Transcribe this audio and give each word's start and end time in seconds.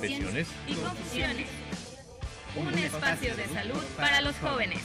Confesiones 0.00 0.48
y 0.66 0.72
Confusiones, 0.76 1.46
un 2.56 2.78
espacio 2.78 3.36
de 3.36 3.46
salud 3.48 3.82
para 3.98 4.22
los 4.22 4.34
jóvenes. 4.38 4.78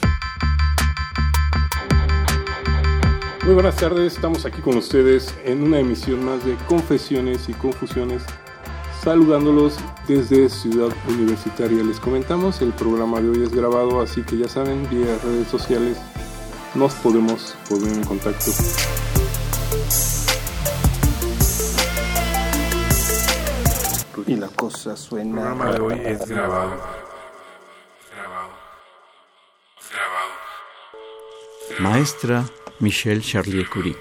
Muy 3.42 3.54
buenas 3.54 3.76
tardes, 3.76 4.12
estamos 4.12 4.44
aquí 4.44 4.60
con 4.60 4.76
ustedes 4.76 5.34
en 5.46 5.62
una 5.62 5.78
emisión 5.78 6.22
más 6.22 6.44
de 6.44 6.54
Confesiones 6.68 7.48
y 7.48 7.54
Confusiones, 7.54 8.24
saludándolos 9.02 9.78
desde 10.06 10.50
Ciudad 10.50 10.94
Universitaria. 11.08 11.82
Les 11.82 11.98
comentamos, 11.98 12.60
el 12.60 12.74
programa 12.74 13.18
de 13.18 13.30
hoy 13.30 13.42
es 13.42 13.54
grabado, 13.54 14.02
así 14.02 14.20
que 14.20 14.36
ya 14.36 14.48
saben, 14.48 14.86
vía 14.90 15.16
redes 15.24 15.48
sociales 15.48 15.96
nos 16.74 16.92
podemos 16.92 17.56
poner 17.70 17.90
en 17.90 18.04
contacto. 18.04 18.50
Y 24.26 24.36
la 24.36 24.48
cosa 24.48 24.96
suena. 24.96 25.30
El 25.30 25.34
programa 25.34 25.72
de 25.72 25.80
hoy 25.80 26.00
es 26.04 26.26
grabado. 26.26 26.76
Grabado. 28.12 28.50
Grabado. 29.90 30.32
Maestra 31.78 32.44
Michelle 32.80 33.20
Charlier 33.20 33.68
Curie. 33.68 33.96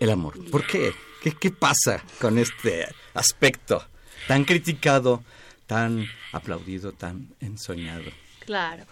El 0.00 0.10
amor. 0.10 0.34
¿Por 0.50 0.66
qué? 0.66 0.92
qué? 1.22 1.32
¿Qué 1.32 1.50
pasa 1.50 2.02
con 2.20 2.38
este 2.38 2.88
aspecto 3.14 3.84
tan 4.26 4.44
criticado, 4.44 5.22
tan 5.66 6.06
aplaudido, 6.32 6.92
tan 6.92 7.28
ensoñado? 7.40 8.10
Claro. 8.44 8.84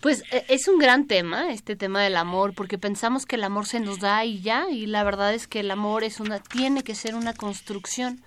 Pues 0.00 0.22
e, 0.30 0.44
es 0.48 0.68
un 0.68 0.78
gran 0.78 1.06
tema, 1.06 1.52
este 1.52 1.76
tema 1.76 2.02
del 2.02 2.16
amor, 2.16 2.54
porque 2.54 2.78
pensamos 2.78 3.26
que 3.26 3.36
el 3.36 3.44
amor 3.44 3.66
se 3.66 3.80
nos 3.80 4.00
da 4.00 4.24
y 4.24 4.40
ya, 4.40 4.68
y 4.70 4.86
la 4.86 5.04
verdad 5.04 5.34
es 5.34 5.46
que 5.46 5.60
el 5.60 5.70
amor 5.70 6.04
es 6.04 6.20
una, 6.20 6.40
tiene 6.40 6.82
que 6.82 6.94
ser 6.94 7.14
una 7.14 7.34
construcción. 7.34 8.22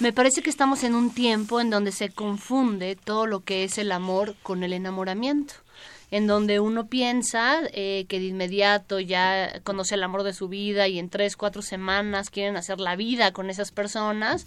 Me 0.00 0.14
parece 0.14 0.42
que 0.42 0.48
estamos 0.48 0.82
en 0.82 0.94
un 0.94 1.12
tiempo 1.12 1.60
en 1.60 1.68
donde 1.68 1.92
se 1.92 2.08
confunde 2.08 2.96
todo 2.96 3.26
lo 3.26 3.40
que 3.40 3.64
es 3.64 3.76
el 3.76 3.92
amor 3.92 4.34
con 4.42 4.62
el 4.62 4.72
enamoramiento 4.72 5.54
en 6.10 6.26
donde 6.26 6.58
uno 6.58 6.88
piensa 6.88 7.60
eh, 7.72 8.06
que 8.08 8.18
de 8.18 8.26
inmediato 8.26 8.98
ya 8.98 9.60
conoce 9.62 9.94
el 9.94 10.02
amor 10.02 10.22
de 10.22 10.32
su 10.32 10.48
vida 10.48 10.88
y 10.88 10.98
en 10.98 11.08
tres, 11.08 11.36
cuatro 11.36 11.62
semanas 11.62 12.30
quieren 12.30 12.56
hacer 12.56 12.80
la 12.80 12.96
vida 12.96 13.32
con 13.32 13.48
esas 13.48 13.70
personas, 13.70 14.46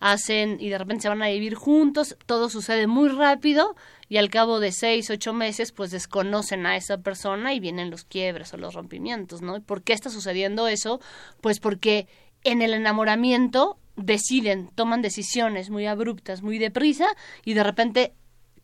hacen 0.00 0.58
y 0.60 0.70
de 0.70 0.78
repente 0.78 1.02
se 1.02 1.08
van 1.08 1.22
a 1.22 1.28
vivir 1.28 1.54
juntos, 1.56 2.16
todo 2.26 2.48
sucede 2.48 2.86
muy 2.86 3.08
rápido 3.08 3.76
y 4.08 4.16
al 4.16 4.30
cabo 4.30 4.60
de 4.60 4.72
seis, 4.72 5.10
ocho 5.10 5.32
meses 5.32 5.72
pues 5.72 5.90
desconocen 5.90 6.66
a 6.66 6.76
esa 6.76 6.98
persona 6.98 7.52
y 7.52 7.60
vienen 7.60 7.90
los 7.90 8.04
quiebres 8.04 8.54
o 8.54 8.56
los 8.56 8.74
rompimientos, 8.74 9.42
¿no? 9.42 9.60
¿Por 9.60 9.82
qué 9.82 9.92
está 9.92 10.08
sucediendo 10.08 10.68
eso? 10.68 11.00
Pues 11.40 11.60
porque 11.60 12.06
en 12.44 12.62
el 12.62 12.72
enamoramiento 12.74 13.78
deciden, 13.96 14.68
toman 14.74 15.02
decisiones 15.02 15.70
muy 15.70 15.86
abruptas, 15.86 16.42
muy 16.42 16.58
deprisa 16.58 17.06
y 17.44 17.54
de 17.54 17.64
repente 17.64 18.14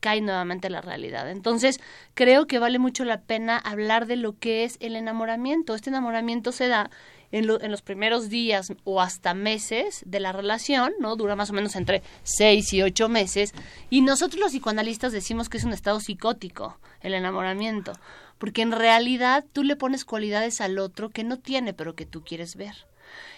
cae 0.00 0.20
nuevamente 0.20 0.70
la 0.70 0.80
realidad. 0.80 1.30
Entonces, 1.30 1.78
creo 2.14 2.46
que 2.46 2.58
vale 2.58 2.78
mucho 2.78 3.04
la 3.04 3.20
pena 3.20 3.58
hablar 3.58 4.06
de 4.06 4.16
lo 4.16 4.38
que 4.38 4.64
es 4.64 4.76
el 4.80 4.96
enamoramiento. 4.96 5.74
Este 5.74 5.90
enamoramiento 5.90 6.52
se 6.52 6.68
da 6.68 6.90
en, 7.32 7.48
en, 7.60 7.70
los 7.70 7.82
primeros 7.82 8.28
días 8.28 8.72
o 8.84 9.00
hasta 9.00 9.34
meses 9.34 10.02
de 10.06 10.18
la 10.18 10.32
relación, 10.32 10.92
¿no? 10.98 11.16
Dura 11.16 11.36
más 11.36 11.50
o 11.50 11.52
menos 11.52 11.76
entre 11.76 12.02
seis 12.24 12.72
y 12.72 12.82
ocho 12.82 13.08
meses. 13.08 13.52
Y 13.90 14.00
nosotros 14.00 14.40
los 14.40 14.52
psicoanalistas 14.52 15.12
decimos 15.12 15.48
que 15.48 15.58
es 15.58 15.64
un 15.64 15.72
estado 15.72 16.00
psicótico, 16.00 16.78
el 17.02 17.14
enamoramiento. 17.14 17.92
Porque 18.38 18.62
en 18.62 18.72
realidad 18.72 19.44
tú 19.52 19.62
le 19.62 19.76
pones 19.76 20.06
cualidades 20.06 20.62
al 20.62 20.78
otro 20.78 21.10
que 21.10 21.24
no 21.24 21.38
tiene, 21.38 21.74
pero 21.74 21.94
que 21.94 22.06
tú 22.06 22.24
quieres 22.24 22.56
ver. 22.56 22.86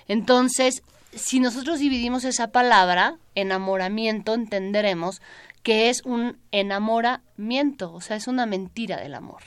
Entonces, 0.07 0.83
si 1.13 1.41
nosotros 1.41 1.79
dividimos 1.79 2.25
esa 2.25 2.49
palabra, 2.49 3.19
enamoramiento, 3.35 4.35
entenderemos 4.35 5.21
que 5.63 5.91
es 5.91 6.03
un 6.05 6.39
enamoramiento, 6.51 7.93
o 7.93 8.01
sea, 8.01 8.17
es 8.17 8.27
una 8.27 8.47
mentira 8.47 8.97
del 8.97 9.15
amor. 9.15 9.43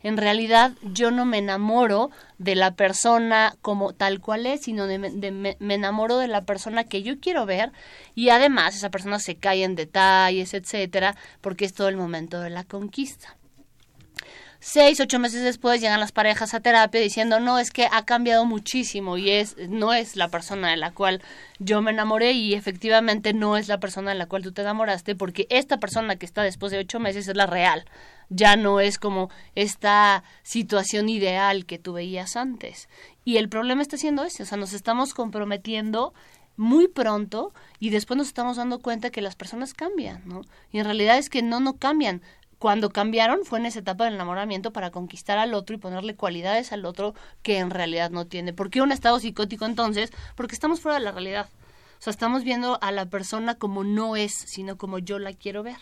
En 0.00 0.16
realidad 0.16 0.72
yo 0.82 1.10
no 1.10 1.24
me 1.24 1.38
enamoro 1.38 2.10
de 2.38 2.54
la 2.54 2.74
persona 2.74 3.56
como 3.62 3.94
tal 3.94 4.20
cual 4.20 4.46
es, 4.46 4.60
sino 4.60 4.86
de, 4.86 4.98
me, 4.98 5.56
me 5.58 5.74
enamoro 5.74 6.18
de 6.18 6.28
la 6.28 6.42
persona 6.42 6.84
que 6.84 7.02
yo 7.02 7.18
quiero 7.18 7.46
ver 7.46 7.72
y 8.14 8.28
además 8.28 8.76
esa 8.76 8.90
persona 8.90 9.18
se 9.18 9.34
cae 9.36 9.64
en 9.64 9.74
detalles, 9.74 10.54
etcétera, 10.54 11.16
porque 11.40 11.64
es 11.64 11.74
todo 11.74 11.88
el 11.88 11.96
momento 11.96 12.40
de 12.40 12.50
la 12.50 12.62
conquista 12.62 13.37
seis, 14.60 15.00
ocho 15.00 15.18
meses 15.18 15.42
después 15.42 15.80
llegan 15.80 16.00
las 16.00 16.12
parejas 16.12 16.54
a 16.54 16.60
terapia 16.60 17.00
diciendo, 17.00 17.40
no, 17.40 17.58
es 17.58 17.70
que 17.70 17.88
ha 17.90 18.04
cambiado 18.04 18.44
muchísimo 18.44 19.16
y 19.16 19.30
es, 19.30 19.56
no 19.68 19.92
es 19.92 20.16
la 20.16 20.28
persona 20.28 20.70
de 20.70 20.76
la 20.76 20.92
cual 20.92 21.22
yo 21.58 21.80
me 21.80 21.90
enamoré 21.90 22.32
y 22.32 22.54
efectivamente 22.54 23.32
no 23.32 23.56
es 23.56 23.68
la 23.68 23.80
persona 23.80 24.10
de 24.10 24.18
la 24.18 24.26
cual 24.26 24.42
tú 24.42 24.52
te 24.52 24.62
enamoraste 24.62 25.14
porque 25.14 25.46
esta 25.50 25.78
persona 25.78 26.16
que 26.16 26.26
está 26.26 26.42
después 26.42 26.72
de 26.72 26.78
ocho 26.78 27.00
meses 27.00 27.28
es 27.28 27.36
la 27.36 27.46
real. 27.46 27.84
Ya 28.30 28.56
no 28.56 28.80
es 28.80 28.98
como 28.98 29.30
esta 29.54 30.22
situación 30.42 31.08
ideal 31.08 31.64
que 31.64 31.78
tú 31.78 31.94
veías 31.94 32.36
antes. 32.36 32.88
Y 33.24 33.38
el 33.38 33.48
problema 33.48 33.80
está 33.80 33.96
siendo 33.96 34.24
ese, 34.24 34.42
o 34.42 34.46
sea, 34.46 34.58
nos 34.58 34.74
estamos 34.74 35.14
comprometiendo 35.14 36.12
muy 36.58 36.88
pronto 36.88 37.54
y 37.78 37.90
después 37.90 38.18
nos 38.18 38.26
estamos 38.26 38.56
dando 38.56 38.80
cuenta 38.80 39.10
que 39.10 39.22
las 39.22 39.36
personas 39.36 39.74
cambian, 39.74 40.22
¿no? 40.26 40.42
Y 40.72 40.80
en 40.80 40.84
realidad 40.84 41.16
es 41.16 41.30
que 41.30 41.40
no, 41.40 41.60
no 41.60 41.74
cambian, 41.74 42.20
cuando 42.58 42.90
cambiaron 42.90 43.44
fue 43.44 43.60
en 43.60 43.66
esa 43.66 43.78
etapa 43.80 44.04
del 44.04 44.14
enamoramiento 44.14 44.72
para 44.72 44.90
conquistar 44.90 45.38
al 45.38 45.54
otro 45.54 45.76
y 45.76 45.78
ponerle 45.78 46.16
cualidades 46.16 46.72
al 46.72 46.84
otro 46.84 47.14
que 47.42 47.58
en 47.58 47.70
realidad 47.70 48.10
no 48.10 48.26
tiene. 48.26 48.52
¿Por 48.52 48.70
qué 48.70 48.82
un 48.82 48.92
estado 48.92 49.20
psicótico 49.20 49.64
entonces? 49.64 50.12
Porque 50.34 50.54
estamos 50.54 50.80
fuera 50.80 50.98
de 50.98 51.04
la 51.04 51.12
realidad. 51.12 51.48
O 51.98 52.02
sea, 52.02 52.10
estamos 52.10 52.44
viendo 52.44 52.78
a 52.82 52.92
la 52.92 53.06
persona 53.06 53.54
como 53.56 53.84
no 53.84 54.16
es, 54.16 54.32
sino 54.32 54.76
como 54.76 54.98
yo 54.98 55.18
la 55.18 55.32
quiero 55.32 55.62
ver. 55.62 55.78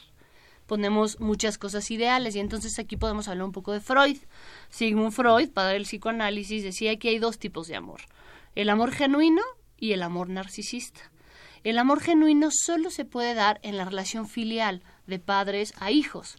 Ponemos 0.67 1.21
muchas 1.21 1.59
cosas 1.59 1.91
ideales 1.91 2.35
y 2.35 2.41
entonces 2.41 2.79
aquí 2.79 2.97
podemos 2.97 3.29
hablar 3.29 3.45
un 3.45 3.53
poco 3.53 3.73
de 3.73 3.81
Freud. 3.81 4.19
Sigmund 4.69 5.13
Freud, 5.13 5.51
padre 5.51 5.75
del 5.75 5.85
psicoanálisis, 5.85 6.63
decía 6.63 6.99
que 6.99 7.11
hay 7.11 7.19
dos 7.19 7.39
tipos 7.39 7.69
de 7.69 7.77
amor. 7.77 8.01
El 8.55 8.69
amor 8.69 8.93
genuino 8.93 9.43
y 9.79 9.93
el 9.93 10.03
amor 10.03 10.29
narcisista. 10.29 11.01
El 11.63 11.79
amor 11.79 12.01
genuino 12.01 12.49
solo 12.51 12.91
se 12.91 13.05
puede 13.05 13.35
dar 13.35 13.61
en 13.63 13.77
la 13.77 13.85
relación 13.85 14.29
filial 14.29 14.83
de 15.07 15.19
padres 15.19 15.73
a 15.79 15.91
hijos. 15.91 16.39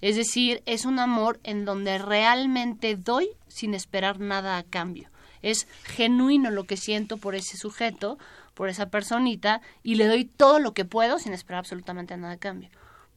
Es 0.00 0.16
decir, 0.16 0.62
es 0.66 0.84
un 0.84 0.98
amor 0.98 1.40
en 1.42 1.64
donde 1.64 1.98
realmente 1.98 2.96
doy 2.96 3.30
sin 3.48 3.74
esperar 3.74 4.20
nada 4.20 4.56
a 4.56 4.62
cambio. 4.62 5.10
Es 5.42 5.66
genuino 5.82 6.50
lo 6.50 6.64
que 6.64 6.76
siento 6.76 7.16
por 7.16 7.34
ese 7.34 7.56
sujeto, 7.56 8.18
por 8.54 8.68
esa 8.68 8.90
personita, 8.90 9.60
y 9.82 9.96
le 9.96 10.06
doy 10.06 10.24
todo 10.24 10.58
lo 10.58 10.74
que 10.74 10.84
puedo 10.84 11.18
sin 11.18 11.32
esperar 11.32 11.60
absolutamente 11.60 12.16
nada 12.16 12.34
a 12.34 12.38
cambio. 12.38 12.70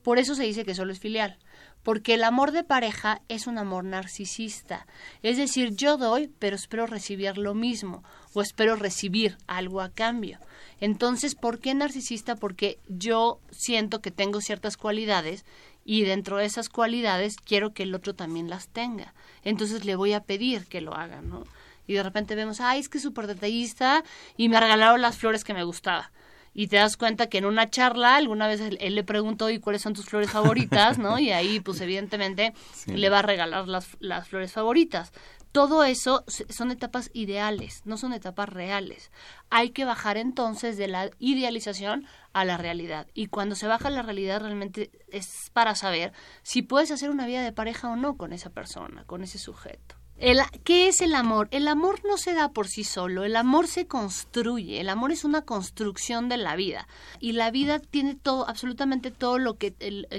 Por 0.03 0.17
eso 0.17 0.33
se 0.33 0.43
dice 0.43 0.65
que 0.65 0.75
solo 0.75 0.91
es 0.91 0.99
filial, 0.99 1.37
porque 1.83 2.13
el 2.13 2.23
amor 2.23 2.51
de 2.51 2.63
pareja 2.63 3.21
es 3.27 3.47
un 3.47 3.57
amor 3.57 3.83
narcisista. 3.83 4.85
Es 5.23 5.37
decir, 5.37 5.75
yo 5.75 5.97
doy, 5.97 6.31
pero 6.39 6.55
espero 6.55 6.85
recibir 6.87 7.37
lo 7.37 7.53
mismo, 7.53 8.03
o 8.33 8.41
espero 8.41 8.75
recibir 8.75 9.37
algo 9.47 9.81
a 9.81 9.89
cambio. 9.89 10.39
Entonces, 10.79 11.35
¿por 11.35 11.59
qué 11.59 11.73
narcisista? 11.73 12.35
Porque 12.35 12.79
yo 12.87 13.39
siento 13.51 14.01
que 14.01 14.11
tengo 14.11 14.41
ciertas 14.41 14.77
cualidades 14.77 15.45
y 15.85 16.03
dentro 16.03 16.37
de 16.37 16.45
esas 16.45 16.69
cualidades 16.69 17.35
quiero 17.37 17.73
que 17.73 17.83
el 17.83 17.95
otro 17.95 18.13
también 18.13 18.49
las 18.49 18.67
tenga. 18.67 19.13
Entonces 19.43 19.85
le 19.85 19.95
voy 19.95 20.13
a 20.13 20.23
pedir 20.23 20.67
que 20.67 20.81
lo 20.81 20.93
haga, 20.95 21.21
¿no? 21.21 21.43
Y 21.87 21.93
de 21.93 22.03
repente 22.03 22.35
vemos, 22.35 22.61
ay, 22.61 22.79
es 22.79 22.89
que 22.89 22.99
es 22.99 23.03
súper 23.03 23.27
detallista 23.27 24.03
y 24.37 24.49
me 24.49 24.59
regalaron 24.59 25.01
las 25.01 25.17
flores 25.17 25.43
que 25.43 25.53
me 25.53 25.63
gustaba. 25.63 26.11
Y 26.53 26.67
te 26.67 26.77
das 26.77 26.97
cuenta 26.97 27.27
que 27.27 27.37
en 27.37 27.45
una 27.45 27.69
charla 27.69 28.15
alguna 28.15 28.47
vez 28.47 28.59
él, 28.61 28.77
le 28.79 29.03
preguntó, 29.03 29.49
¿y 29.49 29.59
cuáles 29.59 29.81
son 29.81 29.93
tus 29.93 30.05
flores 30.05 30.31
favoritas? 30.31 30.97
¿no? 30.97 31.19
Y 31.19 31.31
ahí, 31.31 31.59
pues 31.59 31.79
evidentemente, 31.81 32.53
le 32.87 33.09
va 33.09 33.19
a 33.19 33.23
regalar 33.23 33.67
las, 33.67 33.97
las 33.99 34.27
flores 34.27 34.51
favoritas. 34.51 35.11
Todo 35.51 35.83
eso 35.83 36.23
son 36.49 36.71
etapas 36.71 37.09
ideales, 37.13 37.81
no 37.83 37.97
son 37.97 38.13
etapas 38.13 38.47
reales. 38.47 39.11
Hay 39.49 39.71
que 39.71 39.83
bajar 39.83 40.15
entonces 40.15 40.77
de 40.77 40.87
la 40.87 41.11
idealización 41.19 42.07
a 42.31 42.45
la 42.45 42.55
realidad. 42.55 43.07
Y 43.13 43.27
cuando 43.27 43.55
se 43.55 43.67
baja 43.67 43.89
la 43.89 44.01
realidad 44.01 44.39
realmente 44.39 44.91
es 45.09 45.49
para 45.51 45.75
saber 45.75 46.13
si 46.41 46.61
puedes 46.61 46.91
hacer 46.91 47.09
una 47.09 47.27
vida 47.27 47.43
de 47.43 47.51
pareja 47.51 47.89
o 47.89 47.97
no 47.97 48.15
con 48.15 48.31
esa 48.31 48.49
persona, 48.49 49.03
con 49.05 49.23
ese 49.23 49.39
sujeto. 49.39 50.00
El, 50.21 50.39
¿Qué 50.63 50.87
es 50.87 51.01
el 51.01 51.15
amor? 51.15 51.47
El 51.49 51.67
amor 51.67 52.01
no 52.07 52.15
se 52.15 52.35
da 52.35 52.49
por 52.49 52.67
sí 52.67 52.83
solo, 52.83 53.23
el 53.23 53.35
amor 53.35 53.67
se 53.67 53.87
construye, 53.87 54.79
el 54.79 54.89
amor 54.89 55.11
es 55.11 55.23
una 55.23 55.41
construcción 55.41 56.29
de 56.29 56.37
la 56.37 56.55
vida 56.55 56.87
y 57.19 57.31
la 57.31 57.49
vida 57.49 57.79
tiene 57.79 58.13
todo, 58.13 58.47
absolutamente 58.47 59.09
todo 59.09 59.39
lo 59.39 59.55
que, 59.57 59.73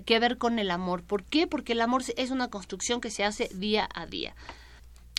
que 0.04 0.18
ver 0.18 0.38
con 0.38 0.58
el 0.58 0.72
amor. 0.72 1.04
¿Por 1.04 1.22
qué? 1.22 1.46
Porque 1.46 1.74
el 1.74 1.80
amor 1.80 2.02
es 2.16 2.32
una 2.32 2.48
construcción 2.48 3.00
que 3.00 3.12
se 3.12 3.22
hace 3.22 3.48
día 3.54 3.88
a 3.94 4.06
día. 4.06 4.34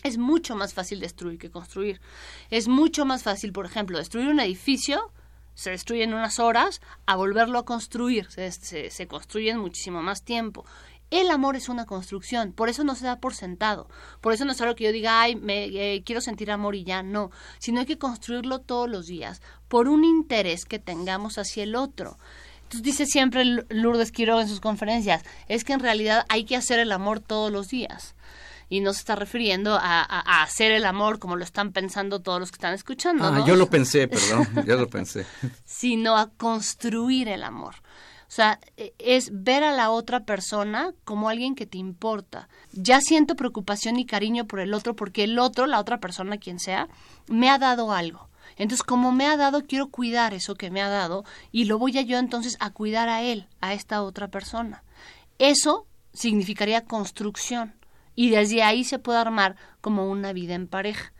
Es 0.03 0.17
mucho 0.17 0.57
más 0.57 0.73
fácil 0.73 0.99
destruir 0.99 1.39
que 1.39 1.49
construir. 1.49 2.01
Es 2.49 2.67
mucho 2.67 3.05
más 3.05 3.23
fácil, 3.23 3.53
por 3.53 3.65
ejemplo, 3.65 3.97
destruir 3.97 4.27
un 4.27 4.41
edificio, 4.41 5.13
se 5.55 5.69
destruye 5.69 6.03
en 6.03 6.13
unas 6.13 6.39
horas, 6.39 6.81
a 7.05 7.15
volverlo 7.15 7.57
a 7.57 7.63
construir, 7.63 8.29
se, 8.29 8.51
se, 8.51 8.89
se 8.89 9.07
construye 9.07 9.51
en 9.51 9.59
muchísimo 9.59 10.01
más 10.01 10.23
tiempo. 10.23 10.65
El 11.13 11.29
amor 11.29 11.55
es 11.55 11.69
una 11.69 11.85
construcción, 11.85 12.53
por 12.53 12.69
eso 12.69 12.83
no 12.83 12.95
se 12.95 13.05
da 13.05 13.19
por 13.19 13.35
sentado. 13.35 13.87
Por 14.19 14.33
eso 14.33 14.45
no 14.45 14.51
es 14.51 14.61
algo 14.61 14.73
que 14.73 14.85
yo 14.85 14.91
diga, 14.91 15.21
ay, 15.21 15.35
me, 15.35 15.65
eh, 15.65 16.01
quiero 16.03 16.21
sentir 16.21 16.49
amor 16.49 16.73
y 16.73 16.85
ya, 16.85 17.03
no. 17.03 17.29
Sino 17.59 17.79
hay 17.79 17.85
que 17.85 17.99
construirlo 17.99 18.61
todos 18.61 18.89
los 18.89 19.05
días, 19.05 19.39
por 19.67 19.89
un 19.89 20.05
interés 20.05 20.65
que 20.65 20.79
tengamos 20.79 21.37
hacia 21.37 21.61
el 21.61 21.75
otro. 21.75 22.17
Entonces 22.63 22.81
dice 22.81 23.05
siempre 23.05 23.45
Lourdes 23.69 24.11
Quiroga 24.11 24.41
en 24.41 24.47
sus 24.47 24.59
conferencias, 24.59 25.21
es 25.47 25.63
que 25.63 25.73
en 25.73 25.81
realidad 25.81 26.25
hay 26.29 26.45
que 26.45 26.55
hacer 26.55 26.79
el 26.79 26.91
amor 26.91 27.19
todos 27.19 27.51
los 27.51 27.67
días. 27.67 28.15
Y 28.67 28.79
no 28.79 28.91
se 28.91 28.97
está 28.97 29.15
refiriendo 29.15 29.75
a, 29.75 30.01
a, 30.01 30.39
a 30.39 30.41
hacer 30.41 30.71
el 30.71 30.83
amor 30.83 31.19
como 31.19 31.35
lo 31.35 31.43
están 31.43 31.73
pensando 31.73 32.23
todos 32.23 32.39
los 32.39 32.49
que 32.49 32.55
están 32.55 32.73
escuchando. 32.73 33.23
Ah, 33.23 33.29
¿no? 33.29 33.45
yo 33.45 33.55
lo 33.55 33.69
pensé, 33.69 34.07
perdón, 34.07 34.47
yo 34.65 34.77
lo 34.77 34.89
pensé. 34.89 35.27
Sino 35.63 36.17
a 36.17 36.31
construir 36.31 37.27
el 37.27 37.43
amor. 37.43 37.75
O 38.33 38.35
sea, 38.35 38.59
es 38.97 39.29
ver 39.31 39.63
a 39.63 39.73
la 39.73 39.91
otra 39.91 40.25
persona 40.25 40.91
como 41.05 41.29
alguien 41.29 41.53
que 41.53 41.67
te 41.67 41.77
importa. 41.77 42.49
Ya 42.71 42.99
siento 42.99 43.35
preocupación 43.35 43.99
y 43.99 44.07
cariño 44.07 44.47
por 44.47 44.59
el 44.59 44.73
otro 44.73 44.95
porque 44.95 45.25
el 45.25 45.37
otro, 45.37 45.67
la 45.67 45.79
otra 45.79 45.99
persona, 45.99 46.39
quien 46.39 46.57
sea, 46.57 46.89
me 47.27 47.51
ha 47.51 47.59
dado 47.59 47.91
algo. 47.91 48.29
Entonces, 48.57 48.81
como 48.81 49.11
me 49.11 49.27
ha 49.27 49.37
dado, 49.37 49.67
quiero 49.67 49.89
cuidar 49.91 50.33
eso 50.33 50.55
que 50.55 50.71
me 50.71 50.81
ha 50.81 50.89
dado 50.89 51.25
y 51.51 51.65
lo 51.65 51.77
voy 51.77 51.95
a 51.99 52.01
yo 52.01 52.17
entonces 52.17 52.57
a 52.59 52.71
cuidar 52.71 53.07
a 53.07 53.21
él, 53.21 53.47
a 53.61 53.75
esta 53.75 54.01
otra 54.01 54.29
persona. 54.29 54.83
Eso 55.37 55.85
significaría 56.11 56.85
construcción 56.85 57.75
y 58.15 58.31
desde 58.31 58.63
ahí 58.63 58.83
se 58.83 58.97
puede 58.97 59.19
armar 59.19 59.57
como 59.79 60.09
una 60.09 60.33
vida 60.33 60.55
en 60.55 60.67
pareja. 60.67 61.13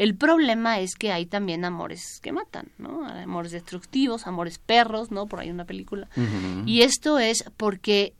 El 0.00 0.16
problema 0.16 0.80
es 0.80 0.94
que 0.94 1.12
hay 1.12 1.26
también 1.26 1.62
amores 1.62 2.20
que 2.22 2.32
matan, 2.32 2.72
¿no? 2.78 3.06
Amores 3.06 3.52
destructivos, 3.52 4.26
amores 4.26 4.58
perros, 4.58 5.10
¿no? 5.10 5.26
Por 5.26 5.40
ahí 5.40 5.50
una 5.50 5.66
película. 5.66 6.08
Uh 6.16 6.20
-huh. 6.20 6.62
Y 6.64 6.80
esto 6.80 7.18
es 7.18 7.44
porque 7.58 8.14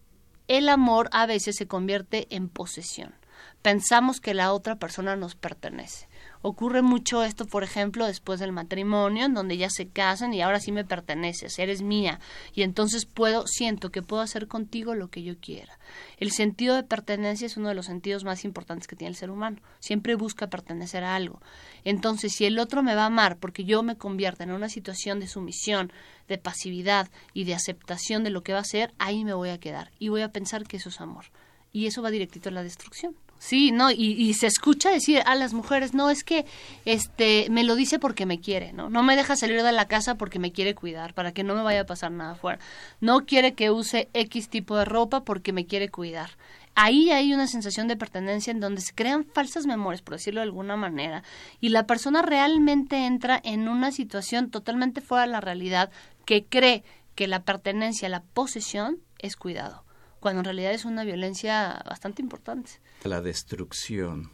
el 0.47 0.69
amor 0.69 1.09
a 1.11 1.25
veces 1.25 1.57
se 1.57 1.67
convierte 1.67 2.27
en 2.29 2.51
posesión. 2.51 3.15
Pensamos 3.63 4.21
que 4.21 4.35
la 4.35 4.53
otra 4.53 4.77
persona 4.77 5.17
nos 5.17 5.37
pertenece. 5.37 6.07
Ocurre 6.43 6.81
mucho 6.81 7.23
esto, 7.23 7.45
por 7.45 7.65
ejemplo, 7.65 8.07
después 8.07 8.41
del 8.41 8.53
matrimonio, 8.53 9.27
en 9.27 9.35
donde 9.35 9.59
ya 9.59 9.69
se 9.69 9.89
casan 9.89 10.33
y 10.33 10.41
ahora 10.41 10.59
sí 10.59 10.73
me 10.73 10.87
perteneces, 10.87 11.59
eres 11.59 11.83
mía, 11.83 12.19
y 12.55 12.63
entonces 12.63 13.05
puedo, 13.05 13.47
siento 13.47 13.91
que 13.91 14.03
puedo 14.03 14.23
hacer 14.23 14.49
contigo 14.49 14.95
lo 14.95 15.09
que 15.09 15.23
yo 15.23 15.39
quiera. 15.39 15.79
El 16.17 16.31
sentido 16.31 16.77
de 16.77 16.83
pertenencia 16.83 17.47
es 17.47 17.59
uno 17.59 17.69
de 17.69 17.75
los 17.75 17.87
sentidos 17.87 18.25
más 18.25 18.47
importantes 18.47 18.89
que 18.89 18.97
tiene 18.97 19.11
el 19.11 19.17
ser 19.17 19.31
humano. 19.31 19.59
Siempre 19.81 20.15
busca 20.15 20.49
pertenecer 20.49 21.05
a 21.05 21.15
algo. 21.15 21.43
Entonces, 21.85 22.33
si 22.33 22.47
el 22.47 22.59
otro 22.59 22.83
me 22.83 22.95
va 22.95 23.03
a 23.03 23.07
amar 23.07 23.37
porque 23.37 23.65
yo 23.65 23.83
me 23.83 23.97
convierta 23.97 24.45
en 24.45 24.53
una 24.53 24.71
situación 24.71 25.21
de 25.21 25.29
sumisión, 25.29 25.93
de 26.27 26.39
pasividad 26.39 27.11
y 27.35 27.45
de 27.45 27.55
aceptación 27.55 28.25
de 28.25 28.31
lo 28.31 28.43
que 28.43 28.55
va 28.55 28.61
a 28.61 28.65
ser, 28.65 28.95
ahí 28.99 29.25
me 29.25 29.35
voy 29.35 29.51
a 29.51 29.61
quedar 29.61 29.91
y 29.99 30.09
voy 30.09 30.23
a 30.23 30.33
pensar 30.33 30.65
que 30.65 30.79
eso 30.79 30.89
es 30.89 31.01
amor. 31.03 31.27
Y 31.73 31.87
eso 31.87 32.01
va 32.03 32.11
directito 32.11 32.49
a 32.49 32.53
la 32.53 32.63
destrucción. 32.63 33.15
Sí, 33.41 33.73
no, 33.73 33.91
y, 33.91 33.95
y, 34.19 34.35
se 34.35 34.47
escucha 34.47 34.91
decir 34.91 35.23
a 35.25 35.35
las 35.35 35.55
mujeres, 35.55 35.95
no, 35.95 36.11
es 36.11 36.25
que 36.25 36.45
este 36.85 37.47
me 37.49 37.65
lo 37.65 37.75
dice 37.75 37.99
porque 37.99 38.27
me 38.27 38.39
quiere, 38.39 38.75
¿no? 38.75 38.91
No 38.91 39.03
me 39.03 39.17
deja 39.17 39.35
salir 39.35 39.63
de 39.63 39.73
la 39.73 39.89
casa 39.89 40.17
porque 40.17 40.39
me 40.39 40.53
quiere 40.53 40.75
cuidar, 40.75 41.15
para 41.15 41.33
que 41.33 41.43
no 41.43 41.55
me 41.55 41.63
vaya 41.63 41.81
a 41.81 41.87
pasar 41.87 42.13
nada 42.13 42.33
afuera. 42.33 42.59
No 43.01 43.25
quiere 43.25 43.55
que 43.55 43.71
use 43.71 44.11
X 44.13 44.51
tipo 44.51 44.77
de 44.77 44.85
ropa 44.85 45.25
porque 45.25 45.55
me 45.55 45.65
quiere 45.65 45.89
cuidar. 45.89 46.33
Ahí 46.75 47.11
hay 47.13 47.33
una 47.33 47.47
sensación 47.47 47.89
de 47.89 47.97
pertenencia 47.97 48.51
en 48.51 48.61
donde 48.61 48.83
se 48.83 48.95
crean 48.95 49.25
falsas 49.25 49.65
memorias, 49.65 50.03
por 50.03 50.17
decirlo 50.17 50.41
de 50.41 50.47
alguna 50.47 50.77
manera, 50.77 51.23
y 51.61 51.71
la 51.71 51.87
persona 51.87 52.21
realmente 52.21 53.07
entra 53.07 53.41
en 53.43 53.69
una 53.69 53.91
situación 53.91 54.51
totalmente 54.51 55.01
fuera 55.01 55.23
de 55.23 55.33
la 55.33 55.41
realidad 55.41 55.91
que 56.27 56.45
cree 56.45 56.85
que 57.15 57.27
la 57.27 57.43
pertenencia, 57.43 58.11
la 58.11 58.23
posesión 58.23 58.99
es 59.19 59.37
cuidado 59.37 59.83
cuando 60.21 60.41
en 60.41 60.45
realidad 60.45 60.73
es 60.73 60.85
una 60.85 61.05
violencia 61.05 61.83
bastante 61.87 62.23
importante. 62.23 62.71
La 63.05 63.21
destrucción. 63.21 64.31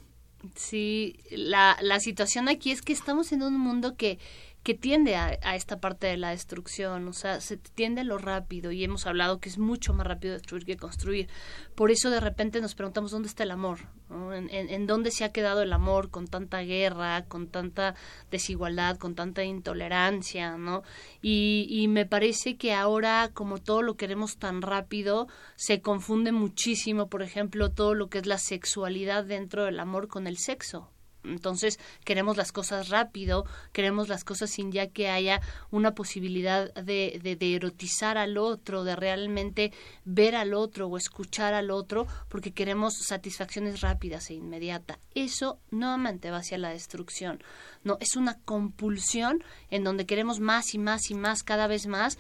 Sí, 0.54 1.18
la, 1.30 1.76
la 1.80 1.98
situación 2.00 2.48
aquí 2.48 2.70
es 2.70 2.82
que 2.82 2.92
estamos 2.92 3.32
en 3.32 3.42
un 3.42 3.58
mundo 3.58 3.96
que, 3.96 4.18
que 4.66 4.74
tiende 4.74 5.14
a, 5.14 5.54
esta 5.54 5.78
parte 5.78 6.08
de 6.08 6.16
la 6.16 6.30
destrucción, 6.30 7.06
o 7.06 7.12
sea, 7.12 7.40
se 7.40 7.56
tiende 7.56 8.00
a 8.00 8.04
lo 8.04 8.18
rápido 8.18 8.72
y 8.72 8.82
hemos 8.82 9.06
hablado 9.06 9.38
que 9.38 9.48
es 9.48 9.58
mucho 9.58 9.94
más 9.94 10.04
rápido 10.04 10.34
destruir 10.34 10.64
que 10.64 10.76
construir. 10.76 11.28
Por 11.76 11.92
eso 11.92 12.10
de 12.10 12.18
repente 12.18 12.60
nos 12.60 12.74
preguntamos 12.74 13.12
dónde 13.12 13.28
está 13.28 13.44
el 13.44 13.52
amor, 13.52 13.78
en, 14.10 14.86
dónde 14.88 15.12
se 15.12 15.22
ha 15.22 15.30
quedado 15.30 15.62
el 15.62 15.72
amor 15.72 16.10
con 16.10 16.26
tanta 16.26 16.62
guerra, 16.62 17.26
con 17.26 17.46
tanta 17.46 17.94
desigualdad, 18.32 18.98
con 18.98 19.14
tanta 19.14 19.44
intolerancia, 19.44 20.58
¿no? 20.58 20.82
Y, 21.22 21.68
y 21.70 21.86
me 21.86 22.04
parece 22.04 22.56
que 22.56 22.74
ahora 22.74 23.30
como 23.34 23.58
todo 23.58 23.82
lo 23.82 23.96
queremos 23.96 24.36
tan 24.36 24.62
rápido, 24.62 25.28
se 25.54 25.80
confunde 25.80 26.32
muchísimo, 26.32 27.06
por 27.06 27.22
ejemplo, 27.22 27.70
todo 27.70 27.94
lo 27.94 28.08
que 28.08 28.18
es 28.18 28.26
la 28.26 28.38
sexualidad 28.38 29.24
dentro 29.24 29.64
del 29.64 29.78
amor 29.78 30.08
con 30.08 30.26
el 30.26 30.38
sexo, 30.38 30.90
entonces 31.28 31.78
queremos 32.04 32.36
las 32.36 32.52
cosas 32.52 32.88
rápido, 32.88 33.44
queremos 33.72 34.08
las 34.08 34.24
cosas 34.24 34.50
sin 34.50 34.72
ya 34.72 34.88
que 34.88 35.08
haya 35.08 35.40
una 35.70 35.94
posibilidad 35.94 36.72
de, 36.74 37.20
de, 37.22 37.36
de, 37.36 37.54
erotizar 37.54 38.18
al 38.18 38.38
otro, 38.38 38.84
de 38.84 38.96
realmente 38.96 39.72
ver 40.04 40.34
al 40.34 40.54
otro 40.54 40.88
o 40.88 40.96
escuchar 40.96 41.54
al 41.54 41.70
otro, 41.70 42.06
porque 42.28 42.52
queremos 42.52 42.94
satisfacciones 42.94 43.80
rápidas 43.80 44.30
e 44.30 44.34
inmediatas. 44.34 44.98
Eso 45.14 45.58
nuevamente 45.70 46.30
va 46.30 46.38
hacia 46.38 46.58
la 46.58 46.70
destrucción. 46.70 47.42
No, 47.84 47.98
es 48.00 48.16
una 48.16 48.38
compulsión 48.40 49.42
en 49.70 49.84
donde 49.84 50.06
queremos 50.06 50.40
más 50.40 50.74
y 50.74 50.78
más 50.78 51.10
y 51.10 51.14
más, 51.14 51.42
cada 51.42 51.66
vez 51.66 51.86
más, 51.86 52.18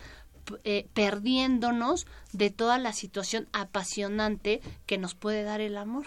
eh, 0.62 0.86
perdiéndonos 0.94 2.06
de 2.32 2.50
toda 2.50 2.78
la 2.78 2.92
situación 2.92 3.48
apasionante 3.52 4.60
que 4.86 4.98
nos 4.98 5.14
puede 5.14 5.42
dar 5.42 5.60
el 5.60 5.76
amor 5.76 6.06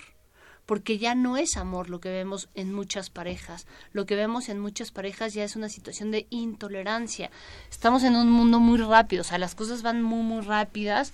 porque 0.69 1.00
ya 1.00 1.16
no 1.16 1.36
es 1.36 1.57
amor 1.57 1.89
lo 1.89 2.00
que 2.00 2.10
vemos 2.12 2.48
en 2.54 2.71
muchas 2.71 3.10
parejas. 3.10 3.66
Lo 3.92 4.06
que 4.06 4.16
vemos 4.16 4.50
en 4.50 4.60
muchas 4.60 4.92
parejas 4.92 5.33
ya 5.33 5.44
es 5.44 5.56
una 5.56 5.68
situación 5.68 6.12
de 6.12 6.27
intolerancia. 6.30 7.31
Estamos 7.71 8.04
en 8.04 8.16
un 8.16 8.30
mundo 8.30 8.60
muy 8.60 8.77
rápido, 8.77 9.21
o 9.21 9.23
sea, 9.23 9.40
las 9.40 9.56
cosas 9.56 9.81
van 9.81 10.04
muy, 10.04 10.21
muy 10.21 10.42
rápidas 10.42 11.11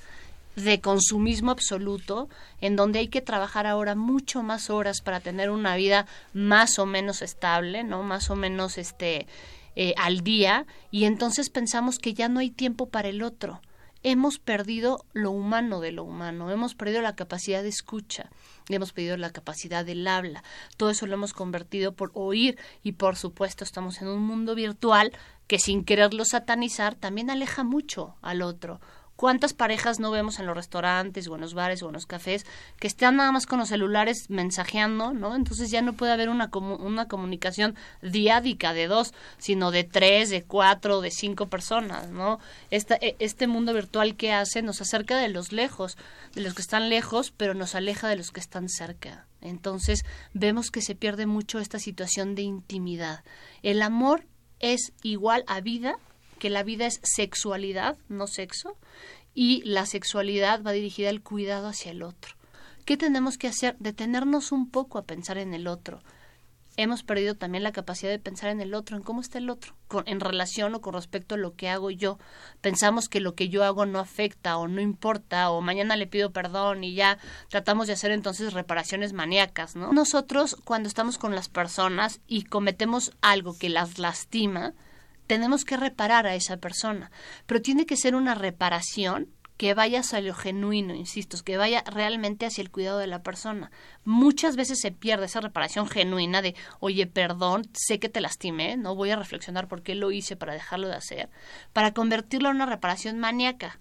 de 0.57 0.81
consumismo 0.81 1.51
absoluto, 1.51 2.27
en 2.59 2.75
donde 2.75 2.99
hay 2.99 3.07
que 3.07 3.21
trabajar 3.21 3.65
ahora 3.65 3.95
mucho 3.95 4.43
más 4.43 4.69
horas 4.69 4.99
para 4.99 5.21
tener 5.21 5.49
una 5.49 5.77
vida 5.77 6.05
más 6.33 6.77
o 6.77 6.85
menos 6.85 7.21
estable, 7.21 7.85
¿no? 7.85 8.03
Más 8.03 8.29
o 8.29 8.35
menos 8.35 8.77
este 8.77 9.25
eh, 9.77 9.93
al 9.95 10.19
día, 10.19 10.65
y 10.91 11.05
entonces 11.05 11.49
pensamos 11.49 11.97
que 11.97 12.13
ya 12.13 12.27
no 12.27 12.41
hay 12.41 12.49
tiempo 12.49 12.87
para 12.87 13.07
el 13.07 13.23
otro. 13.23 13.61
Hemos 14.07 14.37
perdido 14.37 15.03
lo 15.13 15.31
humano 15.31 15.79
de 15.79 15.91
lo 15.91 16.03
humano, 16.03 16.51
hemos 16.51 16.75
perdido 16.75 17.01
la 17.01 17.15
capacidad 17.15 17.63
de 17.63 17.69
escucha, 17.69 18.29
hemos 18.69 18.93
perdido 18.93 19.17
la 19.17 19.31
capacidad 19.31 19.83
del 19.83 20.07
habla. 20.07 20.43
Todo 20.77 20.91
eso 20.91 21.07
lo 21.07 21.15
hemos 21.15 21.33
convertido 21.33 21.95
por 21.95 22.11
oír 22.13 22.55
y 22.83 22.91
por 22.91 23.15
supuesto 23.15 23.63
estamos 23.63 24.03
en 24.03 24.07
un 24.09 24.21
mundo 24.21 24.53
virtual 24.53 25.11
que 25.47 25.57
sin 25.57 25.83
quererlo 25.83 26.23
satanizar 26.23 26.93
también 26.93 27.31
aleja 27.31 27.63
mucho 27.63 28.13
al 28.21 28.43
otro. 28.43 28.79
¿Cuántas 29.15 29.53
parejas 29.53 29.99
no 29.99 30.11
vemos 30.11 30.39
en 30.39 30.45
los 30.45 30.55
restaurantes 30.57 31.27
o 31.27 31.35
en 31.35 31.41
los 31.41 31.53
bares 31.53 31.81
o 31.81 31.87
en 31.87 31.93
los 31.93 32.05
cafés 32.05 32.45
que 32.79 32.87
están 32.87 33.15
nada 33.15 33.31
más 33.31 33.45
con 33.45 33.59
los 33.59 33.69
celulares 33.69 34.29
mensajeando, 34.29 35.13
¿no? 35.13 35.35
Entonces 35.35 35.71
ya 35.71 35.81
no 35.81 35.93
puede 35.93 36.11
haber 36.11 36.27
una, 36.27 36.49
comu 36.49 36.75
una 36.75 37.07
comunicación 37.07 37.75
diádica 38.01 38.73
de 38.73 38.87
dos, 38.87 39.13
sino 39.37 39.71
de 39.71 39.85
tres, 39.85 40.29
de 40.29 40.43
cuatro, 40.43 40.99
de 40.99 41.11
cinco 41.11 41.47
personas, 41.47 42.09
¿no? 42.09 42.39
Esta, 42.71 42.97
este 43.19 43.47
mundo 43.47 43.73
virtual 43.73 44.17
que 44.17 44.33
hace 44.33 44.61
nos 44.61 44.81
acerca 44.81 45.17
de 45.17 45.29
los 45.29 45.53
lejos, 45.53 45.97
de 46.33 46.41
los 46.41 46.53
que 46.53 46.61
están 46.61 46.89
lejos, 46.89 47.31
pero 47.31 47.53
nos 47.53 47.73
aleja 47.73 48.09
de 48.09 48.17
los 48.17 48.31
que 48.31 48.41
están 48.41 48.67
cerca. 48.67 49.27
Entonces 49.39 50.03
vemos 50.33 50.71
que 50.71 50.81
se 50.81 50.95
pierde 50.95 51.25
mucho 51.25 51.59
esta 51.59 51.79
situación 51.79 52.35
de 52.35 52.41
intimidad. 52.41 53.23
El 53.63 53.81
amor 53.81 54.25
es 54.59 54.91
igual 55.03 55.45
a 55.47 55.61
vida 55.61 55.97
que 56.39 56.49
la 56.49 56.63
vida 56.63 56.85
es 56.85 56.99
sexualidad, 57.03 57.97
no 58.09 58.27
sexo, 58.27 58.77
y 59.33 59.61
la 59.63 59.85
sexualidad 59.85 60.63
va 60.63 60.71
dirigida 60.71 61.09
al 61.09 61.21
cuidado 61.21 61.67
hacia 61.67 61.91
el 61.91 62.03
otro. 62.03 62.35
¿Qué 62.85 62.97
tenemos 62.97 63.37
que 63.37 63.47
hacer? 63.47 63.75
Detenernos 63.79 64.51
un 64.51 64.69
poco 64.69 64.97
a 64.97 65.05
pensar 65.05 65.37
en 65.37 65.53
el 65.53 65.67
otro. 65.67 66.01
hemos 66.77 67.03
perdido 67.03 67.35
también 67.35 67.63
la 67.63 67.71
capacidad 67.71 68.11
de 68.11 68.19
pensar 68.19 68.49
en 68.49 68.61
el 68.61 68.73
otro, 68.73 68.97
en 68.97 69.03
cómo 69.03 69.21
está 69.21 69.37
el 69.37 69.49
otro, 69.49 69.73
en 70.05 70.19
relación 70.19 70.75
o 70.75 70.81
con 70.81 70.93
respecto 70.93 71.35
a 71.35 71.37
lo 71.37 71.55
que 71.55 71.69
hago 71.69 71.89
yo. 71.91 72.19
Pensamos 72.61 73.07
que 73.07 73.19
lo 73.19 73.33
que 73.35 73.49
yo 73.49 73.63
hago 73.63 73.85
no 73.85 73.99
afecta 73.99 74.57
o 74.57 74.67
no 74.67 74.81
importa 74.81 75.49
o 75.51 75.61
mañana 75.61 75.95
le 75.95 76.07
pido 76.07 76.31
perdón 76.31 76.83
y 76.83 76.93
ya 76.93 77.17
tratamos 77.49 77.87
de 77.87 77.93
hacer 77.93 78.11
entonces 78.11 78.53
reparaciones 78.53 79.13
maníacas, 79.13 79.75
¿no? 79.75 79.93
Nosotros 79.93 80.57
cuando 80.65 80.89
estamos 80.89 81.17
con 81.17 81.33
las 81.35 81.49
personas 81.49 82.19
y 82.27 82.43
cometemos 82.43 83.13
algo 83.21 83.57
que 83.57 83.69
las 83.69 83.97
lastima, 83.97 84.73
tenemos 85.27 85.65
que 85.65 85.77
reparar 85.77 86.27
a 86.27 86.35
esa 86.35 86.57
persona, 86.57 87.11
pero 87.45 87.61
tiene 87.61 87.85
que 87.85 87.97
ser 87.97 88.15
una 88.15 88.35
reparación 88.35 89.29
que 89.57 89.73
vaya 89.73 90.01
hacia 90.01 90.19
lo 90.21 90.33
genuino, 90.33 90.93
insisto, 90.93 91.37
que 91.43 91.57
vaya 91.57 91.83
realmente 91.85 92.45
hacia 92.45 92.61
el 92.61 92.71
cuidado 92.71 92.99
de 92.99 93.07
la 93.07 93.23
persona. 93.23 93.71
Muchas 94.03 94.55
veces 94.55 94.81
se 94.81 94.91
pierde 94.91 95.27
esa 95.27 95.39
reparación 95.39 95.87
genuina 95.87 96.41
de, 96.41 96.55
oye, 96.79 97.07
perdón, 97.07 97.69
sé 97.73 97.99
que 97.99 98.09
te 98.09 98.21
lastimé, 98.21 98.75
no 98.75 98.95
voy 98.95 99.11
a 99.11 99.15
reflexionar 99.15 99.67
por 99.67 99.81
qué 99.81 99.95
lo 99.95 100.11
hice 100.11 100.35
para 100.35 100.53
dejarlo 100.53 100.89
de 100.89 100.95
hacer, 100.95 101.29
para 101.71 101.93
convertirlo 101.93 102.49
en 102.49 102.57
una 102.57 102.65
reparación 102.65 103.17
maníaca. 103.19 103.77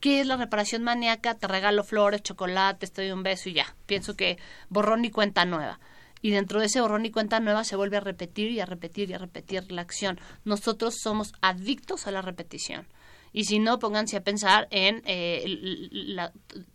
¿Qué 0.00 0.20
es 0.20 0.26
la 0.26 0.36
reparación 0.36 0.82
maníaca? 0.82 1.34
Te 1.34 1.48
regalo 1.48 1.84
flores, 1.84 2.22
chocolate, 2.22 2.86
te 2.86 3.02
doy 3.02 3.12
un 3.12 3.22
beso 3.22 3.48
y 3.48 3.54
ya. 3.54 3.74
Pienso 3.86 4.16
que 4.16 4.38
borrón 4.68 5.04
y 5.04 5.10
cuenta 5.10 5.44
nueva. 5.44 5.80
Y 6.24 6.30
dentro 6.30 6.58
de 6.58 6.66
ese 6.66 6.80
borrón 6.80 7.04
y 7.04 7.10
cuenta 7.10 7.38
nueva 7.38 7.64
se 7.64 7.76
vuelve 7.76 7.98
a 7.98 8.00
repetir 8.00 8.50
y 8.50 8.58
a 8.58 8.64
repetir 8.64 9.10
y 9.10 9.12
a 9.12 9.18
repetir 9.18 9.70
la 9.70 9.82
acción. 9.82 10.18
Nosotros 10.46 10.94
somos 11.02 11.34
adictos 11.42 12.06
a 12.06 12.12
la 12.12 12.22
repetición 12.22 12.86
y 13.34 13.44
si 13.44 13.58
no, 13.58 13.78
pónganse 13.78 14.16
a 14.16 14.24
pensar 14.24 14.66
en 14.70 15.02
eh, 15.04 15.44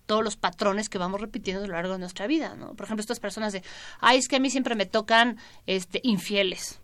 todos 0.06 0.24
los 0.24 0.36
patrones 0.36 0.88
que 0.88 1.00
vamos 1.00 1.20
repitiendo 1.20 1.64
a 1.64 1.68
lo 1.68 1.74
largo 1.74 1.94
de 1.94 2.00
nuestra 2.00 2.28
vida, 2.28 2.54
¿no? 2.56 2.76
Por 2.76 2.86
ejemplo, 2.86 3.02
estas 3.02 3.22
personas 3.22 3.54
de, 3.54 3.64
ay, 4.02 4.20
es 4.20 4.28
que 4.28 4.36
a 4.36 4.40
mí 4.40 4.52
siempre 4.52 4.76
me 4.76 4.86
tocan 4.86 5.38
este, 5.66 6.02
infieles. 6.04 6.82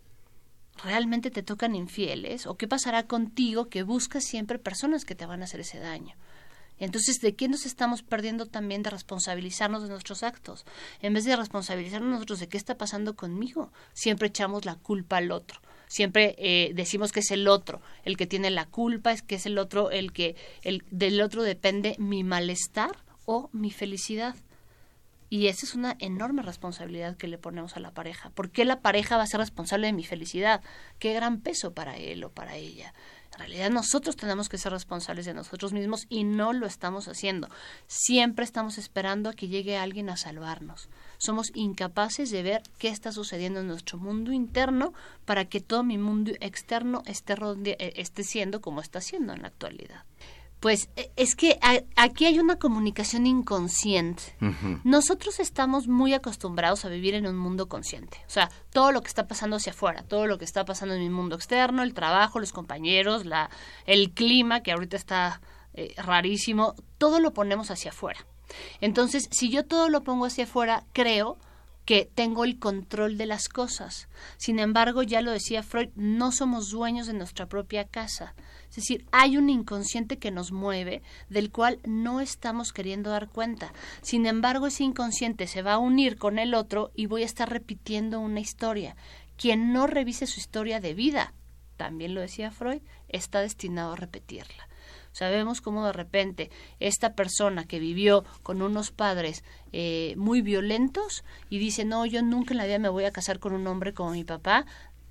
¿Realmente 0.81 1.29
te 1.29 1.43
tocan 1.43 1.75
infieles? 1.75 2.47
¿O 2.47 2.55
qué 2.55 2.67
pasará 2.67 3.03
contigo 3.03 3.67
que 3.67 3.83
buscas 3.83 4.23
siempre 4.23 4.57
personas 4.57 5.03
que 5.03 5.13
te 5.13 5.25
van 5.27 5.41
a 5.41 5.43
hacer 5.43 5.59
ese 5.59 5.77
daño? 5.77 6.15
Entonces, 6.79 7.21
¿de 7.21 7.35
qué 7.35 7.47
nos 7.47 7.65
estamos 7.65 8.03
perdiendo 8.03 8.45
también 8.45 8.83
de 8.83 8.89
responsabilizarnos 8.89 9.83
de 9.83 9.89
nuestros 9.89 10.23
actos? 10.23 10.65
En 11.01 11.13
vez 11.13 11.25
de 11.25 11.35
responsabilizarnos 11.35 12.09
nosotros 12.09 12.39
de 12.39 12.47
qué 12.47 12.57
está 12.57 12.77
pasando 12.77 13.15
conmigo, 13.15 13.71
siempre 13.93 14.27
echamos 14.27 14.65
la 14.65 14.75
culpa 14.75 15.17
al 15.17 15.31
otro 15.31 15.61
siempre 15.87 16.35
eh, 16.39 16.71
decimos 16.73 17.11
que 17.11 17.19
es 17.19 17.31
el 17.31 17.47
otro 17.47 17.81
el 18.03 18.17
que 18.17 18.27
tiene 18.27 18.49
la 18.49 18.65
culpa, 18.65 19.11
es 19.11 19.21
que 19.21 19.35
es 19.35 19.45
el 19.45 19.57
otro 19.57 19.91
el 19.91 20.11
que 20.13 20.35
el 20.63 20.83
del 20.91 21.21
otro 21.21 21.43
depende 21.43 21.95
mi 21.99 22.23
malestar 22.23 22.91
o 23.25 23.49
mi 23.53 23.71
felicidad. 23.71 24.35
Y 25.29 25.47
esa 25.47 25.65
es 25.65 25.73
una 25.73 25.97
enorme 25.99 26.43
responsabilidad 26.43 27.17
que 27.17 27.27
le 27.27 27.39
ponemos 27.39 27.75
a 27.75 27.79
la 27.79 27.91
pareja. 27.91 28.29
¿Por 28.29 28.51
qué 28.51 28.63
la 28.63 28.81
pareja 28.81 29.17
va 29.17 29.23
a 29.23 29.27
ser 29.27 29.39
responsable 29.39 29.87
de 29.87 29.93
mi 29.93 30.03
felicidad? 30.03 30.61
Qué 30.99 31.13
gran 31.13 31.41
peso 31.41 31.73
para 31.73 31.97
él 31.97 32.23
o 32.23 32.31
para 32.31 32.55
ella. 32.55 32.93
En 33.35 33.39
realidad 33.39 33.69
nosotros 33.69 34.15
tenemos 34.15 34.47
que 34.47 34.57
ser 34.57 34.71
responsables 34.71 35.25
de 35.25 35.33
nosotros 35.33 35.73
mismos 35.73 36.05
y 36.07 36.23
no 36.23 36.53
lo 36.53 36.65
estamos 36.65 37.09
haciendo. 37.09 37.49
Siempre 37.85 38.45
estamos 38.45 38.77
esperando 38.77 39.29
a 39.29 39.33
que 39.33 39.49
llegue 39.49 39.77
alguien 39.77 40.09
a 40.09 40.15
salvarnos. 40.15 40.87
Somos 41.17 41.51
incapaces 41.53 42.31
de 42.31 42.43
ver 42.43 42.63
qué 42.77 42.87
está 42.87 43.11
sucediendo 43.11 43.59
en 43.59 43.67
nuestro 43.67 43.97
mundo 43.97 44.31
interno 44.31 44.93
para 45.25 45.43
que 45.43 45.59
todo 45.59 45.83
mi 45.83 45.97
mundo 45.97 46.31
externo 46.39 47.03
esté, 47.05 47.33
eh, 47.33 47.93
esté 47.97 48.23
siendo 48.23 48.61
como 48.61 48.79
está 48.79 49.01
siendo 49.01 49.33
en 49.33 49.41
la 49.41 49.49
actualidad. 49.49 50.05
Pues 50.65 50.89
e, 50.95 51.11
es 51.15 51.35
que 51.35 51.59
aquí 51.95 52.25
hay 52.25 52.39
una 52.39 52.55
comunicación 52.55 53.27
inconsciente. 53.27 54.23
Nosotros 54.83 55.39
estamos 55.39 55.87
muy 55.87 56.15
acostumbrados 56.15 56.85
a 56.85 56.89
vivir 56.89 57.13
en 57.13 57.27
un 57.27 57.37
mundo 57.37 57.69
consciente. 57.69 58.17
O 58.25 58.31
sea, 58.31 58.49
todo 58.71 58.91
lo 58.91 59.01
que 59.01 59.07
está 59.07 59.27
pasando 59.27 59.57
hacia 59.57 59.73
afuera, 59.73 60.01
todo 60.01 60.25
lo 60.25 60.39
que 60.39 60.45
está 60.45 60.65
pasando 60.65 60.95
en 60.95 61.01
mi 61.01 61.11
mundo 61.11 61.35
externo, 61.35 61.83
el 61.83 61.93
trabajo, 61.93 62.39
los 62.39 62.51
compañeros, 62.51 63.27
la, 63.27 63.51
el 63.85 64.09
clima, 64.09 64.63
que 64.63 64.71
ahorita 64.71 64.97
está 64.97 65.39
eh, 65.75 65.93
rarísimo, 65.97 66.73
todo 66.97 67.19
lo 67.19 67.31
ponemos 67.31 67.69
hacia 67.69 67.91
afuera. 67.91 68.25
Entonces, 68.81 69.27
si 69.29 69.51
yo 69.51 69.67
todo 69.67 69.89
lo 69.89 70.03
pongo 70.03 70.25
hacia 70.25 70.45
afuera, 70.45 70.83
creo 70.93 71.37
que 71.85 72.09
tengo 72.13 72.43
el 72.43 72.57
control 72.57 73.17
de 73.17 73.27
las 73.27 73.47
cosas. 73.47 74.09
Sin 74.37 74.57
embargo, 74.59 75.03
ya 75.03 75.21
lo 75.21 75.31
decía 75.31 75.61
Freud, 75.61 75.89
no 75.95 76.31
somos 76.31 76.71
dueños 76.71 77.05
de 77.05 77.13
nuestra 77.13 77.45
propia 77.45 77.85
casa. 77.85 78.33
Es 78.75 78.83
decir, 78.83 79.05
hay 79.13 79.37
un 79.37 79.49
inconsciente 79.49 80.17
que 80.17 80.31
nos 80.31 80.51
mueve, 80.51 81.01
del 81.29 81.49
cual 81.49 81.79
no 81.85 82.19
estamos 82.19 82.73
queriendo 82.73 83.09
dar 83.09 83.29
cuenta. 83.29 83.71
Sin 84.01 84.25
embargo, 84.25 84.67
ese 84.67 84.83
inconsciente 84.83 85.47
se 85.47 85.61
va 85.61 85.75
a 85.75 85.77
unir 85.77 86.17
con 86.17 86.39
el 86.39 86.53
otro 86.53 86.91
y 86.93 87.05
voy 87.05 87.21
a 87.21 87.25
estar 87.25 87.49
repitiendo 87.49 88.19
una 88.19 88.41
historia. 88.41 88.97
Quien 89.37 89.71
no 89.71 89.87
revise 89.87 90.27
su 90.27 90.41
historia 90.41 90.81
de 90.81 90.93
vida, 90.93 91.33
también 91.77 92.13
lo 92.13 92.19
decía 92.19 92.51
Freud, 92.51 92.81
está 93.07 93.39
destinado 93.39 93.93
a 93.93 93.95
repetirla. 93.95 94.67
Sabemos 95.13 95.61
cómo 95.61 95.85
de 95.85 95.93
repente 95.93 96.51
esta 96.81 97.13
persona 97.13 97.63
que 97.63 97.79
vivió 97.79 98.25
con 98.43 98.61
unos 98.61 98.91
padres 98.91 99.45
eh, 99.71 100.13
muy 100.17 100.41
violentos 100.41 101.23
y 101.49 101.59
dice, 101.59 101.85
no, 101.85 102.05
yo 102.05 102.21
nunca 102.21 102.53
en 102.53 102.57
la 102.57 102.65
vida 102.65 102.79
me 102.79 102.89
voy 102.89 103.05
a 103.05 103.13
casar 103.13 103.39
con 103.39 103.53
un 103.53 103.65
hombre 103.67 103.93
como 103.93 104.11
mi 104.11 104.25
papá, 104.25 104.65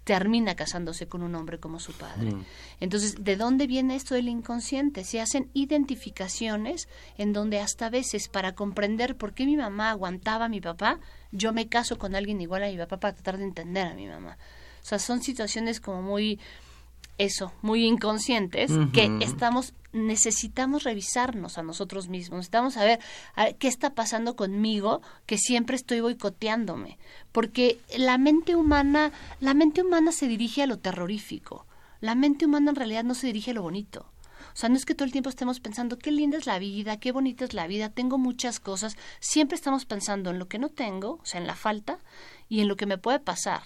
termina 0.04 0.54
casándose 0.54 1.08
con 1.08 1.23
un 1.23 1.34
hombre 1.34 1.58
como 1.58 1.80
su 1.80 1.92
padre. 1.92 2.32
Mm. 2.32 2.44
Entonces, 2.80 3.16
¿de 3.25 3.37
dónde 3.37 3.66
viene 3.66 3.96
esto 3.96 4.14
del 4.14 4.28
inconsciente? 4.28 5.02
Se 5.02 5.20
hacen 5.20 5.50
identificaciones 5.54 6.88
en 7.16 7.32
donde 7.32 7.58
hasta 7.58 7.88
veces 7.88 8.28
para 8.28 8.54
comprender 8.54 9.16
por 9.16 9.32
qué 9.32 9.46
mi 9.46 9.56
mamá 9.56 9.90
aguantaba 9.90 10.44
a 10.44 10.49
mi 10.49 10.61
papá, 10.61 11.00
yo 11.32 11.52
me 11.52 11.68
caso 11.68 11.99
con 11.99 12.14
alguien 12.14 12.40
igual 12.40 12.62
a 12.62 12.68
mi 12.68 12.76
papá 12.76 13.00
para 13.00 13.14
tratar 13.14 13.38
de 13.38 13.44
entender 13.44 13.87
a 13.87 13.94
mi 13.94 14.06
mamá. 14.06 14.37
O 14.82 14.87
sea, 14.87 14.99
son 14.99 15.23
situaciones 15.23 15.80
como 15.80 16.02
muy 16.02 16.38
eso, 17.18 17.52
muy 17.62 17.85
inconscientes, 17.85 18.73
que 18.92 19.18
estamos, 19.21 19.73
necesitamos 19.92 20.83
revisarnos 20.83 21.59
a 21.59 21.62
nosotros 21.62 22.09
mismos, 22.09 22.38
necesitamos 22.38 22.75
saber 22.75 22.99
qué 23.59 23.68
está 23.68 23.94
pasando 23.94 24.35
conmigo, 24.37 25.00
que 25.26 25.38
siempre 25.38 25.76
estoy 25.76 26.00
boicoteándome, 26.00 26.99
porque 27.33 27.78
la 27.97 28.18
mente 28.18 28.56
humana, 28.56 29.12
la 29.40 29.54
mente 29.54 29.83
humana 29.83 30.11
se 30.12 30.26
dirige 30.26 30.62
a 30.62 30.66
lo 30.66 30.78
terrorífico, 30.78 31.66
la 32.00 32.14
mente 32.14 32.47
humana 32.47 32.71
en 32.71 32.76
realidad 32.76 33.04
no 33.04 33.14
se 33.14 33.28
dirige 33.28 33.52
a 33.52 33.54
lo 33.54 33.62
bonito. 33.62 34.06
O 34.52 34.56
sea, 34.56 34.68
no 34.68 34.76
es 34.76 34.85
que 34.85 34.94
todo 34.94 35.06
el 35.06 35.11
tiempo 35.11 35.30
estemos 35.30 35.59
pensando 35.59 35.99
qué 35.99 36.12
linda 36.12 36.38
es 36.38 36.47
la 36.47 36.61
vida, 36.61 36.99
qué 36.99 37.11
bonita 37.11 37.44
es 37.44 37.54
la 37.54 37.66
vida, 37.66 37.88
tengo 37.88 38.18
muchas 38.18 38.61
cosas. 38.61 38.97
Siempre 39.18 39.56
estamos 39.56 39.85
pensando 39.85 40.30
en 40.30 40.38
lo 40.38 40.47
que 40.47 40.61
no 40.61 40.68
tengo, 40.68 41.18
o 41.21 41.26
sea, 41.26 41.40
en 41.40 41.49
la 41.49 41.56
falta, 41.56 41.99
y 42.49 42.61
en 42.61 42.68
lo 42.68 42.76
que 42.76 42.87
me 42.87 42.99
puede 42.99 43.18
pasar 43.18 43.62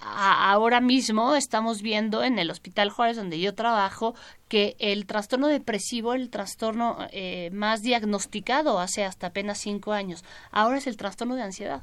ahora 0.00 0.80
mismo 0.80 1.34
estamos 1.34 1.82
viendo 1.82 2.24
en 2.24 2.38
el 2.38 2.50
Hospital 2.50 2.90
Juárez, 2.90 3.16
donde 3.16 3.38
yo 3.38 3.54
trabajo, 3.54 4.14
que 4.48 4.76
el 4.78 5.06
trastorno 5.06 5.48
depresivo, 5.48 6.14
el 6.14 6.30
trastorno 6.30 6.96
eh, 7.12 7.50
más 7.52 7.82
diagnosticado 7.82 8.80
hace 8.80 9.04
hasta 9.04 9.28
apenas 9.28 9.58
cinco 9.58 9.92
años, 9.92 10.24
ahora 10.50 10.78
es 10.78 10.86
el 10.86 10.96
trastorno 10.96 11.34
de 11.34 11.42
ansiedad. 11.42 11.82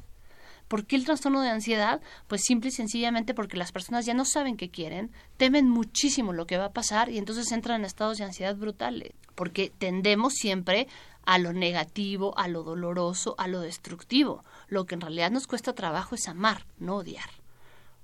¿Por 0.67 0.85
qué 0.85 0.97
el 0.97 1.05
trastorno 1.05 1.41
de 1.41 1.49
ansiedad? 1.49 2.01
Pues 2.27 2.41
simple 2.43 2.69
y 2.69 2.73
sencillamente 2.73 3.33
porque 3.33 3.55
las 3.55 3.71
personas 3.71 4.05
ya 4.05 4.13
no 4.13 4.25
saben 4.25 4.57
qué 4.57 4.69
quieren, 4.69 5.11
temen 5.37 5.69
muchísimo 5.69 6.33
lo 6.33 6.45
que 6.45 6.57
va 6.57 6.65
a 6.65 6.73
pasar 6.73 7.09
y 7.09 7.17
entonces 7.17 7.51
entran 7.53 7.81
en 7.81 7.85
estados 7.85 8.17
de 8.17 8.25
ansiedad 8.25 8.55
brutales, 8.55 9.13
porque 9.35 9.71
tendemos 9.77 10.33
siempre 10.33 10.87
a 11.25 11.37
lo 11.37 11.53
negativo, 11.53 12.37
a 12.37 12.49
lo 12.49 12.63
doloroso, 12.63 13.35
a 13.37 13.47
lo 13.47 13.61
destructivo. 13.61 14.43
Lo 14.67 14.85
que 14.85 14.95
en 14.95 15.01
realidad 15.01 15.31
nos 15.31 15.47
cuesta 15.47 15.73
trabajo 15.73 16.15
es 16.15 16.27
amar, 16.27 16.65
no 16.79 16.97
odiar 16.97 17.29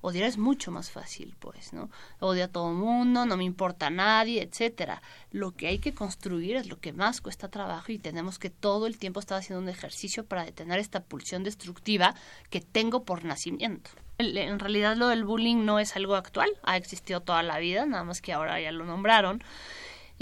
odiar 0.04 0.26
es 0.26 0.38
mucho 0.38 0.70
más 0.70 0.92
fácil, 0.92 1.34
pues, 1.40 1.72
¿no? 1.72 1.90
Odio 2.20 2.44
a 2.44 2.48
todo 2.50 2.70
el 2.70 2.78
mundo, 2.78 3.26
no 3.26 3.38
me 3.38 3.46
importa 3.46 3.88
a 3.88 3.90
nadie, 3.90 4.44
etcétera. 4.44 5.02
Lo 5.32 5.52
que 5.52 5.68
hay 5.68 5.80
que 5.80 5.94
construir 5.94 6.58
es 6.58 6.68
lo 6.68 6.80
que 6.80 6.92
más 6.92 7.22
cuesta 7.22 7.48
trabajo 7.48 7.92
y 7.92 8.00
tenemos 8.00 8.38
que 8.38 8.50
todo 8.50 8.86
el 8.86 8.98
tiempo 8.98 9.22
estar 9.22 9.40
haciendo 9.40 9.64
un 9.64 9.70
ejercicio 9.70 10.26
para 10.26 10.44
detener 10.44 10.78
esta 10.78 11.04
pulsión 11.04 11.44
destructiva 11.44 12.16
que 12.50 12.60
tengo 12.60 13.06
por 13.06 13.24
nacimiento. 13.24 13.90
En 14.18 14.60
realidad 14.60 14.96
lo 14.98 15.08
del 15.08 15.24
bullying 15.24 15.66
no 15.66 15.80
es 15.80 15.96
algo 15.96 16.16
actual, 16.16 16.50
ha 16.64 16.78
existido 16.78 17.22
toda 17.22 17.42
la 17.42 17.58
vida, 17.58 17.86
nada 17.86 18.04
más 18.04 18.22
que 18.22 18.34
ahora 18.34 18.60
ya 18.60 18.72
lo 18.72 18.86
nombraron. 18.86 19.42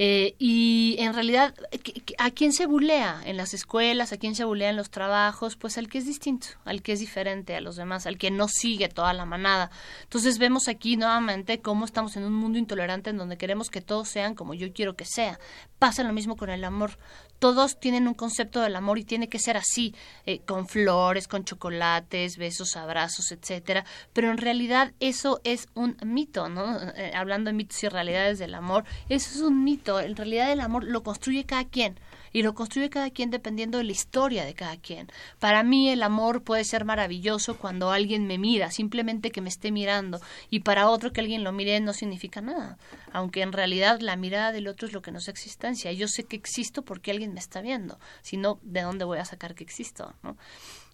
Eh, 0.03 0.33
y 0.39 0.95
en 0.97 1.13
realidad, 1.13 1.53
¿a 2.17 2.31
quién 2.31 2.53
se 2.53 2.65
bulea 2.65 3.21
en 3.23 3.37
las 3.37 3.53
escuelas? 3.53 4.11
¿A 4.11 4.17
quién 4.17 4.33
se 4.33 4.43
bulea 4.43 4.71
en 4.71 4.75
los 4.75 4.89
trabajos? 4.89 5.57
Pues 5.57 5.77
al 5.77 5.89
que 5.89 5.99
es 5.99 6.07
distinto, 6.07 6.47
al 6.65 6.81
que 6.81 6.93
es 6.93 6.99
diferente 6.99 7.55
a 7.55 7.61
los 7.61 7.75
demás, 7.75 8.07
al 8.07 8.17
que 8.17 8.31
no 8.31 8.47
sigue 8.47 8.89
toda 8.89 9.13
la 9.13 9.25
manada. 9.25 9.69
Entonces 10.01 10.39
vemos 10.39 10.67
aquí 10.67 10.97
nuevamente 10.97 11.61
cómo 11.61 11.85
estamos 11.85 12.17
en 12.17 12.23
un 12.23 12.33
mundo 12.33 12.57
intolerante 12.57 13.11
en 13.11 13.17
donde 13.17 13.37
queremos 13.37 13.69
que 13.69 13.81
todos 13.81 14.09
sean 14.09 14.33
como 14.33 14.55
yo 14.55 14.73
quiero 14.73 14.95
que 14.95 15.05
sea. 15.05 15.39
Pasa 15.77 16.01
lo 16.01 16.13
mismo 16.13 16.35
con 16.35 16.49
el 16.49 16.63
amor 16.63 16.97
todos 17.41 17.79
tienen 17.79 18.07
un 18.07 18.13
concepto 18.13 18.61
del 18.61 18.75
amor 18.75 18.99
y 18.99 19.03
tiene 19.03 19.27
que 19.27 19.39
ser 19.39 19.57
así, 19.57 19.95
eh, 20.27 20.41
con 20.45 20.67
flores, 20.67 21.27
con 21.27 21.43
chocolates, 21.43 22.37
besos, 22.37 22.75
abrazos, 22.77 23.31
etcétera. 23.31 23.83
Pero 24.13 24.29
en 24.29 24.37
realidad 24.37 24.93
eso 24.99 25.41
es 25.43 25.67
un 25.73 25.97
mito, 26.05 26.49
¿no? 26.49 26.79
Eh, 26.95 27.11
hablando 27.15 27.49
de 27.49 27.55
mitos 27.55 27.83
y 27.83 27.89
realidades 27.89 28.37
del 28.37 28.53
amor, 28.53 28.85
eso 29.09 29.31
es 29.33 29.41
un 29.41 29.63
mito 29.63 29.99
en 29.99 30.15
realidad 30.15 30.51
el 30.51 30.59
amor 30.59 30.83
lo 30.83 31.01
construye 31.01 31.43
cada 31.45 31.65
quien 31.65 31.97
y 32.33 32.43
lo 32.43 32.53
construye 32.53 32.89
cada 32.89 33.09
quien 33.09 33.29
dependiendo 33.29 33.77
de 33.77 33.83
la 33.83 33.91
historia 33.91 34.45
de 34.45 34.53
cada 34.53 34.77
quien. 34.77 35.07
Para 35.39 35.63
mí 35.63 35.89
el 35.89 36.03
amor 36.03 36.43
puede 36.43 36.63
ser 36.63 36.85
maravilloso 36.85 37.57
cuando 37.57 37.91
alguien 37.91 38.27
me 38.27 38.37
mira, 38.37 38.71
simplemente 38.71 39.31
que 39.31 39.41
me 39.41 39.49
esté 39.49 39.71
mirando, 39.71 40.19
y 40.49 40.61
para 40.61 40.89
otro 40.89 41.11
que 41.11 41.21
alguien 41.21 41.43
lo 41.43 41.51
mire 41.51 41.79
no 41.79 41.93
significa 41.93 42.41
nada, 42.41 42.77
aunque 43.11 43.41
en 43.41 43.51
realidad 43.51 43.99
la 43.99 44.15
mirada 44.15 44.51
del 44.51 44.67
otro 44.67 44.87
es 44.87 44.93
lo 44.93 45.01
que 45.01 45.11
nos 45.11 45.27
existencia. 45.27 45.91
Yo 45.91 46.07
sé 46.07 46.23
que 46.23 46.35
existo 46.35 46.83
porque 46.83 47.11
alguien 47.11 47.33
me 47.33 47.39
está 47.39 47.61
viendo, 47.61 47.99
si 48.21 48.37
no, 48.37 48.59
¿de 48.63 48.81
dónde 48.81 49.05
voy 49.05 49.19
a 49.19 49.25
sacar 49.25 49.55
que 49.55 49.63
existo? 49.63 50.13
¿no? 50.23 50.37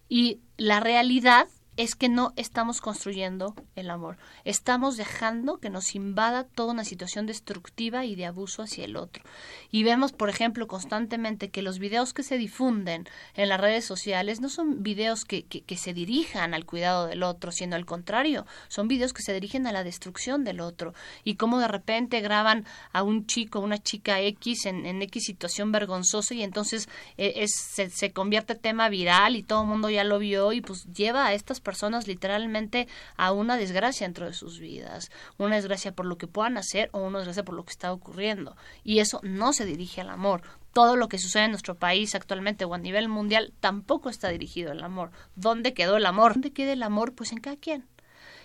Y 0.10 0.40
la 0.58 0.80
realidad 0.80 1.48
es 1.78 1.96
que 1.96 2.10
no 2.10 2.34
estamos 2.36 2.82
construyendo 2.82 3.56
el 3.76 3.92
amor. 3.92 4.18
Estamos 4.44 4.98
dejando 4.98 5.60
que 5.60 5.70
nos 5.70 5.96
invada 5.96 6.44
toda 6.44 6.74
una 6.74 6.84
situación 6.84 7.28
destructiva 7.28 8.04
y 8.04 8.16
de 8.16 8.26
abuso 8.26 8.64
hacia 8.64 8.86
el 8.86 8.98
otro. 8.98 9.24
Y 9.72 9.84
vemos, 9.84 10.12
por 10.12 10.30
ejemplo, 10.30 10.68
constantemente 10.68 11.50
que 11.50 11.62
los 11.62 11.78
videos 11.78 12.14
que 12.14 12.24
se 12.24 12.38
difunden 12.38 13.08
en 13.36 13.50
las 13.50 13.62
redes 13.62 13.86
sociales 13.86 14.42
no 14.42 14.50
son 14.50 14.82
videos 14.82 15.24
que, 15.24 15.46
que, 15.46 15.78
se 15.78 15.94
dirijan 15.94 16.56
al 16.56 16.66
cuidado 16.66 17.06
del 17.06 17.22
otro, 17.22 17.52
sino 17.52 17.76
al 17.76 17.86
contrario, 17.86 18.48
son 18.68 18.88
videos 18.88 19.14
que 19.14 19.22
se 19.22 19.34
dirigen 19.34 19.68
a 19.68 19.72
la 19.72 19.84
destrucción 19.84 20.44
del 20.44 20.60
otro. 20.60 20.96
Y 21.24 21.36
cómo 21.36 21.60
de 21.60 21.68
repente 21.68 22.22
graban 22.22 22.66
a 22.92 23.04
un 23.04 23.28
chico, 23.28 23.60
una 23.60 23.78
chica 23.78 24.20
X 24.20 24.66
en, 24.66 25.02
X 25.04 25.26
situación 25.26 25.72
vergonzosa 25.72 26.34
y 26.34 26.42
entonces 26.42 26.90
eh, 27.18 27.34
es, 27.38 27.52
se, 27.56 27.92
se 27.92 28.12
convierte 28.12 28.56
tema 28.56 28.90
viral 28.90 29.36
y 29.36 29.44
todo 29.44 29.62
el 29.62 29.68
mundo 29.68 29.92
ya 29.92 30.04
lo 30.04 30.18
vio 30.18 30.54
y 30.54 30.62
pues 30.62 30.86
lleva 30.86 31.28
a 31.28 31.34
estas 31.34 31.62
personas 31.68 32.08
literalmente 32.08 32.88
a 33.18 33.34
una 33.34 33.58
desgracia 33.58 34.08
dentro 34.08 34.26
de 34.26 34.32
sus 34.32 34.58
vidas, 34.58 35.12
una 35.38 35.58
desgracia 35.58 35.92
por 35.92 36.06
lo 36.06 36.18
que 36.18 36.26
puedan 36.26 36.58
hacer 36.58 36.90
o 36.94 37.00
una 37.00 37.18
desgracia 37.18 37.44
por 37.44 37.56
lo 37.56 37.66
que 37.66 37.72
está 37.72 37.92
ocurriendo. 37.92 38.56
Y 38.86 39.00
eso 39.00 39.20
no 39.22 39.52
se 39.52 39.66
dirige 39.66 40.00
al 40.00 40.10
amor. 40.10 40.44
Todo 40.72 40.96
lo 40.96 41.10
que 41.10 41.18
sucede 41.18 41.44
en 41.44 41.52
nuestro 41.52 41.76
país 41.76 42.16
actualmente 42.16 42.64
o 42.64 42.74
a 42.74 42.78
nivel 42.78 43.10
mundial 43.10 43.52
tampoco 43.60 44.10
está 44.10 44.30
dirigido 44.30 44.72
al 44.72 44.82
amor. 44.82 45.12
¿Dónde 45.36 45.74
quedó 45.74 45.98
el 45.98 46.06
amor? 46.06 46.36
¿Dónde 46.36 46.54
queda 46.54 46.72
el 46.72 46.84
amor? 46.84 47.16
Pues 47.16 47.34
en 47.34 47.40
cada 47.40 47.58
quien. 47.58 47.86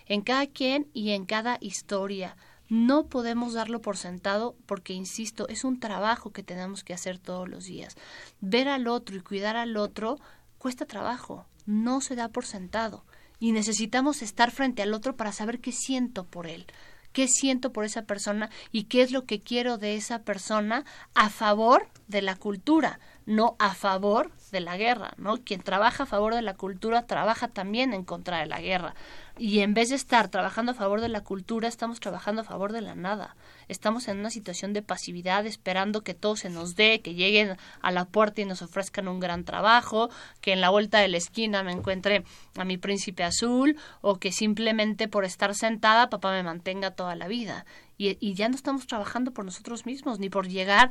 En 0.06 0.22
cada 0.22 0.48
quien 0.48 0.88
y 0.92 1.12
en 1.12 1.24
cada 1.24 1.58
historia. 1.60 2.36
No 2.68 3.06
podemos 3.06 3.52
darlo 3.52 3.80
por 3.80 3.96
sentado 3.96 4.56
porque, 4.66 4.94
insisto, 4.94 5.46
es 5.46 5.62
un 5.62 5.78
trabajo 5.78 6.32
que 6.32 6.42
tenemos 6.42 6.82
que 6.82 6.92
hacer 6.92 7.18
todos 7.18 7.48
los 7.48 7.66
días. 7.66 7.94
Ver 8.40 8.66
al 8.66 8.88
otro 8.88 9.14
y 9.14 9.20
cuidar 9.20 9.54
al 9.56 9.76
otro 9.76 10.18
cuesta 10.58 10.86
trabajo, 10.86 11.46
no 11.66 12.00
se 12.00 12.16
da 12.16 12.28
por 12.28 12.46
sentado 12.46 13.04
y 13.42 13.50
necesitamos 13.50 14.22
estar 14.22 14.52
frente 14.52 14.82
al 14.82 14.94
otro 14.94 15.16
para 15.16 15.32
saber 15.32 15.58
qué 15.58 15.72
siento 15.72 16.22
por 16.22 16.46
él, 16.46 16.64
qué 17.12 17.26
siento 17.26 17.72
por 17.72 17.84
esa 17.84 18.02
persona 18.02 18.50
y 18.70 18.84
qué 18.84 19.02
es 19.02 19.10
lo 19.10 19.24
que 19.24 19.40
quiero 19.40 19.78
de 19.78 19.96
esa 19.96 20.20
persona 20.22 20.84
a 21.14 21.28
favor 21.28 21.88
de 22.06 22.22
la 22.22 22.36
cultura, 22.36 23.00
no 23.26 23.56
a 23.58 23.74
favor 23.74 24.30
de 24.50 24.60
la 24.60 24.76
guerra, 24.76 25.14
¿no? 25.16 25.38
Quien 25.38 25.62
trabaja 25.62 26.04
a 26.04 26.06
favor 26.06 26.34
de 26.34 26.42
la 26.42 26.54
cultura 26.54 27.06
trabaja 27.06 27.48
también 27.48 27.94
en 27.94 28.04
contra 28.04 28.38
de 28.38 28.46
la 28.46 28.60
guerra. 28.60 28.94
Y 29.38 29.60
en 29.60 29.72
vez 29.72 29.88
de 29.88 29.96
estar 29.96 30.28
trabajando 30.28 30.72
a 30.72 30.74
favor 30.74 31.00
de 31.00 31.08
la 31.08 31.22
cultura, 31.22 31.66
estamos 31.66 32.00
trabajando 32.00 32.42
a 32.42 32.44
favor 32.44 32.72
de 32.72 32.82
la 32.82 32.94
nada. 32.94 33.34
Estamos 33.68 34.08
en 34.08 34.18
una 34.18 34.30
situación 34.30 34.74
de 34.74 34.82
pasividad, 34.82 35.46
esperando 35.46 36.02
que 36.02 36.14
todo 36.14 36.36
se 36.36 36.50
nos 36.50 36.76
dé, 36.76 37.00
que 37.00 37.14
lleguen 37.14 37.56
a 37.80 37.90
la 37.92 38.04
puerta 38.04 38.42
y 38.42 38.44
nos 38.44 38.60
ofrezcan 38.60 39.08
un 39.08 39.20
gran 39.20 39.44
trabajo, 39.44 40.10
que 40.42 40.52
en 40.52 40.60
la 40.60 40.68
vuelta 40.68 40.98
de 40.98 41.08
la 41.08 41.16
esquina 41.16 41.62
me 41.62 41.72
encuentre 41.72 42.24
a 42.56 42.64
mi 42.64 42.76
príncipe 42.76 43.24
azul, 43.24 43.78
o 44.02 44.18
que 44.18 44.32
simplemente 44.32 45.08
por 45.08 45.24
estar 45.24 45.54
sentada 45.54 46.10
papá 46.10 46.32
me 46.32 46.42
mantenga 46.42 46.90
toda 46.90 47.16
la 47.16 47.26
vida. 47.26 47.64
Y, 47.96 48.18
y 48.20 48.34
ya 48.34 48.48
no 48.48 48.54
estamos 48.54 48.86
trabajando 48.86 49.32
por 49.32 49.46
nosotros 49.46 49.86
mismos, 49.86 50.18
ni 50.18 50.28
por 50.28 50.46
llegar 50.46 50.90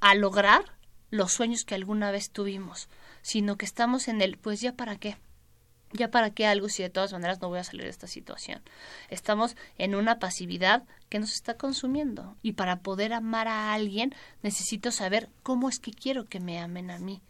a 0.00 0.14
lograr 0.14 0.77
los 1.10 1.32
sueños 1.32 1.64
que 1.64 1.74
alguna 1.74 2.10
vez 2.10 2.30
tuvimos, 2.30 2.88
sino 3.22 3.56
que 3.56 3.64
estamos 3.64 4.08
en 4.08 4.22
el, 4.22 4.36
pues 4.38 4.60
ya 4.60 4.72
para 4.72 4.96
qué 4.96 5.16
ya 5.92 6.10
para 6.10 6.30
qué 6.30 6.46
algo 6.46 6.68
si 6.68 6.82
de 6.82 6.90
todas 6.90 7.12
maneras 7.12 7.40
no 7.40 7.48
voy 7.48 7.58
a 7.58 7.64
salir 7.64 7.84
de 7.84 7.90
esta 7.90 8.06
situación. 8.06 8.60
Estamos 9.08 9.56
en 9.78 9.94
una 9.94 10.18
pasividad 10.18 10.84
que 11.08 11.18
nos 11.18 11.32
está 11.32 11.54
consumiendo 11.54 12.36
y 12.42 12.52
para 12.52 12.80
poder 12.80 13.12
amar 13.12 13.48
a 13.48 13.72
alguien 13.72 14.14
necesito 14.42 14.90
saber 14.90 15.28
cómo 15.42 15.68
es 15.68 15.78
que 15.78 15.92
quiero 15.92 16.26
que 16.26 16.40
me 16.40 16.58
amen 16.58 16.90
a 16.90 16.98
mí. 16.98 17.22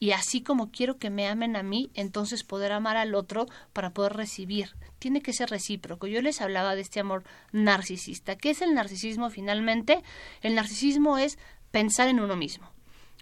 Y 0.00 0.10
así 0.10 0.42
como 0.42 0.70
quiero 0.70 0.98
que 0.98 1.08
me 1.08 1.28
amen 1.28 1.56
a 1.56 1.62
mí, 1.62 1.90
entonces 1.94 2.44
poder 2.44 2.72
amar 2.72 2.96
al 2.96 3.14
otro 3.14 3.46
para 3.72 3.90
poder 3.90 4.14
recibir. 4.14 4.74
Tiene 4.98 5.22
que 5.22 5.32
ser 5.32 5.48
recíproco. 5.48 6.06
Yo 6.06 6.20
les 6.20 6.42
hablaba 6.42 6.74
de 6.74 6.82
este 6.82 7.00
amor 7.00 7.22
narcisista. 7.52 8.36
¿Qué 8.36 8.50
es 8.50 8.60
el 8.60 8.74
narcisismo 8.74 9.30
finalmente? 9.30 10.02
El 10.42 10.56
narcisismo 10.56 11.16
es 11.16 11.38
pensar 11.70 12.08
en 12.08 12.20
uno 12.20 12.36
mismo 12.36 12.73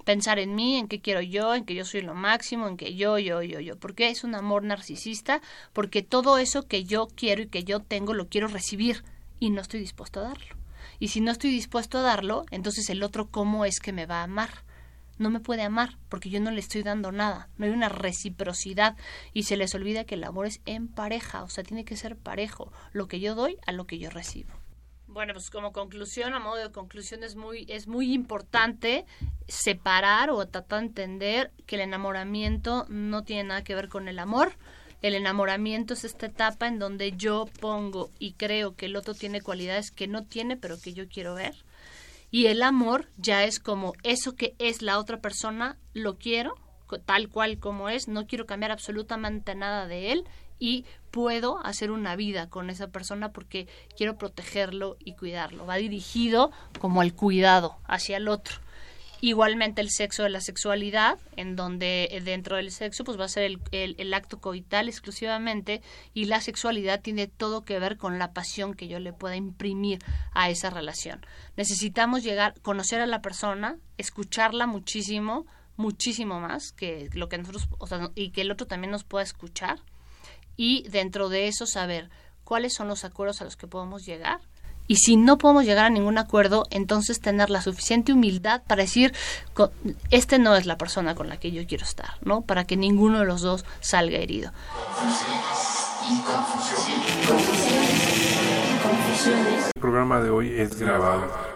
pensar 0.05 0.39
en 0.39 0.55
mí, 0.55 0.77
en 0.77 0.89
qué 0.89 1.01
quiero 1.01 1.21
yo, 1.21 1.55
en 1.55 1.65
que 1.65 1.75
yo 1.75 1.85
soy 1.85 2.03
lo 2.03 2.15
máximo, 2.15 2.69
en 2.69 2.77
que 2.77 2.95
yo, 2.95 3.19
yo, 3.19 3.43
yo, 3.43 3.61
yo. 3.61 3.77
¿Por 3.77 3.95
qué 3.95 4.11
es 4.11 4.25
un 4.25 4.35
amor 4.35 4.63
narcisista? 4.63 5.41
Porque 5.73 6.03
todo 6.03 6.39
eso 6.39 6.67
que 6.67 6.85
yo 6.85 7.09
quiero 7.15 7.43
y 7.43 7.49
que 7.49 7.65
yo 7.65 7.81
tengo 7.81 8.15
lo 8.15 8.29
quiero 8.29 8.49
recibir 8.49 9.05
y 9.39 9.51
no 9.51 9.61
estoy 9.61 9.81
dispuesto 9.81 10.21
a 10.21 10.25
darlo. 10.25 10.57
Y 10.99 11.09
si 11.09 11.21
no 11.21 11.33
estoy 11.33 11.51
dispuesto 11.51 11.99
a 11.99 12.03
darlo, 12.03 12.45
entonces 12.51 12.89
el 12.91 13.03
otro 13.03 13.29
cómo 13.29 13.65
es 13.65 13.81
que 13.81 13.93
me 13.93 14.07
va 14.07 14.21
a 14.21 14.25
amar. 14.25 14.51
No 15.19 15.31
me 15.31 15.41
puede 15.41 15.63
amar 15.63 15.99
porque 16.09 16.31
yo 16.31 16.41
no 16.41 16.51
le 16.51 16.61
estoy 16.61 16.83
dando 16.83 17.13
nada. 17.13 17.49
No 17.57 17.67
hay 17.67 17.73
una 17.73 17.89
reciprocidad 17.89 18.97
y 19.33 19.45
se 19.45 19.57
les 19.57 19.75
olvida 19.75 20.05
que 20.05 20.15
el 20.15 20.25
amor 20.25 20.47
es 20.47 20.61
en 20.67 20.89
pareja, 20.89 21.43
o 21.43 21.49
sea, 21.49 21.65
tiene 21.65 21.85
que 21.85 21.97
ser 21.97 22.17
parejo, 22.17 22.73
lo 22.93 23.09
que 23.09 23.21
yo 23.21 23.35
doy 23.35 23.59
a 23.67 23.73
lo 23.73 23.87
que 23.87 23.99
yo 23.99 24.11
recibo. 24.11 24.62
Bueno, 25.13 25.35
pues 25.35 25.51
como 25.51 25.73
conclusión, 25.73 26.33
a 26.33 26.39
modo 26.39 26.57
de 26.57 26.73
conclusión, 26.73 27.23
es 27.23 27.37
muy, 27.37 27.67
es 27.69 27.87
muy 27.87 28.15
importante 28.15 29.05
separar 29.47 30.31
o 30.31 30.47
tratar 30.49 30.81
de 30.81 30.87
entender 30.87 31.51
que 31.67 31.77
el 31.77 31.83
enamoramiento 31.83 32.87
no 32.89 33.23
tiene 33.23 33.45
nada 33.45 33.63
que 33.63 33.75
ver 33.75 33.91
con 33.91 34.09
el 34.09 34.19
amor. 34.19 34.55
El 35.03 35.15
enamoramiento 35.15 35.93
es 35.93 36.05
esta 36.05 36.27
etapa 36.27 36.67
en 36.67 36.79
donde 36.79 37.13
yo 37.13 37.45
pongo 37.61 38.09
y 38.19 38.33
creo 38.33 38.75
que 38.75 38.87
el 38.87 38.97
otro 38.97 39.13
tiene 39.13 39.43
cualidades 39.43 39.91
que 39.91 40.09
no 40.09 40.25
tiene, 40.25 40.57
pero 40.57 40.81
que 40.81 40.95
yo 40.95 41.07
quiero 41.09 41.35
ver. 41.35 41.57
Y 42.31 42.47
el 42.47 42.63
amor 42.63 43.07
ya 43.19 43.45
es 43.45 43.61
como 43.61 43.93
eso 44.05 44.35
que 44.35 44.55
es 44.59 44.81
la 44.81 44.99
otra 44.99 45.21
persona, 45.21 45.77
lo 45.93 46.17
quiero, 46.17 46.55
tal 47.05 47.29
cual 47.29 47.59
como 47.59 47.91
es, 47.91 48.09
no 48.09 48.27
quiero 48.27 48.47
cambiar 48.47 48.71
absolutamente 48.71 49.55
nada 49.55 49.87
de 49.87 50.13
él 50.13 50.25
y 50.63 50.85
puedo 51.11 51.59
hacer 51.67 51.91
una 51.91 52.15
vida 52.15 52.49
con 52.49 52.71
esa 52.71 52.87
persona 52.87 53.33
porque 53.33 53.67
quiero 53.97 54.17
protegerlo 54.17 54.97
y 55.01 55.17
cuidarlo. 55.17 55.67
Va 55.67 55.75
dirigido 55.75 56.53
como 56.79 57.01
al 57.01 57.15
cuidado 57.15 57.79
hacia 57.85 58.19
el 58.19 58.29
otro. 58.29 58.59
Igualmente 59.21 59.81
el 59.81 59.91
sexo 59.91 60.23
de 60.23 60.29
la 60.31 60.41
sexualidad, 60.41 61.19
en 61.37 61.57
donde 61.57 62.11
eh, 62.13 62.21
dentro 62.21 62.57
del 62.57 62.71
sexo 62.71 63.03
pues 63.03 63.19
va 63.19 63.25
a 63.25 63.29
ser 63.29 63.43
el, 63.43 63.61
el, 63.73 64.15
acto 64.15 64.41
coital 64.41 64.89
exclusivamente 64.89 65.83
y 66.15 66.27
la 66.27 66.41
sexualidad 66.41 67.01
tiene 67.01 67.27
todo 67.27 67.65
que 67.65 67.81
ver 67.81 67.97
con 67.97 68.21
la 68.21 68.33
pasión 68.33 68.75
que 68.75 68.87
yo 68.87 69.01
le 69.01 69.13
pueda 69.13 69.35
imprimir 69.35 69.99
a 70.33 70.49
esa 70.49 70.71
relación. 70.71 71.27
Necesitamos 71.57 72.23
llegar, 72.23 72.55
conocer 72.63 73.01
a 73.01 73.07
la 73.07 73.21
persona, 73.21 73.79
escucharla 73.99 74.69
muchísimo, 74.69 75.45
muchísimo 75.77 76.39
más 76.39 76.71
que 76.71 77.11
lo 77.15 77.29
que 77.29 77.39
nosotros, 77.39 77.69
o 77.79 77.87
sea, 77.89 78.11
y 78.15 78.31
que 78.31 78.43
el 78.43 78.53
otro 78.53 78.69
también 78.69 78.93
nos 78.93 79.03
pueda 79.03 79.25
escuchar 79.25 79.81
y 80.63 80.89
dentro 80.89 81.29
de 81.29 81.49
eso 81.49 81.67
saber 81.67 82.09
cuáles 82.45 82.73
son 82.73 82.87
los 82.87 83.05
acuerdos 83.05 83.41
a 83.41 83.45
los 83.45 83.57
que 83.57 83.67
podemos 83.67 84.07
llegar. 84.07 84.39
Y 84.87 84.95
si 84.95 85.17
no 85.17 85.37
podemos 85.37 85.65
llegar 85.65 85.87
a 85.87 85.91
ningún 85.91 86.19
acuerdo, 86.19 86.67
entonces 86.71 87.21
tener 87.21 87.51
la 87.51 87.63
suficiente 87.63 88.13
humildad 88.13 88.63
para 88.69 88.83
decir, 88.83 89.13
este 90.13 90.39
no 90.39 90.55
es 90.55 90.65
la 90.65 90.79
persona 90.79 91.17
con 91.17 91.29
la 91.29 91.39
que 91.39 91.51
yo 91.51 91.67
quiero 91.67 91.83
estar, 91.83 92.11
¿no? 92.23 92.43
Para 92.43 92.63
que 92.63 92.77
ninguno 92.77 93.19
de 93.19 93.25
los 93.25 93.41
dos 93.41 93.65
salga 93.81 94.19
herido. 94.19 94.53
El 99.75 99.81
programa 99.81 100.21
de 100.21 100.31
hoy 100.31 100.61
es 100.61 100.79
grabado. 100.79 101.52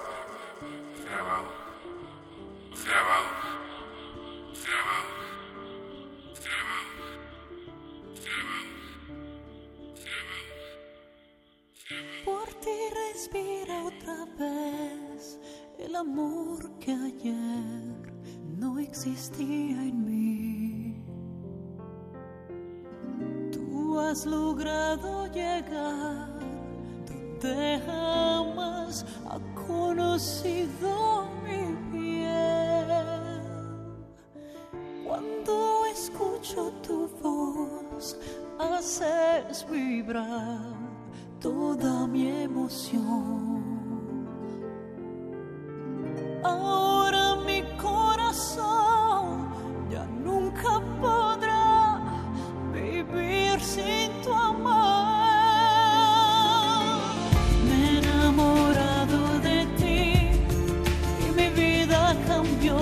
El 15.78 15.96
amor 15.96 16.70
que 16.78 16.92
ayer 16.92 18.12
no 18.58 18.78
existía 18.78 19.82
en 19.82 20.04
mí. 20.04 21.02
Tú 23.50 23.98
has 23.98 24.26
logrado 24.26 25.26
llegar 25.28 26.28
donde 27.06 27.80
jamás 27.86 29.06
ha 29.30 29.38
conocido 29.66 31.26
mi 31.42 31.74
piel. 31.90 32.88
Cuando 35.06 35.86
escucho 35.86 36.70
tu 36.82 37.08
voz, 37.22 38.18
haces 38.58 39.66
vibrar 39.70 40.75
toda 41.46 42.08
mi 42.08 42.26
emoción. 42.42 43.62
Ahora 46.42 47.36
mi 47.48 47.62
corazón 47.86 49.24
ya 49.88 50.04
nunca 50.28 50.72
podrá 51.00 51.64
vivir 52.74 53.60
sin 53.60 54.10
tu 54.24 54.32
amor. 54.32 55.06
Me 57.66 57.76
he 57.84 57.98
enamorado 57.98 59.18
de 59.48 59.58
ti 59.80 60.04
y 61.24 61.28
mi 61.38 61.48
vida 61.62 62.00
cambió. 62.26 62.76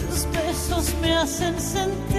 Tus 0.00 0.20
besos 0.36 0.84
me 1.00 1.10
hacen 1.16 1.58
sentir. 1.58 2.11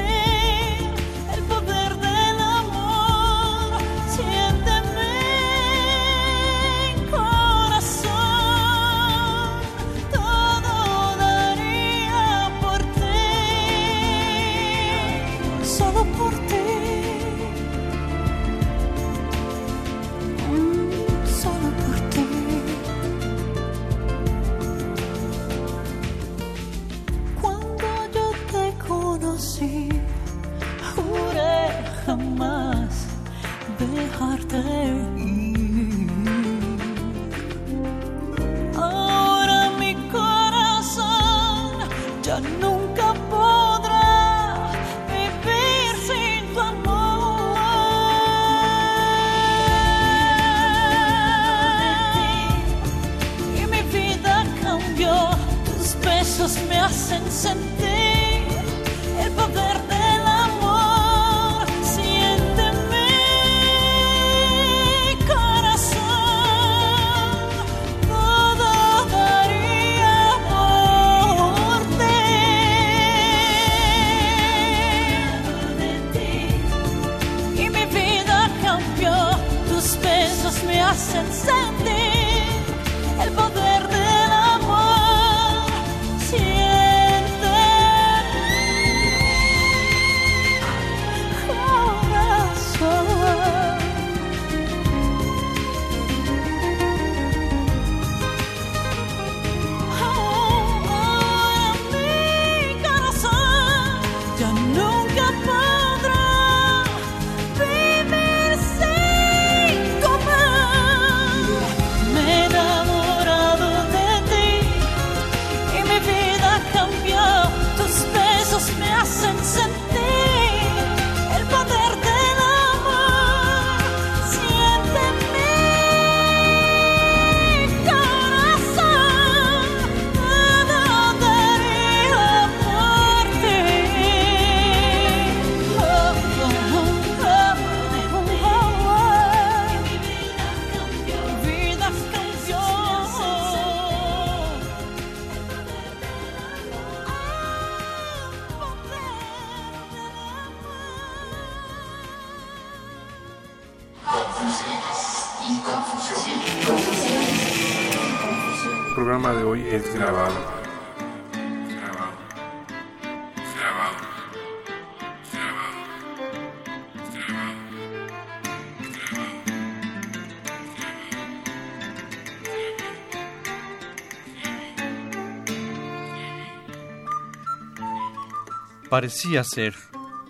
Parecía 178.93 179.43
ser 179.43 179.73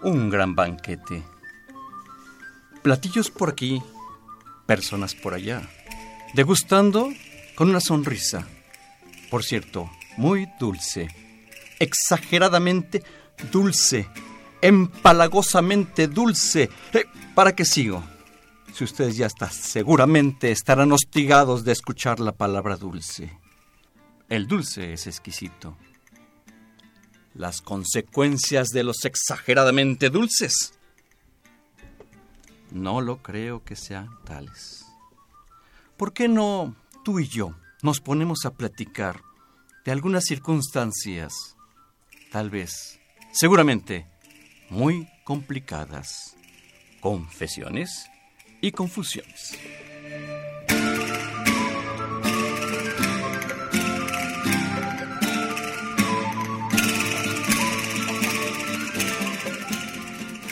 un 0.03 0.29
gran 0.29 0.55
banquete. 0.55 1.21
Platillos 2.81 3.29
por 3.29 3.49
aquí, 3.49 3.83
personas 4.65 5.15
por 5.15 5.33
allá, 5.33 5.69
degustando 6.33 7.09
con 7.55 7.69
una 7.69 7.81
sonrisa. 7.81 8.47
Por 9.29 9.43
cierto, 9.43 9.91
muy 10.15 10.47
dulce, 10.61 11.09
exageradamente 11.77 13.03
dulce, 13.51 14.07
empalagosamente 14.61 16.07
dulce. 16.07 16.69
Eh, 16.93 17.03
¿Para 17.35 17.53
qué 17.53 17.65
sigo? 17.65 18.01
Si 18.73 18.85
ustedes 18.85 19.17
ya 19.17 19.25
están, 19.25 19.51
seguramente 19.51 20.51
estarán 20.51 20.93
hostigados 20.93 21.65
de 21.65 21.73
escuchar 21.73 22.21
la 22.21 22.31
palabra 22.31 22.77
dulce. 22.77 23.37
El 24.29 24.47
dulce 24.47 24.93
es 24.93 25.05
exquisito. 25.05 25.75
Las 27.33 27.61
consecuencias 27.61 28.69
de 28.69 28.83
los 28.83 29.05
exageradamente 29.05 30.09
dulces. 30.09 30.73
No 32.71 33.01
lo 33.01 33.21
creo 33.21 33.63
que 33.63 33.75
sean 33.75 34.09
tales. 34.23 34.85
¿Por 35.97 36.13
qué 36.13 36.27
no 36.27 36.75
tú 37.03 37.19
y 37.19 37.27
yo 37.27 37.55
nos 37.81 37.99
ponemos 37.99 38.45
a 38.45 38.51
platicar 38.51 39.21
de 39.85 39.91
algunas 39.91 40.25
circunstancias, 40.25 41.33
tal 42.31 42.49
vez, 42.49 42.99
seguramente, 43.31 44.07
muy 44.69 45.07
complicadas, 45.23 46.35
confesiones 47.01 48.09
y 48.61 48.71
confusiones? 48.71 49.57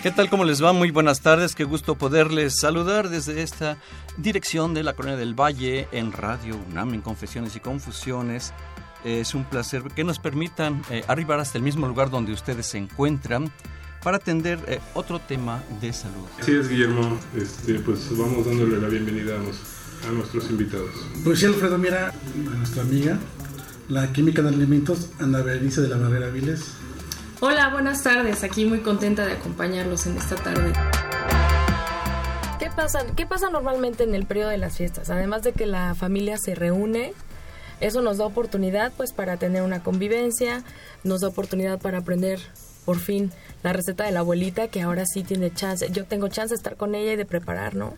¿Qué 0.03 0.09
tal? 0.09 0.29
¿Cómo 0.29 0.45
les 0.45 0.63
va? 0.63 0.73
Muy 0.73 0.89
buenas 0.89 1.21
tardes. 1.21 1.53
Qué 1.53 1.63
gusto 1.63 1.95
poderles 1.95 2.59
saludar 2.59 3.09
desde 3.09 3.43
esta 3.43 3.77
dirección 4.17 4.73
de 4.73 4.81
la 4.83 4.93
Colonia 4.93 5.17
del 5.17 5.39
Valle 5.39 5.87
en 5.91 6.11
Radio 6.11 6.57
UNAM 6.71 6.95
en 6.95 7.01
Confesiones 7.01 7.55
y 7.55 7.59
Confusiones. 7.59 8.51
Es 9.03 9.35
un 9.35 9.45
placer 9.45 9.83
que 9.95 10.03
nos 10.03 10.17
permitan 10.17 10.81
eh, 10.89 11.03
arribar 11.07 11.39
hasta 11.39 11.57
el 11.59 11.63
mismo 11.63 11.87
lugar 11.87 12.09
donde 12.09 12.33
ustedes 12.33 12.65
se 12.65 12.79
encuentran 12.79 13.51
para 14.03 14.17
atender 14.17 14.59
eh, 14.67 14.79
otro 14.95 15.19
tema 15.19 15.61
de 15.79 15.93
salud. 15.93 16.25
Así 16.39 16.51
es, 16.53 16.67
Guillermo. 16.67 17.19
Este, 17.35 17.75
pues 17.79 17.99
vamos 18.17 18.45
dándole 18.45 18.79
la 18.81 18.87
bienvenida 18.87 19.35
a, 19.35 19.39
nos- 19.39 19.61
a 20.07 20.11
nuestros 20.11 20.49
invitados. 20.49 20.89
Pues 21.23 21.39
sí, 21.39 21.45
Alfredo, 21.45 21.77
mira, 21.77 22.07
a 22.09 22.57
nuestra 22.57 22.81
amiga, 22.81 23.19
la 23.87 24.11
química 24.11 24.41
de 24.41 24.49
alimentos, 24.49 25.09
Ana 25.19 25.41
Berenice 25.41 25.81
de 25.81 25.89
la 25.89 25.97
Barrera 25.97 26.27
Viles. 26.29 26.71
Hola, 27.43 27.69
buenas 27.69 28.03
tardes. 28.03 28.43
Aquí 28.43 28.65
muy 28.65 28.81
contenta 28.81 29.25
de 29.25 29.31
acompañarlos 29.31 30.05
en 30.05 30.15
esta 30.15 30.35
tarde. 30.35 30.73
¿Qué 32.59 32.69
pasa, 32.69 33.03
¿Qué 33.15 33.25
pasa 33.25 33.49
normalmente 33.49 34.03
en 34.03 34.13
el 34.13 34.27
periodo 34.27 34.49
de 34.49 34.59
las 34.59 34.77
fiestas? 34.77 35.09
Además 35.09 35.41
de 35.41 35.51
que 35.51 35.65
la 35.65 35.95
familia 35.95 36.37
se 36.37 36.53
reúne, 36.53 37.13
eso 37.79 38.03
nos 38.03 38.19
da 38.19 38.27
oportunidad 38.27 38.93
pues 38.95 39.11
para 39.11 39.37
tener 39.37 39.63
una 39.63 39.81
convivencia, 39.81 40.63
nos 41.03 41.21
da 41.21 41.29
oportunidad 41.29 41.79
para 41.79 41.97
aprender 41.97 42.39
por 42.85 42.99
fin 42.99 43.31
la 43.63 43.73
receta 43.73 44.03
de 44.03 44.11
la 44.11 44.19
abuelita 44.19 44.67
que 44.67 44.83
ahora 44.83 45.07
sí 45.11 45.23
tiene 45.23 45.51
chance, 45.51 45.89
yo 45.91 46.05
tengo 46.05 46.27
chance 46.27 46.53
de 46.53 46.57
estar 46.57 46.77
con 46.77 46.93
ella 46.93 47.13
y 47.13 47.15
de 47.15 47.25
preparar, 47.25 47.73
¿no? 47.73 47.95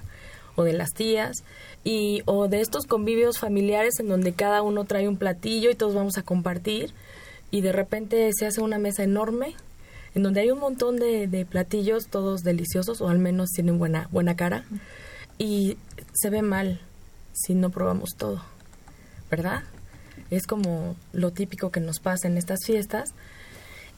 O 0.56 0.64
de 0.64 0.72
las 0.72 0.92
tías 0.94 1.44
y 1.84 2.22
o 2.28 2.48
de 2.48 2.62
estos 2.62 2.86
convivios 2.86 3.40
familiares 3.40 4.00
en 4.00 4.08
donde 4.08 4.32
cada 4.32 4.62
uno 4.62 4.86
trae 4.86 5.10
un 5.10 5.18
platillo 5.18 5.70
y 5.70 5.76
todos 5.76 5.96
vamos 5.96 6.18
a 6.18 6.22
compartir 6.24 6.94
y 7.54 7.62
de 7.62 7.72
repente 7.72 8.32
se 8.34 8.48
hace 8.48 8.62
una 8.62 8.80
mesa 8.80 9.04
enorme 9.04 9.54
en 10.16 10.24
donde 10.24 10.42
hay 10.42 10.50
un 10.50 10.58
montón 10.58 10.98
de, 10.98 11.28
de 11.28 11.46
platillos, 11.46 12.08
todos 12.08 12.42
deliciosos, 12.42 13.00
o 13.00 13.10
al 13.10 13.20
menos 13.20 13.52
tienen 13.52 13.78
buena, 13.78 14.10
buena 14.12 14.36
cara, 14.36 14.66
y 15.38 15.78
se 16.14 16.32
ve 16.32 16.42
mal 16.42 16.82
si 17.32 17.54
no 17.54 17.70
probamos 17.70 18.16
todo, 18.18 18.44
¿verdad? 19.30 19.62
Es 20.32 20.48
como 20.48 20.96
lo 21.12 21.30
típico 21.30 21.70
que 21.70 21.80
nos 21.80 22.00
pasa 22.00 22.28
en 22.28 22.38
estas 22.38 22.66
fiestas. 22.66 23.14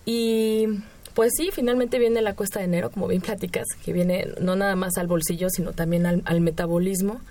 Y 0.03 0.65
pues 1.13 1.31
sí, 1.37 1.49
finalmente 1.53 1.97
viene 1.97 2.21
la 2.21 2.35
cuesta 2.35 2.59
de 2.59 2.65
enero, 2.65 2.91
como 2.91 3.07
bien 3.07 3.21
platicas, 3.21 3.67
que 3.85 3.93
viene 3.93 4.33
no 4.41 4.57
nada 4.57 4.75
más 4.75 4.97
al 4.97 5.07
bolsillo, 5.07 5.49
sino 5.49 5.71
también 5.71 6.05
al, 6.05 6.23
al 6.25 6.41
metabolismo, 6.41 7.21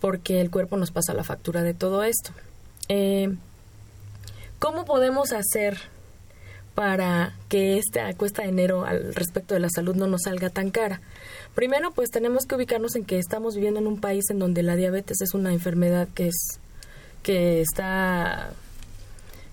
porque 0.00 0.40
el 0.40 0.52
cuerpo 0.52 0.76
nos 0.76 0.92
pasa 0.92 1.12
la 1.12 1.24
factura 1.24 1.64
de 1.64 1.74
todo 1.74 2.04
esto. 2.04 2.30
Eh, 2.88 3.34
¿Cómo 4.58 4.84
podemos 4.84 5.32
hacer 5.32 5.78
para 6.74 7.34
que 7.48 7.78
esta 7.78 8.12
cuesta 8.14 8.42
de 8.42 8.48
enero 8.48 8.84
al 8.84 9.14
respecto 9.14 9.54
de 9.54 9.60
la 9.60 9.68
salud 9.68 9.94
no 9.94 10.06
nos 10.06 10.22
salga 10.22 10.50
tan 10.50 10.70
cara? 10.70 11.00
Primero, 11.54 11.90
pues 11.90 12.10
tenemos 12.10 12.46
que 12.46 12.54
ubicarnos 12.54 12.96
en 12.96 13.04
que 13.04 13.18
estamos 13.18 13.54
viviendo 13.54 13.80
en 13.80 13.86
un 13.86 14.00
país 14.00 14.30
en 14.30 14.38
donde 14.38 14.62
la 14.62 14.76
diabetes 14.76 15.20
es 15.20 15.34
una 15.34 15.52
enfermedad 15.52 16.08
que 16.14 16.28
es 16.28 16.60
que 17.22 17.60
está 17.60 18.50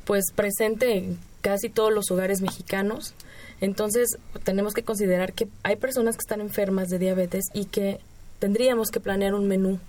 pues 0.05 0.25
presente 0.33 0.97
en 0.97 1.19
casi 1.41 1.69
todos 1.69 1.91
los 1.91 2.09
hogares 2.11 2.41
mexicanos. 2.41 3.13
Entonces, 3.61 4.17
tenemos 4.43 4.73
que 4.73 4.83
considerar 4.83 5.33
que 5.33 5.47
hay 5.63 5.75
personas 5.75 6.15
que 6.15 6.21
están 6.21 6.39
enfermas 6.39 6.89
de 6.89 6.99
diabetes 6.99 7.45
y 7.53 7.65
que 7.65 7.99
tendríamos 8.39 8.89
que 8.89 8.99
planear 8.99 9.33
un 9.33 9.47
menú 9.47 9.79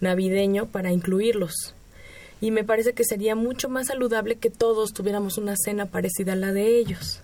navideño 0.00 0.66
para 0.66 0.92
incluirlos. 0.92 1.74
Y 2.40 2.50
me 2.50 2.64
parece 2.64 2.92
que 2.92 3.04
sería 3.04 3.34
mucho 3.34 3.68
más 3.68 3.86
saludable 3.88 4.36
que 4.36 4.50
todos 4.50 4.92
tuviéramos 4.92 5.38
una 5.38 5.56
cena 5.56 5.86
parecida 5.86 6.34
a 6.34 6.36
la 6.36 6.52
de 6.52 6.78
ellos. 6.78 7.20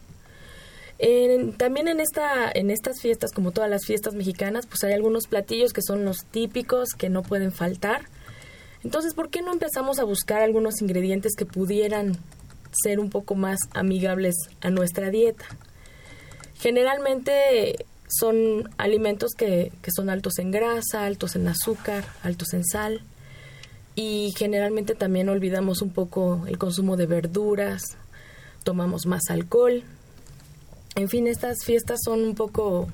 También 1.56 1.88
en 1.88 1.98
esta 1.98 2.50
en 2.52 2.70
estas 2.70 3.00
fiestas 3.00 3.32
como 3.32 3.50
todas 3.50 3.68
las 3.68 3.84
fiestas 3.84 4.14
mexicanas 4.14 4.66
pues 4.66 4.84
hay 4.84 4.92
algunos 4.92 5.26
platillos 5.26 5.72
que 5.72 5.82
son 5.82 6.04
los 6.04 6.18
típicos 6.30 6.90
que 6.96 7.08
no 7.08 7.22
pueden 7.22 7.50
faltar. 7.50 8.02
Entonces 8.84 9.12
por 9.12 9.28
qué 9.28 9.42
no 9.42 9.52
empezamos 9.52 9.98
a 9.98 10.04
buscar 10.04 10.42
algunos 10.42 10.80
ingredientes 10.80 11.32
que 11.36 11.44
pudieran 11.44 12.16
ser 12.70 13.00
un 13.00 13.10
poco 13.10 13.34
más 13.34 13.58
amigables 13.74 14.36
a 14.60 14.70
nuestra 14.70 15.10
dieta 15.10 15.44
generalmente 16.62 17.84
son 18.08 18.70
alimentos 18.78 19.32
que, 19.36 19.72
que 19.82 19.90
son 19.94 20.08
altos 20.08 20.38
en 20.38 20.50
grasa 20.50 21.04
altos 21.04 21.34
en 21.36 21.48
azúcar 21.48 22.04
altos 22.22 22.54
en 22.54 22.64
sal 22.64 23.02
y 23.94 24.32
generalmente 24.36 24.94
también 24.94 25.28
olvidamos 25.28 25.82
un 25.82 25.90
poco 25.90 26.44
el 26.46 26.58
consumo 26.58 26.96
de 26.96 27.06
verduras 27.06 27.96
tomamos 28.64 29.06
más 29.06 29.22
alcohol 29.28 29.84
en 30.94 31.08
fin, 31.08 31.26
estas 31.26 31.64
fiestas 31.64 32.00
son 32.04 32.22
un 32.22 32.34
poco, 32.34 32.88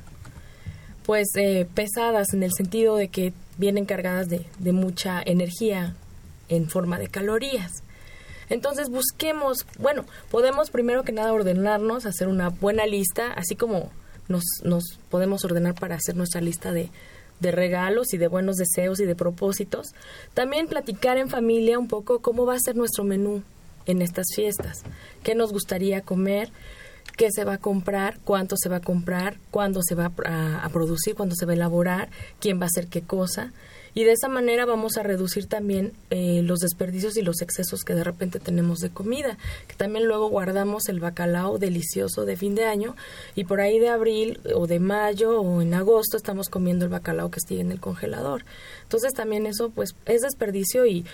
pues, 1.05 1.29
eh, 1.37 1.67
pesadas 1.75 2.33
en 2.33 2.45
el 2.45 2.53
sentido 2.53 2.97
de 2.97 3.09
que 3.09 3.33
vienen 3.57 3.87
cargadas 3.87 4.29
de, 4.29 4.47
de 4.61 4.73
mucha 4.73 5.21
energía 5.25 5.97
en 6.49 6.69
forma 6.69 6.99
de 6.99 7.09
calorías. 7.09 7.83
Entonces 8.51 8.89
busquemos, 8.89 9.67
bueno, 9.79 10.05
podemos 10.31 10.71
primero 10.71 11.03
que 11.03 11.13
nada 11.13 11.33
ordenarnos, 11.33 12.07
hacer 12.07 12.29
una 12.29 12.51
buena 12.51 12.87
lista, 12.87 13.33
así 13.33 13.57
como 13.57 13.91
nos, 14.29 14.45
nos 14.63 14.85
podemos 15.11 15.45
ordenar 15.45 15.75
para 15.75 15.97
hacer 15.97 16.17
nuestra 16.17 16.41
lista 16.41 16.71
de, 16.73 16.91
de 17.41 17.53
regalos 17.53 18.13
y 18.13 18.19
de 18.19 18.29
buenos 18.29 18.57
deseos 18.57 19.01
y 19.01 19.05
de 19.05 19.15
propósitos. 19.15 19.89
También 20.35 20.67
platicar 20.67 21.19
en 21.19 21.29
familia 21.29 21.79
un 21.79 21.89
poco 21.89 22.21
cómo 22.21 22.47
va 22.47 22.55
a 22.55 22.61
ser 22.61 22.77
nuestro 22.77 23.05
menú 23.05 23.43
en 23.87 24.03
estas 24.03 24.27
fiestas, 24.35 24.83
qué 25.23 25.35
nos 25.35 25.53
gustaría 25.53 26.03
comer, 26.03 26.51
qué 27.17 27.31
se 27.31 27.45
va 27.45 27.55
a 27.55 27.59
comprar, 27.59 28.19
cuánto 28.25 28.57
se 28.57 28.69
va 28.69 28.77
a 28.77 28.81
comprar, 28.81 29.39
cuándo 29.51 29.81
se 29.83 29.95
va 29.95 30.13
a, 30.27 30.65
a 30.65 30.69
producir, 30.69 31.15
cuándo 31.15 31.35
se 31.35 31.47
va 31.47 31.53
a 31.53 31.57
elaborar, 31.57 32.11
quién 32.39 32.61
va 32.61 32.65
a 32.65 32.67
hacer 32.67 32.89
qué 32.89 33.03
cosa. 33.03 33.53
Y 33.95 34.05
de 34.05 34.13
esa 34.13 34.29
manera 34.29 34.67
vamos 34.67 34.97
a 34.97 35.03
reducir 35.03 35.47
también 35.47 35.93
eh, 36.11 36.43
los 36.43 36.61
desperdicios 36.61 37.17
y 37.17 37.23
los 37.23 37.43
excesos 37.43 37.83
que 37.85 37.95
de 37.95 38.05
repente 38.05 38.39
tenemos 38.39 38.79
de 38.79 38.91
comida, 38.91 39.39
que 39.67 39.75
también 39.75 40.07
luego 40.07 40.29
guardamos 40.29 40.89
el 40.89 41.01
bacalao 41.01 41.59
delicioso 41.59 42.25
de 42.25 42.37
fin 42.37 42.55
de 42.55 42.65
año 42.65 42.97
y 43.35 43.45
por 43.45 43.61
ahí 43.61 43.79
de 43.79 43.89
abril 43.89 44.41
o 44.55 44.67
de 44.67 44.81
mayo 44.81 45.41
o 45.41 45.63
en 45.63 45.75
agosto 45.75 46.17
estamos 46.17 46.49
comiendo 46.49 46.85
el 46.85 46.91
bacalao 46.91 47.31
que 47.31 47.41
sigue 47.41 47.61
en 47.61 47.73
el 47.73 47.81
congelador. 47.81 48.45
Entonces 48.83 49.15
también 49.15 49.47
eso 49.47 49.71
pues 49.71 49.95
es 50.07 50.23
desperdicio 50.23 50.87
y 50.87 51.05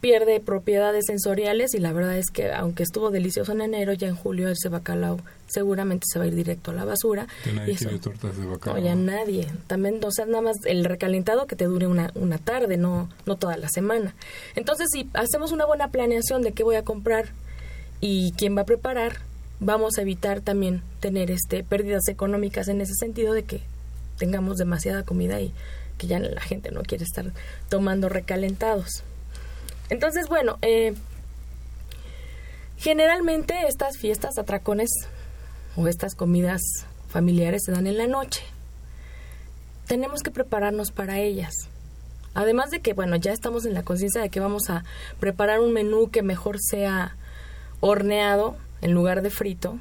pierde 0.00 0.40
propiedades 0.40 1.04
sensoriales 1.06 1.74
y 1.74 1.78
la 1.78 1.92
verdad 1.92 2.16
es 2.18 2.30
que 2.30 2.52
aunque 2.52 2.82
estuvo 2.82 3.10
delicioso 3.10 3.52
en 3.52 3.60
enero, 3.62 3.92
ya 3.92 4.08
en 4.08 4.16
julio 4.16 4.48
ese 4.48 4.68
bacalao 4.68 5.18
seguramente 5.48 6.04
se 6.12 6.18
va 6.18 6.24
a 6.24 6.28
ir 6.28 6.34
directo 6.34 6.70
a 6.70 6.74
la 6.74 6.84
basura. 6.84 7.26
Que 7.44 7.52
nadie 7.52 7.72
y 7.72 7.76
eso- 7.76 7.84
quiere 7.88 7.98
tortas 8.02 8.36
de 8.36 8.44
no, 8.44 8.50
bacalao. 8.50 8.82
ya 8.84 8.94
nadie. 8.94 9.48
También, 9.66 10.00
o 10.04 10.10
sea, 10.10 10.26
nada 10.26 10.42
más 10.42 10.56
el 10.64 10.84
recalentado 10.84 11.46
que 11.46 11.56
te 11.56 11.64
dure 11.64 11.86
una, 11.86 12.10
una 12.14 12.38
tarde, 12.38 12.76
no, 12.76 13.08
no 13.26 13.36
toda 13.36 13.56
la 13.56 13.68
semana. 13.68 14.14
Entonces, 14.54 14.88
si 14.92 15.08
hacemos 15.14 15.52
una 15.52 15.64
buena 15.66 15.88
planeación 15.88 16.42
de 16.42 16.52
qué 16.52 16.62
voy 16.62 16.76
a 16.76 16.82
comprar 16.84 17.26
y 18.00 18.32
quién 18.32 18.56
va 18.56 18.62
a 18.62 18.66
preparar, 18.66 19.18
vamos 19.60 19.96
a 19.98 20.02
evitar 20.02 20.40
también 20.42 20.82
tener 21.00 21.30
este 21.30 21.64
pérdidas 21.64 22.08
económicas 22.08 22.68
en 22.68 22.80
ese 22.80 22.92
sentido 22.98 23.32
de 23.32 23.44
que 23.44 23.62
tengamos 24.18 24.56
demasiada 24.58 25.02
comida 25.04 25.40
y 25.40 25.52
que 25.98 26.06
ya 26.06 26.18
la 26.18 26.40
gente 26.42 26.70
no 26.72 26.82
quiere 26.82 27.04
estar 27.04 27.32
tomando 27.70 28.08
recalentados. 28.10 29.02
Entonces, 29.88 30.28
bueno, 30.28 30.58
eh, 30.62 30.94
generalmente 32.76 33.54
estas 33.68 33.98
fiestas, 33.98 34.38
atracones 34.38 34.90
o 35.76 35.86
estas 35.86 36.14
comidas 36.14 36.60
familiares 37.08 37.62
se 37.64 37.72
dan 37.72 37.86
en 37.86 37.98
la 37.98 38.06
noche. 38.06 38.42
Tenemos 39.86 40.22
que 40.22 40.30
prepararnos 40.30 40.90
para 40.90 41.20
ellas. 41.20 41.52
Además 42.34 42.70
de 42.70 42.80
que, 42.80 42.92
bueno, 42.92 43.16
ya 43.16 43.32
estamos 43.32 43.64
en 43.64 43.74
la 43.74 43.82
conciencia 43.82 44.20
de 44.20 44.28
que 44.28 44.40
vamos 44.40 44.68
a 44.68 44.84
preparar 45.20 45.60
un 45.60 45.72
menú 45.72 46.10
que 46.10 46.22
mejor 46.22 46.58
sea 46.60 47.16
horneado 47.80 48.56
en 48.82 48.92
lugar 48.92 49.22
de 49.22 49.30
frito, 49.30 49.78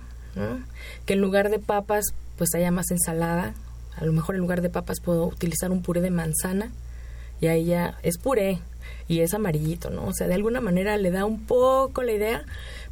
que 1.06 1.14
en 1.14 1.22
lugar 1.22 1.50
de 1.50 1.60
papas 1.60 2.06
pues 2.38 2.54
haya 2.56 2.72
más 2.72 2.92
ensalada. 2.92 3.54
A 3.98 4.06
lo 4.06 4.14
mejor 4.14 4.36
en 4.36 4.42
lugar 4.42 4.62
de 4.62 4.70
papas 4.70 5.00
puedo 5.00 5.26
utilizar 5.26 5.72
un 5.72 5.82
puré 5.82 6.02
de 6.02 6.12
manzana 6.12 6.72
y 7.42 7.48
ahí 7.48 7.66
ya 7.66 7.98
es 8.04 8.18
puré 8.18 8.60
y 9.08 9.20
es 9.20 9.34
amarillito, 9.34 9.90
¿no? 9.90 10.08
O 10.08 10.14
sea, 10.14 10.28
de 10.28 10.34
alguna 10.34 10.62
manera 10.62 10.98
le 10.98 11.12
da 11.12 11.26
un 11.26 11.46
poco 11.46 12.04
la 12.04 12.14
idea, 12.14 12.46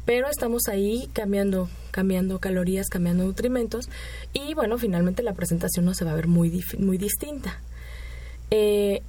pero 0.04 0.28
estamos 0.28 0.68
ahí 0.68 1.08
cambiando, 1.12 1.68
cambiando 1.90 2.38
calorías, 2.38 2.88
cambiando 2.88 3.24
nutrimentos 3.24 3.88
y 4.32 4.54
bueno, 4.54 4.78
finalmente 4.78 5.22
la 5.22 5.34
presentación 5.34 5.84
no 5.84 5.94
se 5.94 6.04
va 6.04 6.12
a 6.12 6.16
ver 6.16 6.28
muy, 6.28 6.62
muy 6.78 6.98
distinta. 6.98 7.58
Eh, 8.50 9.02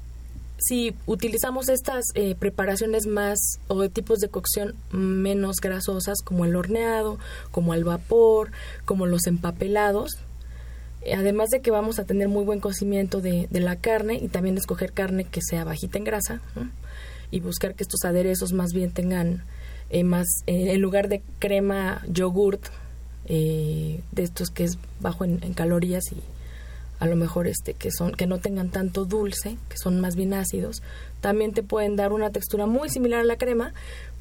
si 0.58 0.96
utilizamos 1.06 1.68
estas 1.70 2.06
eh, 2.16 2.36
preparaciones 2.36 3.08
más 3.08 3.38
o 3.68 3.90
tipos 3.90 4.20
de 4.20 4.30
cocción 4.30 4.74
menos 4.92 5.58
grasosas 5.58 6.22
como 6.24 6.46
el 6.46 6.56
horneado, 6.56 7.20
como 7.52 7.74
al 7.74 7.84
vapor, 7.84 8.52
como 8.86 9.06
los 9.06 9.28
empapelados, 9.28 10.18
además 11.14 11.50
de 11.50 11.62
que 11.62 11.72
vamos 11.72 12.00
a 12.00 12.06
tener 12.06 12.28
muy 12.28 12.44
buen 12.44 12.60
cocimiento 12.60 13.22
de, 13.22 13.48
de 13.50 13.60
la 13.60 13.76
carne 13.76 14.16
y 14.16 14.28
también 14.28 14.58
escoger 14.58 14.92
carne 14.92 15.26
que 15.26 15.42
sea 15.42 15.64
bajita 15.64 15.98
en 15.98 16.04
grasa 16.04 16.42
y 17.32 17.40
buscar 17.40 17.76
que 17.76 17.84
estos 17.84 18.04
aderezos 18.06 18.54
más 18.54 18.72
bien 18.74 18.92
tengan 18.92 19.44
eh, 19.90 20.04
más, 20.04 20.28
eh, 20.48 20.74
en 20.74 20.82
lugar 20.82 21.10
de 21.10 21.22
crema, 21.40 22.02
yogurt, 22.08 22.62
eh, 23.28 24.02
de 24.12 24.24
estos 24.24 24.50
que 24.50 24.64
es 24.64 24.78
bajo 25.00 25.26
en, 25.26 25.44
en 25.44 25.54
calorías 25.54 26.04
y 26.12 26.22
a 27.00 27.08
lo 27.08 27.16
mejor 27.16 27.48
este 27.48 27.74
que 27.74 27.92
son 27.92 28.14
que 28.14 28.28
no 28.28 28.40
tengan 28.40 28.70
tanto 28.70 29.06
dulce, 29.06 29.58
que 29.70 29.78
son 29.78 30.00
más 30.00 30.16
bien 30.16 30.34
ácidos, 30.34 30.82
también 31.22 31.54
te 31.54 31.64
pueden 31.64 31.96
dar 31.96 32.14
una 32.14 32.30
textura 32.30 32.66
muy 32.66 32.90
similar 32.90 33.22
a 33.22 33.24
la 33.26 33.38
crema, 33.38 33.74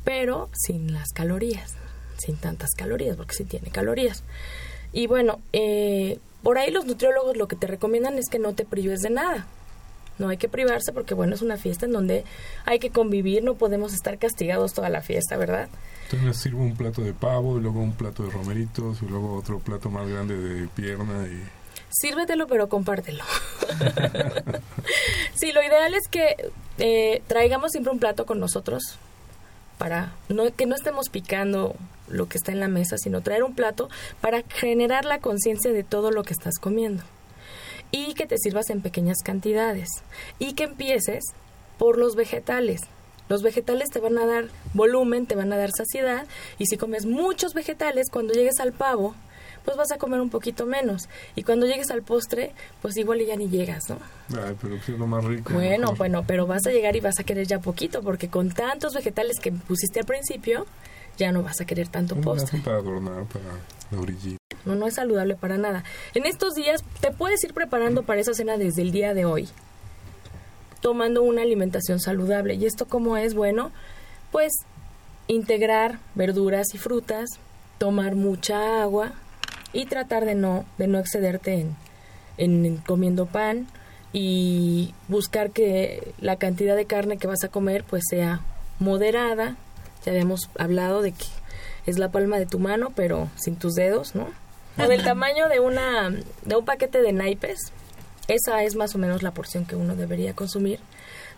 pero 0.04 0.50
sin 0.52 0.92
las 0.92 1.10
calorías, 1.12 1.74
sin 2.18 2.36
tantas 2.36 2.70
calorías, 2.76 3.16
porque 3.16 3.34
sí 3.34 3.44
tiene 3.44 3.70
calorías. 3.70 4.22
Y 4.94 5.08
bueno, 5.08 5.40
eh, 5.52 6.18
por 6.44 6.56
ahí 6.56 6.70
los 6.70 6.86
nutriólogos 6.86 7.36
lo 7.36 7.48
que 7.48 7.56
te 7.56 7.66
recomiendan 7.66 8.16
es 8.16 8.28
que 8.30 8.38
no 8.38 8.54
te 8.54 8.64
prives 8.64 9.00
de 9.00 9.10
nada. 9.10 9.44
No 10.18 10.28
hay 10.28 10.36
que 10.36 10.48
privarse 10.48 10.92
porque, 10.92 11.14
bueno, 11.14 11.34
es 11.34 11.42
una 11.42 11.56
fiesta 11.56 11.86
en 11.86 11.92
donde 11.92 12.24
hay 12.64 12.78
que 12.78 12.90
convivir, 12.90 13.42
no 13.42 13.56
podemos 13.56 13.92
estar 13.92 14.16
castigados 14.18 14.72
toda 14.72 14.88
la 14.88 15.02
fiesta, 15.02 15.36
¿verdad? 15.36 15.68
Entonces 16.04 16.40
sirvo 16.40 16.62
un 16.62 16.76
plato 16.76 17.02
de 17.02 17.12
pavo, 17.12 17.58
y 17.58 17.60
luego 17.60 17.80
un 17.80 17.94
plato 17.94 18.22
de 18.22 18.30
romeritos, 18.30 19.02
y 19.02 19.06
luego 19.06 19.34
otro 19.34 19.58
plato 19.58 19.90
más 19.90 20.08
grande 20.08 20.38
de 20.38 20.68
pierna 20.68 21.26
y... 21.26 21.42
Sírvetelo, 21.90 22.46
pero 22.46 22.68
compártelo. 22.68 23.24
sí, 25.34 25.50
lo 25.50 25.62
ideal 25.62 25.94
es 25.94 26.08
que 26.08 26.52
eh, 26.78 27.22
traigamos 27.26 27.72
siempre 27.72 27.92
un 27.92 27.98
plato 27.98 28.26
con 28.26 28.38
nosotros 28.38 28.98
para 29.78 30.12
no, 30.28 30.52
que 30.54 30.66
no 30.66 30.76
estemos 30.76 31.08
picando 31.08 31.74
lo 32.08 32.28
que 32.28 32.38
está 32.38 32.52
en 32.52 32.60
la 32.60 32.68
mesa, 32.68 32.96
sino 32.98 33.22
traer 33.22 33.42
un 33.42 33.54
plato 33.54 33.88
para 34.20 34.42
generar 34.48 35.04
la 35.04 35.18
conciencia 35.18 35.72
de 35.72 35.84
todo 35.84 36.10
lo 36.10 36.22
que 36.22 36.32
estás 36.32 36.54
comiendo. 36.60 37.02
Y 37.90 38.14
que 38.14 38.26
te 38.26 38.38
sirvas 38.38 38.70
en 38.70 38.80
pequeñas 38.80 39.18
cantidades. 39.24 39.88
Y 40.38 40.54
que 40.54 40.64
empieces 40.64 41.24
por 41.78 41.98
los 41.98 42.16
vegetales. 42.16 42.80
Los 43.28 43.42
vegetales 43.42 43.88
te 43.90 44.00
van 44.00 44.18
a 44.18 44.26
dar 44.26 44.48
volumen, 44.74 45.26
te 45.26 45.34
van 45.34 45.52
a 45.52 45.56
dar 45.56 45.70
saciedad. 45.70 46.26
Y 46.58 46.66
si 46.66 46.76
comes 46.76 47.06
muchos 47.06 47.54
vegetales, 47.54 48.10
cuando 48.10 48.34
llegues 48.34 48.60
al 48.60 48.72
pavo, 48.72 49.14
pues 49.64 49.76
vas 49.76 49.92
a 49.92 49.96
comer 49.98 50.20
un 50.20 50.28
poquito 50.28 50.66
menos. 50.66 51.08
Y 51.34 51.42
cuando 51.42 51.66
llegues 51.66 51.90
al 51.90 52.02
postre, 52.02 52.52
pues 52.82 52.96
igual 52.96 53.24
ya 53.24 53.36
ni 53.36 53.48
llegas, 53.48 53.88
¿no? 53.88 53.98
Ay, 54.30 54.54
pero 54.60 54.76
pues 54.76 54.88
es 54.88 54.98
lo 54.98 55.06
más 55.06 55.24
rico. 55.24 55.54
Bueno, 55.54 55.78
mejor. 55.78 55.98
bueno, 55.98 56.24
pero 56.26 56.46
vas 56.46 56.66
a 56.66 56.70
llegar 56.70 56.96
y 56.96 57.00
vas 57.00 57.18
a 57.18 57.24
querer 57.24 57.46
ya 57.46 57.60
poquito, 57.60 58.02
porque 58.02 58.28
con 58.28 58.50
tantos 58.50 58.94
vegetales 58.94 59.40
que 59.40 59.52
pusiste 59.52 60.00
al 60.00 60.06
principio, 60.06 60.66
ya 61.18 61.32
no 61.32 61.42
vas 61.42 61.60
a 61.60 61.64
querer 61.64 61.88
tanto 61.88 62.16
postre. 62.16 62.60
para 62.60 62.78
adornar, 62.78 63.24
para 63.24 63.44
la 63.90 64.00
orillita. 64.00 64.38
No, 64.64 64.74
no 64.74 64.86
es 64.86 64.94
saludable 64.94 65.34
para 65.36 65.58
nada. 65.58 65.84
En 66.14 66.24
estos 66.26 66.54
días 66.54 66.82
te 67.00 67.10
puedes 67.10 67.42
ir 67.44 67.52
preparando 67.54 68.02
para 68.02 68.20
esa 68.20 68.32
cena 68.34 68.56
desde 68.56 68.82
el 68.82 68.92
día 68.92 69.12
de 69.14 69.24
hoy, 69.24 69.48
tomando 70.80 71.22
una 71.22 71.42
alimentación 71.42 72.00
saludable. 72.00 72.54
¿Y 72.54 72.66
esto 72.66 72.86
cómo 72.86 73.16
es? 73.16 73.34
Bueno, 73.34 73.70
pues 74.32 74.52
integrar 75.26 75.98
verduras 76.14 76.74
y 76.74 76.78
frutas, 76.78 77.30
tomar 77.78 78.14
mucha 78.14 78.82
agua 78.82 79.12
y 79.72 79.86
tratar 79.86 80.24
de 80.24 80.34
no, 80.34 80.64
de 80.78 80.86
no 80.86 80.98
excederte 80.98 81.54
en, 81.60 81.76
en- 82.38 82.64
en 82.66 82.76
comiendo 82.78 83.26
pan 83.26 83.66
y 84.12 84.94
buscar 85.08 85.50
que 85.50 86.12
la 86.20 86.36
cantidad 86.36 86.76
de 86.76 86.84
carne 86.86 87.16
que 87.18 87.26
vas 87.26 87.42
a 87.44 87.48
comer 87.48 87.84
pues 87.84 88.04
sea 88.08 88.40
moderada. 88.78 89.56
Ya 90.04 90.12
habíamos 90.12 90.50
hablado 90.58 91.02
de 91.02 91.12
que 91.12 91.26
es 91.86 91.98
la 91.98 92.10
palma 92.10 92.38
de 92.38 92.46
tu 92.46 92.58
mano, 92.58 92.92
pero 92.94 93.28
sin 93.36 93.56
tus 93.56 93.74
dedos, 93.74 94.14
¿no? 94.14 94.28
O 94.78 94.88
del 94.88 95.04
tamaño 95.04 95.48
de 95.48 95.60
una 95.60 96.10
de 96.10 96.56
un 96.56 96.64
paquete 96.64 97.00
de 97.00 97.12
naipes. 97.12 97.72
Esa 98.26 98.62
es 98.64 98.74
más 98.74 98.94
o 98.94 98.98
menos 98.98 99.22
la 99.22 99.32
porción 99.32 99.66
que 99.66 99.76
uno 99.76 99.94
debería 99.96 100.34
consumir 100.34 100.80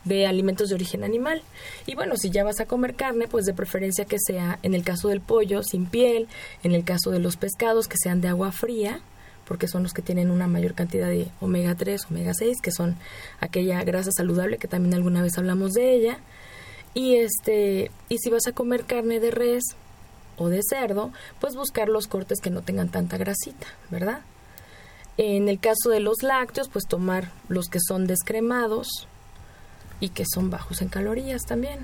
de 0.06 0.26
alimentos 0.26 0.68
de 0.68 0.76
origen 0.76 1.04
animal. 1.04 1.42
Y 1.84 1.96
bueno, 1.96 2.16
si 2.16 2.30
ya 2.30 2.44
vas 2.44 2.60
a 2.60 2.66
comer 2.66 2.94
carne, 2.94 3.26
pues 3.28 3.44
de 3.44 3.52
preferencia 3.52 4.04
que 4.04 4.18
sea, 4.18 4.58
en 4.62 4.74
el 4.74 4.84
caso 4.84 5.08
del 5.08 5.20
pollo, 5.20 5.62
sin 5.62 5.86
piel, 5.86 6.28
en 6.62 6.72
el 6.72 6.84
caso 6.84 7.10
de 7.10 7.18
los 7.18 7.36
pescados, 7.36 7.88
que 7.88 7.96
sean 7.98 8.20
de 8.20 8.28
agua 8.28 8.52
fría, 8.52 9.00
porque 9.46 9.68
son 9.68 9.82
los 9.82 9.92
que 9.92 10.02
tienen 10.02 10.30
una 10.30 10.46
mayor 10.46 10.74
cantidad 10.74 11.08
de 11.08 11.28
omega 11.40 11.74
3, 11.74 12.06
omega 12.10 12.34
6, 12.34 12.58
que 12.62 12.70
son 12.70 12.96
aquella 13.40 13.82
grasa 13.82 14.10
saludable 14.12 14.58
que 14.58 14.68
también 14.68 14.94
alguna 14.94 15.22
vez 15.22 15.36
hablamos 15.38 15.72
de 15.72 15.92
ella. 15.92 16.18
Y 16.96 17.16
este, 17.16 17.90
y 18.08 18.16
si 18.16 18.30
vas 18.30 18.46
a 18.46 18.52
comer 18.52 18.86
carne 18.86 19.20
de 19.20 19.30
res 19.30 19.62
o 20.38 20.48
de 20.48 20.62
cerdo, 20.66 21.12
pues 21.40 21.54
buscar 21.54 21.90
los 21.90 22.06
cortes 22.06 22.40
que 22.40 22.48
no 22.48 22.62
tengan 22.62 22.88
tanta 22.88 23.18
grasita, 23.18 23.66
¿verdad? 23.90 24.20
En 25.18 25.50
el 25.50 25.60
caso 25.60 25.90
de 25.90 26.00
los 26.00 26.22
lácteos, 26.22 26.70
pues 26.70 26.86
tomar 26.88 27.32
los 27.48 27.66
que 27.66 27.80
son 27.86 28.06
descremados 28.06 28.88
y 30.00 30.08
que 30.08 30.24
son 30.26 30.48
bajos 30.48 30.80
en 30.80 30.88
calorías 30.88 31.42
también. 31.42 31.80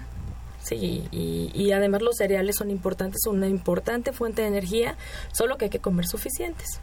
Sí, 0.63 1.07
y, 1.11 1.51
y 1.53 1.73
además 1.73 2.01
los 2.01 2.17
cereales 2.17 2.57
son 2.57 2.71
importantes, 2.71 3.21
son 3.23 3.37
una 3.37 3.49
importante 3.49 4.13
fuente 4.13 4.41
de 4.41 4.49
energía, 4.49 4.97
solo 5.35 5.59
que 5.59 5.67
hay 5.67 5.71
que 5.71 5.81
comer 5.81 6.07
suficientes, 6.07 6.81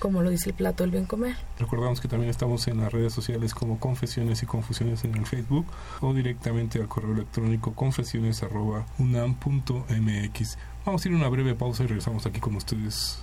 como 0.00 0.22
lo 0.22 0.30
dice 0.30 0.50
el 0.50 0.56
plato 0.56 0.82
del 0.82 0.90
bien 0.90 1.06
comer. 1.06 1.36
Recordamos 1.58 2.00
que 2.00 2.08
también 2.08 2.30
estamos 2.30 2.66
en 2.66 2.80
las 2.80 2.92
redes 2.92 3.12
sociales 3.12 3.54
como 3.54 3.78
Confesiones 3.78 4.42
y 4.42 4.46
Confusiones 4.46 5.04
en 5.04 5.14
el 5.14 5.26
Facebook 5.26 5.66
o 6.00 6.12
directamente 6.12 6.80
al 6.80 6.88
correo 6.88 7.12
electrónico 7.12 7.72
confesiones.unam.mx. 7.74 10.58
Vamos 10.84 11.04
a 11.04 11.08
ir 11.08 11.14
a 11.14 11.18
una 11.18 11.28
breve 11.28 11.54
pausa 11.54 11.84
y 11.84 11.86
regresamos 11.86 12.26
aquí 12.26 12.40
con 12.40 12.56
ustedes 12.56 13.20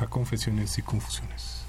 a 0.00 0.06
Confesiones 0.06 0.76
y 0.78 0.82
Confusiones. 0.82 1.64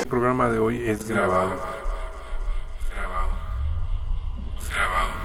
El 0.00 0.08
programa 0.08 0.48
de 0.48 0.60
hoy 0.60 0.88
es 0.88 1.06
grabado. 1.08 1.60
Grabado. 2.94 2.94
Grabado. 2.94 3.28
Grabado. 4.70 5.17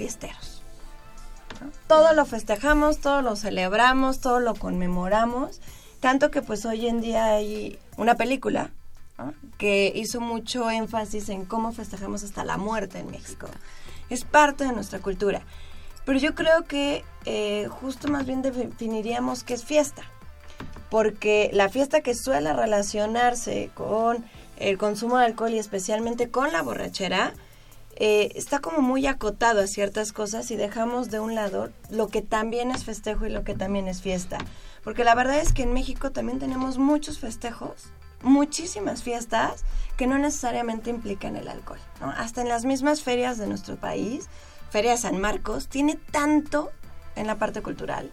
Fiesteros. 0.00 0.62
Todo 1.86 2.14
lo 2.14 2.24
festejamos, 2.24 3.00
todo 3.00 3.20
lo 3.20 3.36
celebramos, 3.36 4.20
todo 4.20 4.40
lo 4.40 4.54
conmemoramos. 4.54 5.60
Tanto 6.00 6.30
que 6.30 6.40
pues 6.40 6.64
hoy 6.64 6.86
en 6.86 7.02
día 7.02 7.26
hay 7.26 7.78
una 7.98 8.14
película 8.14 8.70
que 9.58 9.92
hizo 9.94 10.22
mucho 10.22 10.70
énfasis 10.70 11.28
en 11.28 11.44
cómo 11.44 11.72
festejamos 11.72 12.24
hasta 12.24 12.44
la 12.44 12.56
muerte 12.56 12.98
en 13.00 13.10
México. 13.10 13.46
Es 14.08 14.24
parte 14.24 14.64
de 14.64 14.72
nuestra 14.72 15.00
cultura. 15.00 15.42
Pero 16.06 16.18
yo 16.18 16.34
creo 16.34 16.64
que 16.64 17.04
eh, 17.26 17.68
justo 17.68 18.08
más 18.08 18.24
bien 18.24 18.40
definiríamos 18.40 19.44
qué 19.44 19.52
es 19.52 19.66
fiesta. 19.66 20.02
Porque 20.88 21.50
la 21.52 21.68
fiesta 21.68 22.00
que 22.00 22.14
suele 22.14 22.54
relacionarse 22.54 23.70
con 23.74 24.24
el 24.56 24.78
consumo 24.78 25.18
de 25.18 25.26
alcohol 25.26 25.52
y 25.52 25.58
especialmente 25.58 26.30
con 26.30 26.52
la 26.52 26.62
borrachera, 26.62 27.34
eh, 28.02 28.32
está 28.34 28.60
como 28.60 28.80
muy 28.80 29.06
acotado 29.06 29.60
a 29.60 29.66
ciertas 29.66 30.14
cosas 30.14 30.50
y 30.50 30.56
dejamos 30.56 31.10
de 31.10 31.20
un 31.20 31.34
lado 31.34 31.68
lo 31.90 32.08
que 32.08 32.22
también 32.22 32.70
es 32.70 32.86
festejo 32.86 33.26
y 33.26 33.30
lo 33.30 33.44
que 33.44 33.54
también 33.54 33.88
es 33.88 34.00
fiesta. 34.00 34.38
Porque 34.82 35.04
la 35.04 35.14
verdad 35.14 35.38
es 35.38 35.52
que 35.52 35.64
en 35.64 35.74
México 35.74 36.10
también 36.10 36.38
tenemos 36.38 36.78
muchos 36.78 37.18
festejos, 37.18 37.92
muchísimas 38.22 39.02
fiestas 39.02 39.66
que 39.98 40.06
no 40.06 40.16
necesariamente 40.16 40.88
implican 40.88 41.36
el 41.36 41.46
alcohol. 41.46 41.78
Hasta 42.00 42.40
en 42.40 42.48
las 42.48 42.64
mismas 42.64 43.02
ferias 43.02 43.36
de 43.36 43.46
nuestro 43.46 43.76
país, 43.76 44.30
Feria 44.70 44.96
San 44.96 45.20
Marcos, 45.20 45.68
tiene 45.68 45.98
tanto 46.10 46.70
en 47.16 47.26
la 47.26 47.36
parte 47.36 47.60
cultural, 47.60 48.10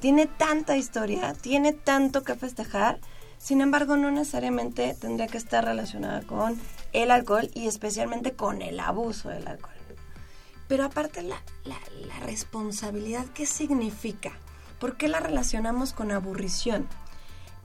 tiene 0.00 0.26
tanta 0.26 0.76
historia, 0.76 1.32
tiene 1.32 1.72
tanto 1.72 2.22
que 2.22 2.34
festejar, 2.34 3.00
sin 3.42 3.60
embargo 3.60 3.96
no 3.96 4.10
necesariamente 4.12 4.94
tendría 5.00 5.26
que 5.26 5.38
estar 5.38 5.64
relacionada 5.64 6.22
con 6.22 6.56
el 6.92 7.10
alcohol 7.10 7.50
y 7.54 7.66
especialmente 7.66 8.34
con 8.34 8.62
el 8.62 8.78
abuso 8.78 9.30
del 9.30 9.48
alcohol. 9.48 9.72
Pero 10.68 10.84
aparte 10.84 11.22
la, 11.22 11.42
la, 11.64 11.76
la 12.06 12.20
responsabilidad, 12.20 13.26
¿qué 13.34 13.44
significa? 13.44 14.30
¿Por 14.78 14.96
qué 14.96 15.08
la 15.08 15.20
relacionamos 15.20 15.92
con 15.92 16.12
aburrición? 16.12 16.86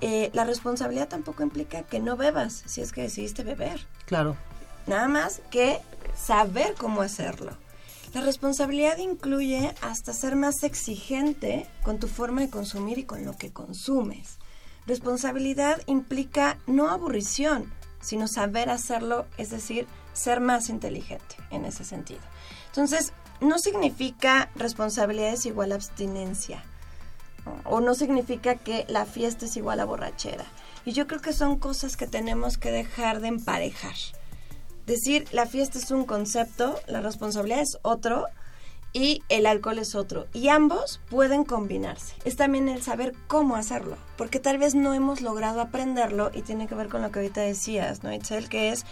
Eh, 0.02 0.32
la 0.34 0.46
responsabilidad 0.46 1.08
tampoco 1.08 1.44
implica 1.44 1.84
que 1.84 2.00
no 2.00 2.18
bebas 2.18 2.64
si 2.66 2.82
es 2.82 2.92
que 2.92 3.04
decidiste 3.04 3.44
beber. 3.44 3.88
Claro. 4.08 4.36
Nada 4.88 5.08
más 5.08 5.42
que 5.52 5.80
saber 6.16 6.74
cómo 6.78 7.02
hacerlo. 7.02 7.56
La 8.14 8.22
responsabilidad 8.22 8.98
incluye 8.98 9.76
hasta 9.82 10.14
ser 10.14 10.36
más 10.36 10.64
exigente 10.64 11.68
con 11.84 12.00
tu 12.00 12.08
forma 12.08 12.42
de 12.42 12.50
consumir 12.50 12.98
y 12.98 13.04
con 13.04 13.26
lo 13.26 13.38
que 13.38 13.52
consumes. 13.52 14.37
Responsabilidad 14.88 15.82
implica 15.86 16.58
no 16.66 16.90
aburrición, 16.90 17.72
sino 18.00 18.28
saber 18.28 18.70
hacerlo, 18.70 19.26
es 19.38 19.50
decir, 19.50 19.86
ser 20.14 20.40
más 20.40 20.70
inteligente 20.70 21.36
en 21.52 21.66
ese 21.66 21.84
sentido. 21.84 22.22
Entonces, 22.68 23.12
no 23.42 23.60
significa 23.60 24.50
responsabilidad 24.56 25.34
es 25.34 25.46
igual 25.46 25.74
a 25.74 25.76
abstinencia 25.76 26.64
o 27.64 27.82
no 27.82 27.96
significa 27.96 28.56
que 28.56 28.86
la 28.88 29.06
fiesta 29.06 29.46
es 29.46 29.58
igual 29.58 29.80
a 29.80 29.86
borrachera. 29.86 30.46
Y 30.86 30.94
yo 30.94 31.08
creo 31.08 31.22
que 31.22 31.34
son 31.34 31.58
cosas 31.58 31.98
que 31.98 32.08
tenemos 32.08 32.58
que 32.58 32.72
dejar 32.72 33.20
de 33.20 33.28
emparejar. 33.28 33.96
Decir, 34.86 35.28
la 35.32 35.46
fiesta 35.46 35.78
es 35.78 35.92
un 35.92 36.06
concepto, 36.06 36.80
la 36.88 37.02
responsabilidad 37.02 37.62
es 37.62 37.78
otro 37.82 38.26
y 38.98 39.22
el 39.30 39.46
alcohol 39.46 39.78
es 39.78 39.94
otro. 39.94 40.26
Y 40.34 40.50
ambos 40.50 41.00
pueden 41.08 41.44
combinarse. 41.44 42.16
Es 42.26 42.36
también 42.36 42.68
el 42.68 42.82
saber 42.82 43.14
cómo 43.28 43.56
hacerlo, 43.56 43.96
porque 44.18 44.40
tal 44.40 44.58
vez 44.58 44.74
no 44.74 44.96
hemos 44.96 45.22
logrado 45.22 45.62
aprenderlo 45.62 46.32
y 46.34 46.42
tiene 46.42 46.68
que 46.68 46.74
ver 46.74 46.90
con 46.90 47.04
lo 47.04 47.12
que 47.12 47.20
ahorita 47.20 47.42
decías, 47.42 48.04
¿no, 48.04 48.12
Itzel? 48.12 48.50
Que 48.50 48.72
es, 48.72 48.86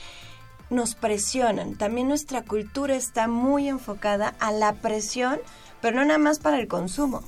nos 0.70 0.94
presionan. 0.94 1.76
También 1.76 2.08
nuestra 2.08 2.44
cultura 2.44 2.96
está 2.96 3.28
muy 3.28 3.68
enfocada 3.68 4.36
a 4.40 4.52
la 4.52 4.74
presión, 4.74 5.40
pero 5.82 5.96
no 5.96 6.06
nada 6.06 6.20
más 6.20 6.38
para 6.38 6.60
el 6.60 6.68
consumo, 6.68 7.24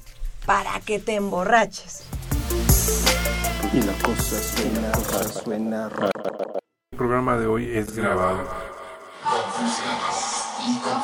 para 0.45 0.80
que 0.82 0.99
te 0.99 1.15
emborraches. 1.15 2.03
Y 3.73 3.82
la 3.82 3.93
cosa 4.03 4.38
suena, 4.39 4.91
cosa 4.91 5.28
suena 5.30 5.89
raro. 5.89 6.11
El 6.91 6.97
programa 6.97 7.38
de 7.38 7.47
hoy 7.47 7.75
es 7.75 7.95
grabado. 7.95 8.47
Yo 10.68 10.97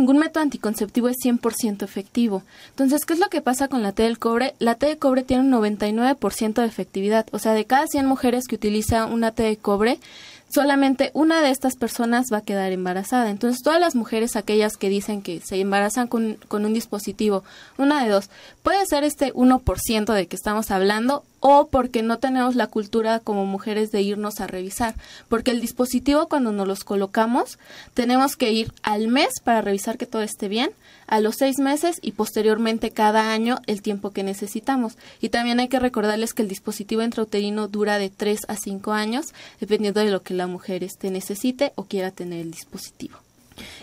ningún 0.00 0.18
método 0.18 0.42
anticonceptivo 0.42 1.08
es 1.08 1.16
100% 1.24 1.82
efectivo. 1.82 2.42
Entonces, 2.70 3.04
¿qué 3.04 3.12
es 3.12 3.18
lo 3.20 3.28
que 3.28 3.42
pasa 3.42 3.68
con 3.68 3.82
la 3.82 3.92
T 3.92 4.02
del 4.02 4.18
cobre? 4.18 4.54
La 4.58 4.74
T 4.74 4.86
de 4.86 4.98
cobre 4.98 5.22
tiene 5.22 5.44
un 5.44 5.52
99% 5.52 6.54
de 6.54 6.66
efectividad. 6.66 7.26
O 7.32 7.38
sea, 7.38 7.52
de 7.52 7.66
cada 7.66 7.86
100 7.86 8.06
mujeres 8.06 8.46
que 8.48 8.56
utilizan 8.56 9.12
una 9.12 9.32
T 9.32 9.42
de 9.42 9.56
cobre, 9.56 9.98
solamente 10.52 11.10
una 11.14 11.42
de 11.42 11.50
estas 11.50 11.76
personas 11.76 12.26
va 12.32 12.38
a 12.38 12.42
quedar 12.42 12.72
embarazada. 12.72 13.30
Entonces, 13.30 13.62
todas 13.62 13.80
las 13.80 13.94
mujeres, 13.94 14.36
aquellas 14.36 14.76
que 14.76 14.88
dicen 14.88 15.22
que 15.22 15.40
se 15.40 15.60
embarazan 15.60 16.08
con, 16.08 16.38
con 16.48 16.64
un 16.64 16.74
dispositivo, 16.74 17.44
una 17.78 18.02
de 18.02 18.10
dos, 18.10 18.30
puede 18.62 18.84
ser 18.86 19.04
este 19.04 19.32
1% 19.34 20.14
de 20.14 20.26
que 20.26 20.36
estamos 20.36 20.70
hablando 20.70 21.24
o 21.40 21.68
porque 21.68 22.02
no 22.02 22.18
tenemos 22.18 22.54
la 22.54 22.66
cultura 22.66 23.18
como 23.18 23.46
mujeres 23.46 23.90
de 23.90 24.02
irnos 24.02 24.40
a 24.40 24.46
revisar. 24.46 24.94
Porque 25.28 25.50
el 25.50 25.60
dispositivo 25.60 26.28
cuando 26.28 26.52
nos 26.52 26.68
los 26.68 26.84
colocamos 26.84 27.58
tenemos 27.94 28.36
que 28.36 28.52
ir 28.52 28.72
al 28.82 29.08
mes 29.08 29.40
para 29.42 29.62
revisar 29.62 29.98
que 29.98 30.06
todo 30.06 30.22
esté 30.22 30.48
bien, 30.48 30.70
a 31.06 31.20
los 31.20 31.36
seis 31.36 31.58
meses 31.58 31.98
y 32.02 32.12
posteriormente 32.12 32.92
cada 32.92 33.32
año 33.32 33.58
el 33.66 33.82
tiempo 33.82 34.10
que 34.10 34.22
necesitamos. 34.22 34.96
Y 35.20 35.30
también 35.30 35.58
hay 35.58 35.68
que 35.68 35.80
recordarles 35.80 36.34
que 36.34 36.42
el 36.42 36.48
dispositivo 36.48 37.02
intrauterino 37.02 37.68
dura 37.68 37.98
de 37.98 38.10
3 38.10 38.42
a 38.48 38.56
5 38.56 38.92
años 38.92 39.26
dependiendo 39.58 40.00
de 40.00 40.10
lo 40.10 40.22
que 40.22 40.34
la 40.34 40.46
mujer 40.46 40.84
este 40.84 41.10
necesite 41.10 41.72
o 41.74 41.84
quiera 41.84 42.10
tener 42.10 42.40
el 42.40 42.50
dispositivo. 42.50 43.18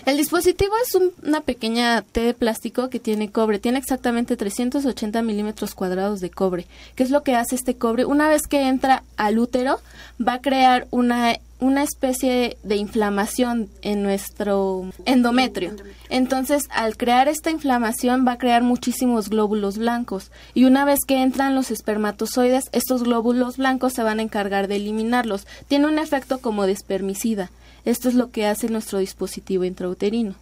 El 0.06 0.18
dispositivo 0.18 0.72
es 0.86 0.96
un- 0.96 1.12
una 1.26 1.42
pequeña 1.42 2.02
T 2.02 2.22
de 2.22 2.34
plástico 2.34 2.90
que 2.90 3.00
tiene 3.00 3.32
cobre. 3.32 3.60
Tiene 3.60 3.78
exactamente 3.80 4.38
380 4.38 5.22
milímetros 5.22 5.74
cuadrados 5.76 6.20
de 6.22 6.30
cobre. 6.30 6.66
¿Qué 6.96 7.04
es 7.04 7.10
lo 7.10 7.24
que 7.24 7.36
hace 7.36 7.56
este 7.56 7.76
cobre? 7.76 8.06
Una 8.06 8.30
vez 8.30 8.44
que 8.48 8.68
entra 8.68 9.04
al 9.18 9.38
útero, 9.40 9.80
va 10.26 10.34
a 10.34 10.42
crear 10.42 10.88
una, 10.92 11.38
una 11.60 11.84
especie 11.84 12.58
de 12.64 12.76
inflamación 12.76 13.70
en 13.82 14.04
nuestro 14.04 14.92
endometrio. 15.06 15.76
Entonces, 16.10 16.64
al 16.70 16.98
crear 16.98 17.28
esta 17.28 17.50
inflamación, 17.50 18.26
va 18.28 18.34
a 18.34 18.38
crear 18.38 18.62
muchísimos 18.62 19.30
glóbulos 19.30 19.78
blancos. 19.78 20.32
Y 20.54 20.66
una 20.66 20.86
vez 20.86 21.00
que 21.08 21.22
entran 21.22 21.56
los 21.56 21.72
espermatozoides, 21.72 22.66
estos 22.72 23.04
glóbulos 23.04 23.58
blancos 23.58 23.94
se 23.94 24.04
van 24.04 24.20
a 24.20 24.24
encargar 24.24 24.68
de 24.68 24.76
eliminarlos. 24.76 25.48
Tiene 25.68 25.88
un 25.88 26.00
efecto 26.00 26.40
como 26.40 26.66
de 26.66 26.74
espermicida. 26.74 27.50
Esto 27.86 28.10
es 28.10 28.16
lo 28.16 28.32
que 28.32 28.46
hace 28.46 28.70
nuestro 28.70 29.00
dispositivo 29.00 29.64
intrauterino. 29.64 30.36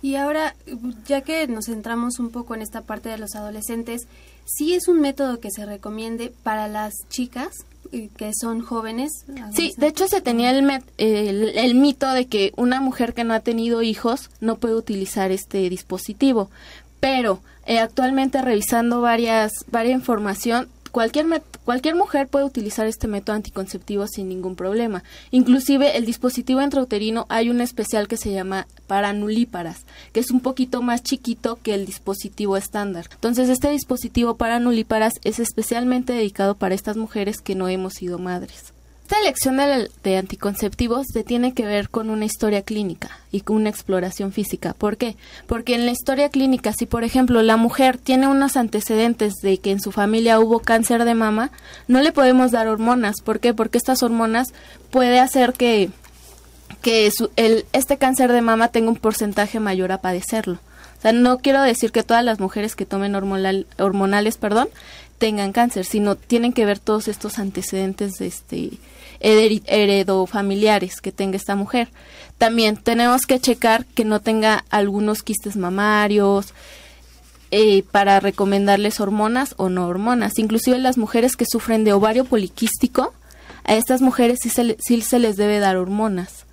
Y 0.00 0.14
ahora, 0.14 0.54
ya 1.06 1.22
que 1.22 1.46
nos 1.48 1.66
centramos 1.66 2.20
un 2.20 2.30
poco 2.30 2.54
en 2.54 2.62
esta 2.62 2.82
parte 2.82 3.08
de 3.08 3.18
los 3.18 3.34
adolescentes, 3.34 4.06
¿sí 4.44 4.74
es 4.74 4.86
un 4.86 5.00
método 5.00 5.40
que 5.40 5.50
se 5.50 5.66
recomiende 5.66 6.32
para 6.44 6.68
las 6.68 6.94
chicas 7.08 7.64
que 8.16 8.30
son 8.40 8.60
jóvenes? 8.60 9.10
Sí, 9.54 9.72
de 9.76 9.86
hecho 9.88 10.08
se 10.08 10.20
tenía 10.20 10.50
el, 10.50 10.64
met- 10.64 10.84
el, 10.98 11.56
el 11.56 11.74
mito 11.74 12.10
de 12.12 12.26
que 12.26 12.52
una 12.56 12.80
mujer 12.80 13.14
que 13.14 13.24
no 13.24 13.34
ha 13.34 13.40
tenido 13.40 13.82
hijos 13.82 14.30
no 14.40 14.56
puede 14.56 14.74
utilizar 14.74 15.30
este 15.32 15.68
dispositivo, 15.70 16.50
pero 17.00 17.40
eh, 17.66 17.78
actualmente 17.78 18.40
revisando 18.42 19.00
varias 19.00 19.52
varias 19.70 19.98
información 19.98 20.68
cualquier 20.98 21.44
cualquier 21.64 21.94
mujer 21.94 22.26
puede 22.26 22.44
utilizar 22.44 22.88
este 22.88 23.06
método 23.06 23.36
anticonceptivo 23.36 24.08
sin 24.08 24.28
ningún 24.28 24.56
problema. 24.56 25.04
Inclusive 25.30 25.96
el 25.96 26.04
dispositivo 26.04 26.60
intrauterino 26.60 27.24
hay 27.28 27.50
un 27.50 27.60
especial 27.60 28.08
que 28.08 28.16
se 28.16 28.32
llama 28.32 28.66
paranulíparas, 28.88 29.84
que 30.12 30.18
es 30.18 30.32
un 30.32 30.40
poquito 30.40 30.82
más 30.82 31.04
chiquito 31.04 31.60
que 31.62 31.74
el 31.74 31.86
dispositivo 31.86 32.56
estándar. 32.56 33.06
Entonces 33.12 33.48
este 33.48 33.70
dispositivo 33.70 34.34
paranulíparas 34.34 35.12
es 35.22 35.38
especialmente 35.38 36.14
dedicado 36.14 36.56
para 36.56 36.74
estas 36.74 36.96
mujeres 36.96 37.40
que 37.42 37.54
no 37.54 37.68
hemos 37.68 37.92
sido 37.92 38.18
madres. 38.18 38.72
Esta 39.10 39.20
elección 39.22 39.56
de, 40.04 40.16
anticonceptivos 40.18 41.06
se 41.10 41.24
tiene 41.24 41.54
que 41.54 41.64
ver 41.64 41.88
con 41.88 42.10
una 42.10 42.26
historia 42.26 42.60
clínica 42.60 43.08
y 43.32 43.40
con 43.40 43.56
una 43.56 43.70
exploración 43.70 44.32
física. 44.32 44.74
¿Por 44.74 44.98
qué? 44.98 45.16
Porque 45.46 45.74
en 45.74 45.86
la 45.86 45.92
historia 45.92 46.28
clínica, 46.28 46.74
si 46.74 46.84
por 46.84 47.04
ejemplo 47.04 47.40
la 47.40 47.56
mujer 47.56 47.96
tiene 47.96 48.28
unos 48.28 48.58
antecedentes 48.58 49.32
de 49.42 49.56
que 49.60 49.70
en 49.70 49.80
su 49.80 49.92
familia 49.92 50.38
hubo 50.40 50.60
cáncer 50.60 51.06
de 51.06 51.14
mama, 51.14 51.50
no 51.86 52.02
le 52.02 52.12
podemos 52.12 52.50
dar 52.50 52.68
hormonas. 52.68 53.22
¿Por 53.24 53.40
qué? 53.40 53.54
Porque 53.54 53.78
estas 53.78 54.02
hormonas 54.02 54.48
puede 54.90 55.20
hacer 55.20 55.54
que, 55.54 55.88
que 56.82 57.10
su- 57.10 57.30
el, 57.36 57.64
este 57.72 57.96
cáncer 57.96 58.30
de 58.30 58.42
mama 58.42 58.68
tenga 58.68 58.90
un 58.90 58.96
porcentaje 58.96 59.58
mayor 59.58 59.90
a 59.90 60.02
padecerlo. 60.02 60.58
O 60.98 61.00
sea, 61.00 61.12
no 61.12 61.38
quiero 61.38 61.62
decir 61.62 61.92
que 61.92 62.02
todas 62.02 62.26
las 62.26 62.40
mujeres 62.40 62.76
que 62.76 62.84
tomen 62.84 63.14
hormonal, 63.14 63.66
hormonales, 63.78 64.36
perdón, 64.36 64.68
tengan 65.16 65.52
cáncer, 65.52 65.86
sino 65.86 66.14
tienen 66.14 66.52
que 66.52 66.66
ver 66.66 66.78
todos 66.78 67.08
estos 67.08 67.38
antecedentes 67.38 68.12
de 68.18 68.26
este 68.26 68.70
heredofamiliares 69.20 71.00
que 71.00 71.12
tenga 71.12 71.36
esta 71.36 71.56
mujer. 71.56 71.88
También 72.38 72.76
tenemos 72.76 73.22
que 73.22 73.40
checar 73.40 73.84
que 73.86 74.04
no 74.04 74.20
tenga 74.20 74.64
algunos 74.70 75.22
quistes 75.22 75.56
mamarios 75.56 76.54
eh, 77.50 77.82
para 77.90 78.20
recomendarles 78.20 79.00
hormonas 79.00 79.54
o 79.56 79.68
no 79.68 79.86
hormonas. 79.86 80.38
Inclusive 80.38 80.78
las 80.78 80.98
mujeres 80.98 81.36
que 81.36 81.46
sufren 81.50 81.84
de 81.84 81.92
ovario 81.92 82.24
poliquístico, 82.24 83.12
a 83.64 83.74
estas 83.74 84.00
mujeres 84.00 84.38
sí 84.42 84.50
se, 84.50 84.76
sí 84.78 85.00
se 85.00 85.18
les 85.18 85.36
debe 85.36 85.58
dar 85.58 85.76
hormonas. 85.76 86.46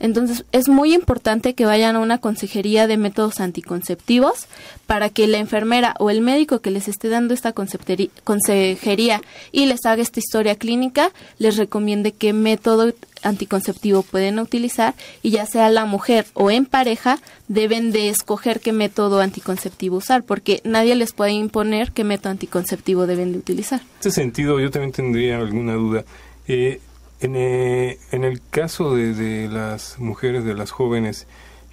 Entonces 0.00 0.44
es 0.50 0.68
muy 0.68 0.94
importante 0.94 1.54
que 1.54 1.66
vayan 1.66 1.94
a 1.94 2.00
una 2.00 2.18
consejería 2.18 2.86
de 2.86 2.96
métodos 2.96 3.38
anticonceptivos 3.38 4.46
para 4.86 5.10
que 5.10 5.26
la 5.26 5.38
enfermera 5.38 5.94
o 5.98 6.10
el 6.10 6.22
médico 6.22 6.60
que 6.60 6.70
les 6.70 6.88
esté 6.88 7.08
dando 7.10 7.34
esta 7.34 7.52
consejería 7.52 9.22
y 9.52 9.66
les 9.66 9.84
haga 9.84 10.02
esta 10.02 10.18
historia 10.18 10.56
clínica 10.56 11.12
les 11.38 11.56
recomiende 11.58 12.12
qué 12.12 12.32
método 12.32 12.94
anticonceptivo 13.22 14.02
pueden 14.02 14.38
utilizar 14.38 14.94
y 15.22 15.30
ya 15.30 15.44
sea 15.44 15.68
la 15.68 15.84
mujer 15.84 16.26
o 16.32 16.50
en 16.50 16.64
pareja 16.64 17.18
deben 17.48 17.92
de 17.92 18.08
escoger 18.08 18.60
qué 18.60 18.72
método 18.72 19.20
anticonceptivo 19.20 19.98
usar 19.98 20.22
porque 20.22 20.62
nadie 20.64 20.94
les 20.94 21.12
puede 21.12 21.32
imponer 21.32 21.92
qué 21.92 22.04
método 22.04 22.30
anticonceptivo 22.30 23.06
deben 23.06 23.32
de 23.32 23.38
utilizar. 23.38 23.80
En 23.80 23.86
este 23.96 24.10
sentido, 24.12 24.58
yo 24.60 24.70
también 24.70 24.92
tendría 24.92 25.36
alguna 25.38 25.74
duda. 25.74 26.04
Eh, 26.48 26.80
en, 27.20 27.36
eh, 27.36 27.98
en 28.12 28.24
el 28.24 28.40
caso 28.50 28.94
de, 28.94 29.14
de 29.14 29.48
las 29.48 29.98
mujeres, 29.98 30.44
de 30.44 30.54
las 30.54 30.70
jóvenes 30.70 31.26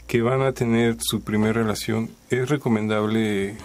que 0.08 0.22
van 0.22 0.42
a 0.42 0.54
tener 0.54 0.98
su 1.00 1.22
primera 1.22 1.54
relación, 1.54 2.10
¿es 2.30 2.50
recomendable 2.50 3.56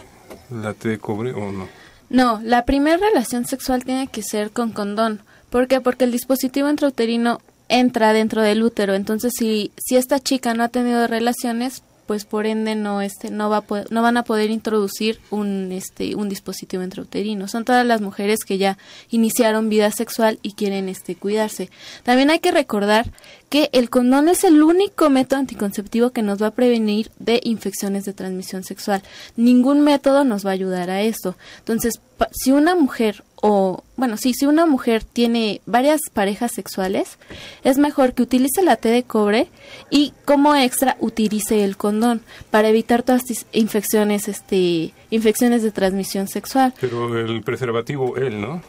la 0.51 0.75
té 0.75 0.89
de 0.89 0.99
cobre 0.99 1.33
o 1.33 1.53
no? 1.53 1.69
No, 2.11 2.41
la 2.43 2.65
primera 2.65 2.99
relación 2.99 3.47
sexual 3.47 3.85
tiene 3.85 4.07
que 4.07 4.23
ser 4.23 4.51
con 4.51 4.71
condón. 4.71 5.21
¿Por 5.51 5.67
qué? 5.69 5.81
Porque 5.81 6.05
el 6.05 6.13
dispositivo 6.13 6.69
intrauterino 6.69 7.41
entra 7.69 8.13
dentro 8.13 8.43
del 8.43 8.63
útero. 8.63 8.95
Entonces, 8.95 9.33
si, 9.37 9.73
si 9.79 9.97
esta 9.97 10.21
chica 10.21 10.53
no 10.53 10.65
ha 10.65 10.69
tenido 10.69 11.07
relaciones, 11.07 11.83
pues 12.13 12.27
por 12.27 12.45
ende 12.45 12.75
no 12.75 13.01
este 13.01 13.31
no 13.31 13.49
va 13.49 13.65
a 13.67 13.85
no 13.89 14.03
van 14.03 14.19
a 14.19 14.23
poder 14.23 14.51
introducir 14.51 15.19
un 15.31 15.73
este 15.73 16.15
un 16.15 16.29
dispositivo 16.29 16.83
intrauterino. 16.83 17.49
Son 17.49 17.65
todas 17.65 17.87
las 17.87 18.03
mujeres 18.03 18.41
que 18.45 18.59
ya 18.59 18.77
iniciaron 19.09 19.71
vida 19.71 19.91
sexual 19.91 20.39
y 20.43 20.53
quieren 20.53 20.91
este 20.91 21.15
cuidarse. 21.15 21.71
También 22.03 22.29
hay 22.29 22.41
que 22.41 22.51
recordar 22.51 23.11
que 23.53 23.69
el 23.75 23.91
condón 23.91 24.31
es 24.31 24.45
el 24.45 24.63
único 24.63 25.11
método 25.11 25.41
anticonceptivo 25.41 26.09
que 26.09 26.23
nos 26.23 26.43
va 26.43 26.47
a 26.47 26.51
prevenir 26.53 27.11
de 27.19 27.39
infecciones 27.45 28.07
de 28.07 28.15
transmisión 28.15 28.65
sexual. 28.65 29.03
Ningún 29.37 29.83
método 29.83 30.25
nos 30.25 30.47
va 30.47 30.51
a 30.51 30.55
ayudar 30.55 30.89
a 30.89 31.03
esto. 31.03 31.37
Entonces, 31.59 32.01
si 32.33 32.51
una 32.51 32.75
mujer 32.75 33.23
o 33.43 33.83
bueno, 33.97 34.17
sí, 34.17 34.33
si 34.33 34.47
una 34.47 34.65
mujer 34.65 35.05
tiene 35.05 35.61
varias 35.67 36.01
parejas 36.15 36.53
sexuales, 36.53 37.19
es 37.63 37.77
mejor 37.77 38.15
que 38.15 38.23
utilice 38.23 38.63
la 38.63 38.77
té 38.77 38.89
de 38.89 39.03
cobre 39.03 39.49
y 39.91 40.15
como 40.25 40.55
extra 40.55 40.97
utilice 41.01 41.63
el 41.63 41.77
condón 41.77 42.23
para 42.51 42.69
evitar 42.69 43.03
todas 43.03 43.23
estas 43.29 43.47
infecciones 43.53 44.29
este 44.29 44.95
infecciones 45.11 45.63
de 45.63 45.73
transmisión 45.73 46.27
sexual. 46.27 46.73
Pero 46.81 47.19
el 47.19 47.43
preservativo, 47.43 48.17
él, 48.17 48.41
¿no? 48.41 48.63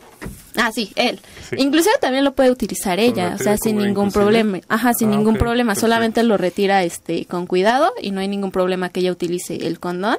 Ah, 0.55 0.71
sí, 0.73 0.91
él. 0.95 1.19
Sí. 1.49 1.55
Inclusive 1.59 1.95
también 1.99 2.23
lo 2.23 2.33
puede 2.33 2.51
utilizar 2.51 2.99
ella, 2.99 3.29
la 3.29 3.35
o 3.35 3.37
sea, 3.39 3.57
sin 3.57 3.77
ningún 3.77 4.07
inclusive. 4.07 4.11
problema. 4.23 4.59
Ajá, 4.69 4.93
sin 4.93 5.09
Ah, 5.11 5.15
ningún 5.15 5.35
problema, 5.37 5.71
perfecto. 5.73 5.87
solamente 5.87 6.23
lo 6.23 6.37
retira 6.37 6.83
este 6.83 7.25
con 7.25 7.47
cuidado 7.47 7.91
y 8.01 8.11
no 8.11 8.19
hay 8.21 8.27
ningún 8.27 8.51
problema 8.51 8.89
que 8.89 8.99
ella 8.99 9.11
utilice 9.11 9.55
el 9.67 9.79
condón 9.79 10.17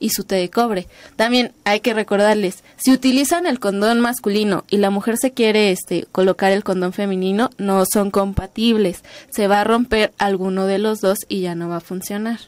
y 0.00 0.10
su 0.10 0.24
té 0.24 0.36
de 0.36 0.50
cobre. 0.50 0.86
También 1.16 1.52
hay 1.64 1.80
que 1.80 1.94
recordarles, 1.94 2.62
si 2.76 2.92
utilizan 2.92 3.46
el 3.46 3.58
condón 3.60 4.00
masculino 4.00 4.64
y 4.68 4.76
la 4.78 4.90
mujer 4.90 5.16
se 5.16 5.32
quiere 5.32 5.70
este 5.72 6.06
colocar 6.12 6.50
el 6.52 6.64
condón 6.64 6.92
femenino, 6.92 7.50
no 7.58 7.84
son 7.92 8.10
compatibles. 8.10 9.02
Se 9.30 9.46
va 9.48 9.60
a 9.60 9.64
romper 9.64 10.12
alguno 10.18 10.66
de 10.66 10.78
los 10.78 11.00
dos 11.00 11.18
y 11.28 11.40
ya 11.40 11.54
no 11.54 11.68
va 11.68 11.76
a 11.76 11.80
funcionar. 11.80 12.38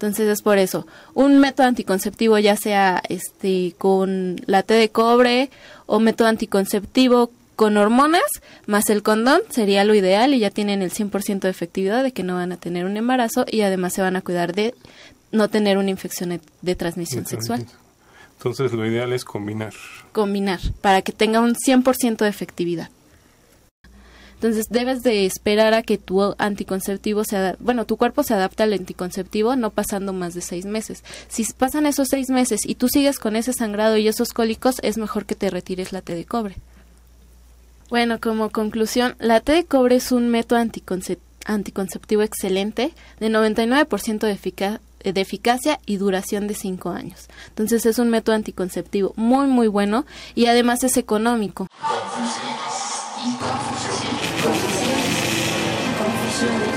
Entonces 0.00 0.28
es 0.28 0.40
por 0.40 0.56
eso, 0.56 0.86
un 1.12 1.38
método 1.40 1.66
anticonceptivo 1.66 2.38
ya 2.38 2.56
sea 2.56 3.02
este 3.10 3.74
con 3.76 4.36
la 4.46 4.62
té 4.62 4.72
de 4.72 4.88
cobre 4.88 5.50
o 5.84 6.00
método 6.00 6.28
anticonceptivo 6.28 7.30
con 7.54 7.76
hormonas 7.76 8.22
más 8.66 8.88
el 8.88 9.02
condón 9.02 9.42
sería 9.50 9.84
lo 9.84 9.94
ideal 9.94 10.32
y 10.32 10.38
ya 10.38 10.48
tienen 10.48 10.80
el 10.80 10.90
100% 10.90 11.40
de 11.40 11.50
efectividad 11.50 12.02
de 12.02 12.12
que 12.12 12.22
no 12.22 12.36
van 12.36 12.52
a 12.52 12.56
tener 12.56 12.86
un 12.86 12.96
embarazo 12.96 13.44
y 13.46 13.60
además 13.60 13.92
se 13.92 14.00
van 14.00 14.16
a 14.16 14.22
cuidar 14.22 14.54
de 14.54 14.74
no 15.32 15.48
tener 15.48 15.76
una 15.76 15.90
infección 15.90 16.30
de- 16.30 16.40
de 16.62 16.74
transmisión 16.76 17.26
sexual. 17.26 17.66
Entonces, 18.38 18.72
lo 18.72 18.86
ideal 18.86 19.12
es 19.12 19.26
combinar. 19.26 19.74
Combinar 20.12 20.60
para 20.80 21.02
que 21.02 21.12
tenga 21.12 21.40
un 21.40 21.54
100% 21.54 22.24
de 22.24 22.30
efectividad. 22.30 22.88
Entonces 24.40 24.68
debes 24.70 25.02
de 25.02 25.26
esperar 25.26 25.74
a 25.74 25.82
que 25.82 25.98
tu 25.98 26.34
anticonceptivo 26.38 27.24
se 27.24 27.56
bueno, 27.58 27.84
tu 27.84 27.98
cuerpo 27.98 28.22
se 28.22 28.32
adapte 28.32 28.62
al 28.62 28.72
anticonceptivo 28.72 29.54
no 29.54 29.68
pasando 29.68 30.14
más 30.14 30.32
de 30.32 30.40
seis 30.40 30.64
meses. 30.64 31.04
Si 31.28 31.44
pasan 31.52 31.84
esos 31.84 32.08
seis 32.08 32.30
meses 32.30 32.60
y 32.64 32.76
tú 32.76 32.88
sigues 32.88 33.18
con 33.18 33.36
ese 33.36 33.52
sangrado 33.52 33.98
y 33.98 34.08
esos 34.08 34.32
cólicos, 34.32 34.76
es 34.82 34.96
mejor 34.96 35.26
que 35.26 35.34
te 35.34 35.50
retires 35.50 35.92
la 35.92 36.00
té 36.00 36.14
de 36.14 36.24
cobre. 36.24 36.56
Bueno, 37.90 38.18
como 38.18 38.48
conclusión, 38.48 39.14
la 39.18 39.40
té 39.40 39.52
de 39.52 39.66
cobre 39.66 39.96
es 39.96 40.10
un 40.10 40.30
método 40.30 40.58
anticonce- 40.58 41.18
anticonceptivo 41.44 42.22
excelente 42.22 42.94
de 43.18 43.28
99% 43.28 44.20
de, 44.20 45.12
de 45.12 45.20
eficacia 45.20 45.80
y 45.84 45.98
duración 45.98 46.46
de 46.46 46.54
5 46.54 46.88
años. 46.88 47.26
Entonces 47.48 47.84
es 47.84 47.98
un 47.98 48.08
método 48.08 48.36
anticonceptivo 48.36 49.12
muy 49.16 49.48
muy 49.48 49.68
bueno 49.68 50.06
y 50.34 50.46
además 50.46 50.82
es 50.82 50.96
económico. 50.96 51.66
Confesiones 51.78 53.99
y 56.42 56.69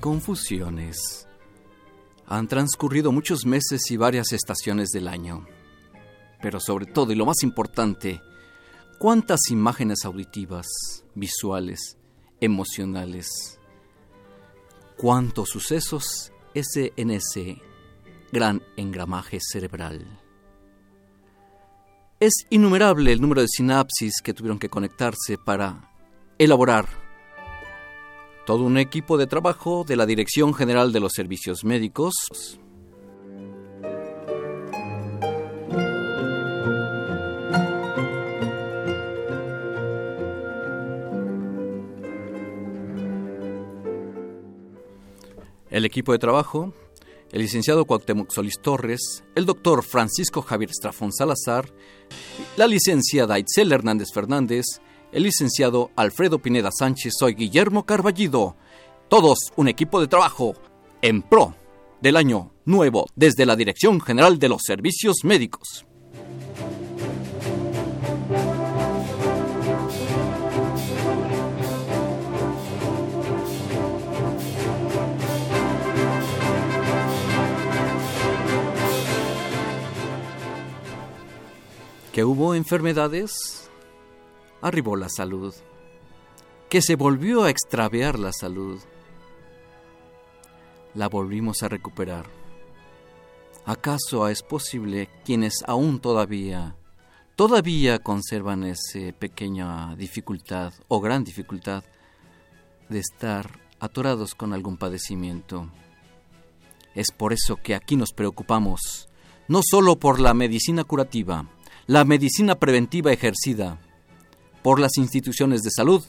confusiones. 0.00 1.28
Han 2.26 2.48
transcurrido 2.48 3.12
muchos 3.12 3.46
meses 3.46 3.90
y 3.90 3.96
varias 3.96 4.32
estaciones 4.32 4.90
del 4.90 5.08
año. 5.08 5.46
Pero 6.42 6.58
sobre 6.58 6.86
todo, 6.86 7.12
y 7.12 7.16
lo 7.16 7.26
más 7.26 7.42
importante, 7.42 8.20
cuántas 8.98 9.40
imágenes 9.50 10.04
auditivas, 10.04 10.66
visuales, 11.14 11.98
emocionales, 12.40 13.58
cuántos 14.96 15.50
sucesos 15.50 16.32
ese 16.54 16.92
en 16.96 17.10
ese 17.10 17.62
gran 18.32 18.62
engramaje 18.76 19.38
cerebral. 19.40 20.20
Es 22.20 22.34
innumerable 22.50 23.12
el 23.12 23.20
número 23.20 23.40
de 23.40 23.48
sinapsis 23.48 24.20
que 24.22 24.34
tuvieron 24.34 24.58
que 24.58 24.68
conectarse 24.68 25.38
para 25.38 25.90
elaborar 26.38 27.09
todo 28.50 28.64
un 28.64 28.78
equipo 28.78 29.16
de 29.16 29.28
trabajo 29.28 29.84
de 29.86 29.94
la 29.94 30.06
Dirección 30.06 30.52
General 30.54 30.92
de 30.92 30.98
los 30.98 31.12
Servicios 31.12 31.62
Médicos. 31.62 32.58
El 45.70 45.84
equipo 45.84 46.10
de 46.10 46.18
trabajo, 46.18 46.74
el 47.30 47.42
licenciado 47.42 47.84
Cuauhtémoc 47.84 48.32
Solís 48.32 48.58
Torres, 48.60 49.22
el 49.36 49.46
doctor 49.46 49.84
Francisco 49.84 50.42
Javier 50.42 50.70
Estrafón 50.70 51.12
Salazar, 51.12 51.72
la 52.56 52.66
licenciada 52.66 53.38
Itzel 53.38 53.70
Hernández 53.70 54.08
Fernández, 54.12 54.64
el 55.12 55.24
licenciado 55.24 55.90
Alfredo 55.96 56.38
Pineda 56.38 56.70
Sánchez, 56.70 57.14
soy 57.18 57.34
Guillermo 57.34 57.84
Carballido. 57.84 58.56
Todos 59.08 59.52
un 59.56 59.68
equipo 59.68 60.00
de 60.00 60.06
trabajo 60.06 60.54
en 61.02 61.22
pro 61.22 61.54
del 62.00 62.16
año 62.16 62.52
nuevo 62.64 63.06
desde 63.16 63.46
la 63.46 63.56
Dirección 63.56 64.00
General 64.00 64.38
de 64.38 64.48
los 64.48 64.62
Servicios 64.64 65.24
Médicos. 65.24 65.86
Que 82.12 82.24
hubo 82.24 82.54
enfermedades, 82.54 83.59
arribó 84.62 84.96
la 84.96 85.08
salud. 85.08 85.54
Que 86.68 86.82
se 86.82 86.96
volvió 86.96 87.44
a 87.44 87.50
extraviar 87.50 88.18
la 88.18 88.32
salud, 88.32 88.80
la 90.94 91.08
volvimos 91.08 91.62
a 91.62 91.68
recuperar. 91.68 92.26
¿Acaso 93.64 94.28
es 94.28 94.42
posible 94.42 95.08
quienes 95.24 95.54
aún 95.66 96.00
todavía, 96.00 96.76
todavía 97.36 97.98
conservan 97.98 98.64
esa 98.64 99.12
pequeña 99.18 99.94
dificultad 99.96 100.72
o 100.88 101.00
gran 101.00 101.24
dificultad 101.24 101.84
de 102.88 102.98
estar 103.00 103.58
atorados 103.78 104.34
con 104.34 104.52
algún 104.52 104.76
padecimiento? 104.76 105.68
Es 106.94 107.12
por 107.12 107.32
eso 107.32 107.56
que 107.56 107.74
aquí 107.74 107.96
nos 107.96 108.12
preocupamos, 108.12 109.08
no 109.46 109.60
solo 109.62 109.96
por 109.96 110.20
la 110.20 110.34
medicina 110.34 110.84
curativa, 110.84 111.46
la 111.86 112.04
medicina 112.04 112.54
preventiva 112.56 113.12
ejercida 113.12 113.78
por 114.62 114.80
las 114.80 114.96
instituciones 114.96 115.62
de 115.62 115.70
salud. 115.70 116.04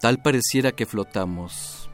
Tal 0.00 0.20
pareciera 0.20 0.72
que 0.72 0.86
flotamos 0.86 1.88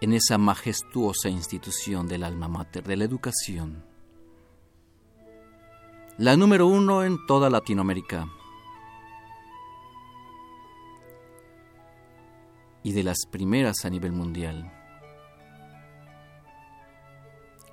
en 0.00 0.12
esa 0.12 0.38
majestuosa 0.38 1.28
institución 1.28 2.06
del 2.08 2.24
alma 2.24 2.48
mater 2.48 2.84
de 2.84 2.96
la 2.96 3.04
educación, 3.04 3.84
la 6.16 6.36
número 6.36 6.66
uno 6.66 7.04
en 7.04 7.18
toda 7.26 7.50
Latinoamérica 7.50 8.28
y 12.82 12.92
de 12.92 13.02
las 13.02 13.18
primeras 13.30 13.84
a 13.84 13.90
nivel 13.90 14.12
mundial. 14.12 14.72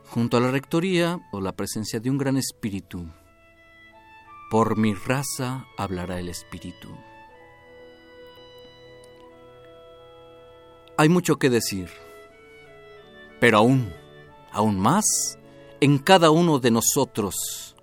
Junto 0.10 0.38
a 0.38 0.40
la 0.40 0.52
rectoría 0.52 1.20
o 1.32 1.42
la 1.42 1.52
presencia 1.52 2.00
de 2.00 2.10
un 2.10 2.18
gran 2.18 2.38
espíritu, 2.38 3.08
por 4.50 4.78
mi 4.78 4.94
raza 4.94 5.68
hablará 5.78 6.20
el 6.20 6.30
espíritu. 6.30 6.90
Hay 10.98 11.10
mucho 11.10 11.38
que 11.38 11.50
decir, 11.50 11.90
pero 13.40 13.60
aún, 13.60 13.94
aún 14.52 14.80
más, 14.80 15.38
en 15.80 16.00
cada 16.00 16.32
uno 16.32 16.60
de 16.60 16.72
nosotros, 16.72 17.76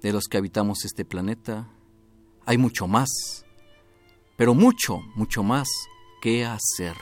de 0.00 0.12
los 0.12 0.24
que 0.24 0.38
habitamos 0.38 0.84
este 0.84 1.04
planeta, 1.04 1.68
hay 2.46 2.56
mucho 2.56 2.86
más, 2.86 3.44
pero 4.36 4.54
mucho, 4.54 5.00
mucho 5.16 5.42
más 5.42 5.68
que 6.22 6.44
hacer. 6.44 6.96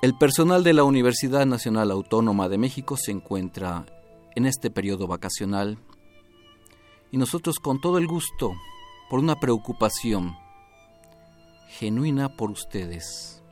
El 0.00 0.16
personal 0.16 0.64
de 0.64 0.72
la 0.72 0.84
Universidad 0.84 1.44
Nacional 1.44 1.90
Autónoma 1.90 2.48
de 2.48 2.58
México 2.58 2.96
se 2.96 3.10
encuentra 3.12 3.86
en 4.34 4.46
este 4.46 4.70
periodo 4.70 5.06
vacacional. 5.06 5.78
Y 7.10 7.16
nosotros 7.16 7.58
con 7.58 7.80
todo 7.80 7.98
el 7.98 8.06
gusto, 8.06 8.52
por 9.10 9.20
una 9.20 9.38
preocupación 9.38 10.36
genuina 11.68 12.36
por 12.36 12.50
ustedes, 12.50 13.42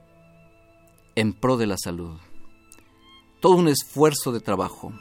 en 1.14 1.32
pro 1.32 1.56
de 1.56 1.66
la 1.66 1.76
salud, 1.76 2.18
todo 3.40 3.54
un 3.54 3.68
esfuerzo 3.68 4.32
de 4.32 4.40
trabajo, 4.40 4.92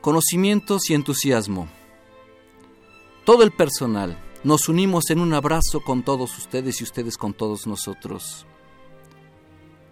conocimientos 0.00 0.90
y 0.90 0.94
entusiasmo, 0.94 1.68
todo 3.24 3.42
el 3.42 3.52
personal, 3.52 4.18
nos 4.42 4.68
unimos 4.68 5.10
en 5.10 5.20
un 5.20 5.34
abrazo 5.34 5.80
con 5.80 6.02
todos 6.02 6.36
ustedes 6.38 6.80
y 6.80 6.84
ustedes 6.84 7.16
con 7.16 7.34
todos 7.34 7.66
nosotros, 7.66 8.46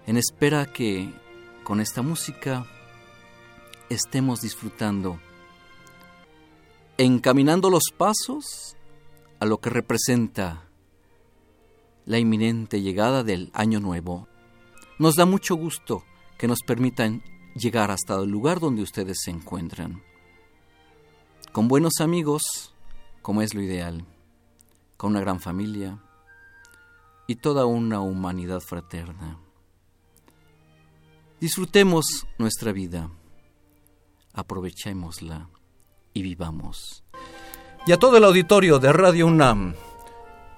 en 0.06 0.16
espera 0.16 0.72
que 0.72 1.12
con 1.64 1.80
esta 1.80 2.02
música 2.02 2.66
estemos 3.88 4.40
disfrutando, 4.40 5.20
encaminando 6.96 7.70
los 7.70 7.84
pasos 7.96 8.76
a 9.40 9.46
lo 9.46 9.58
que 9.58 9.70
representa 9.70 10.68
la 12.04 12.18
inminente 12.18 12.80
llegada 12.80 13.22
del 13.22 13.50
año 13.52 13.80
nuevo. 13.80 14.28
Nos 14.98 15.14
da 15.14 15.26
mucho 15.26 15.54
gusto 15.54 16.04
que 16.38 16.48
nos 16.48 16.60
permitan 16.62 17.22
llegar 17.54 17.90
hasta 17.90 18.16
el 18.16 18.30
lugar 18.30 18.60
donde 18.60 18.82
ustedes 18.82 19.18
se 19.22 19.30
encuentran. 19.30 20.02
Con 21.52 21.68
buenos 21.68 22.00
amigos, 22.00 22.74
como 23.22 23.42
es 23.42 23.54
lo 23.54 23.62
ideal, 23.62 24.04
con 24.96 25.10
una 25.12 25.20
gran 25.20 25.40
familia 25.40 25.98
y 27.26 27.36
toda 27.36 27.66
una 27.66 28.00
humanidad 28.00 28.60
fraterna. 28.60 29.38
Disfrutemos 31.40 32.26
nuestra 32.38 32.72
vida, 32.72 33.10
aprovechémosla 34.38 35.50
y 36.14 36.22
vivamos. 36.22 37.02
Y 37.86 37.92
a 37.92 37.98
todo 37.98 38.16
el 38.16 38.24
auditorio 38.24 38.78
de 38.78 38.92
Radio 38.92 39.26
UNAM, 39.26 39.74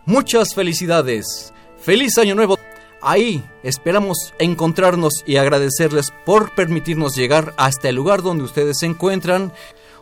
muchas 0.04 0.54
felicidades, 0.54 1.52
feliz 1.78 2.18
año 2.18 2.34
nuevo. 2.34 2.58
Ahí 3.02 3.42
esperamos 3.62 4.34
encontrarnos 4.38 5.24
y 5.26 5.36
agradecerles 5.36 6.12
por 6.26 6.54
permitirnos 6.54 7.16
llegar 7.16 7.54
hasta 7.56 7.88
el 7.88 7.96
lugar 7.96 8.22
donde 8.22 8.44
ustedes 8.44 8.78
se 8.78 8.86
encuentran. 8.86 9.52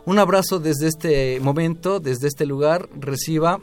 Un 0.05 0.19
abrazo 0.19 0.59
desde 0.59 0.87
este 0.87 1.39
momento, 1.39 2.01
desde 2.01 2.27
este 2.27 2.45
lugar. 2.45 2.89
Reciba 2.99 3.59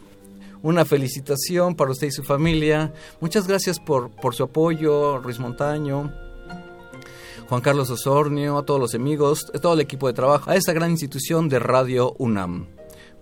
una 0.63 0.87
felicitación 0.87 1.75
para 1.75 1.91
usted 1.91 2.07
y 2.07 2.13
su 2.13 2.23
familia. 2.23 2.95
Muchas 3.21 3.47
gracias 3.47 3.79
por, 3.79 4.11
por 4.11 4.35
su 4.35 4.45
apoyo, 4.45 5.19
Ruiz 5.19 5.39
Montaño. 5.39 6.26
Juan 7.49 7.61
Carlos 7.61 7.91
Osornio, 7.91 8.59
a 8.59 8.65
todos 8.65 8.81
los 8.81 8.95
amigos, 8.95 9.47
a 9.55 9.59
todo 9.59 9.75
el 9.75 9.81
equipo 9.81 10.09
de 10.09 10.15
trabajo, 10.15 10.51
a 10.51 10.57
esta 10.57 10.73
gran 10.73 10.91
institución 10.91 11.49
de 11.49 11.61
Radio 11.61 12.15
UNAM. 12.19 12.67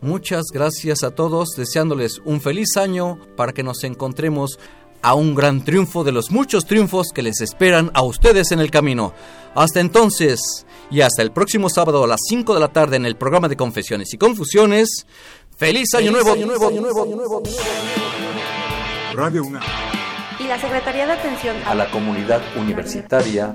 Muchas 0.01 0.45
gracias 0.53 1.03
a 1.03 1.11
todos, 1.11 1.51
deseándoles 1.57 2.21
un 2.25 2.41
feliz 2.41 2.77
año 2.77 3.19
para 3.37 3.53
que 3.53 3.63
nos 3.63 3.85
encontremos 3.85 4.59
a 5.03 5.15
un 5.15 5.35
gran 5.35 5.63
triunfo 5.65 6.05
de 6.05 6.13
los 6.13 6.31
muchos 6.31 6.65
triunfos 6.65 7.09
que 7.15 7.23
les 7.23 7.43
esperan 7.43 7.91
a 7.93 8.03
ustedes 8.03 8.51
en 8.53 8.61
el 8.61 8.71
camino. 8.71 9.13
Hasta 9.55 9.81
entonces 9.81 10.67
y 10.91 11.03
hasta 11.03 11.21
el 11.21 11.31
próximo 11.31 11.69
sábado 11.69 12.03
a 12.05 12.07
las 12.07 12.21
5 12.27 12.55
de 12.55 12.61
la 12.61 12.69
tarde 12.69 12.97
en 12.97 13.05
el 13.05 13.17
programa 13.17 13.49
de 13.49 13.57
Confesiones 13.57 14.15
y 14.15 14.19
Confusiones. 14.19 15.07
¡Feliz 15.57 15.93
año 15.95 16.11
nuevo! 16.13 16.33
Año 16.33 16.47
nuevo, 16.47 16.69
año 16.69 17.43
Radio 19.15 19.45
UNAM. 19.45 19.63
Y 20.41 20.45
la 20.45 20.59
Secretaría 20.59 21.07
de 21.07 21.13
Atención 21.13 21.57
a 21.67 21.75
la 21.75 21.91
Comunidad 21.91 22.43
Universitaria 22.59 23.55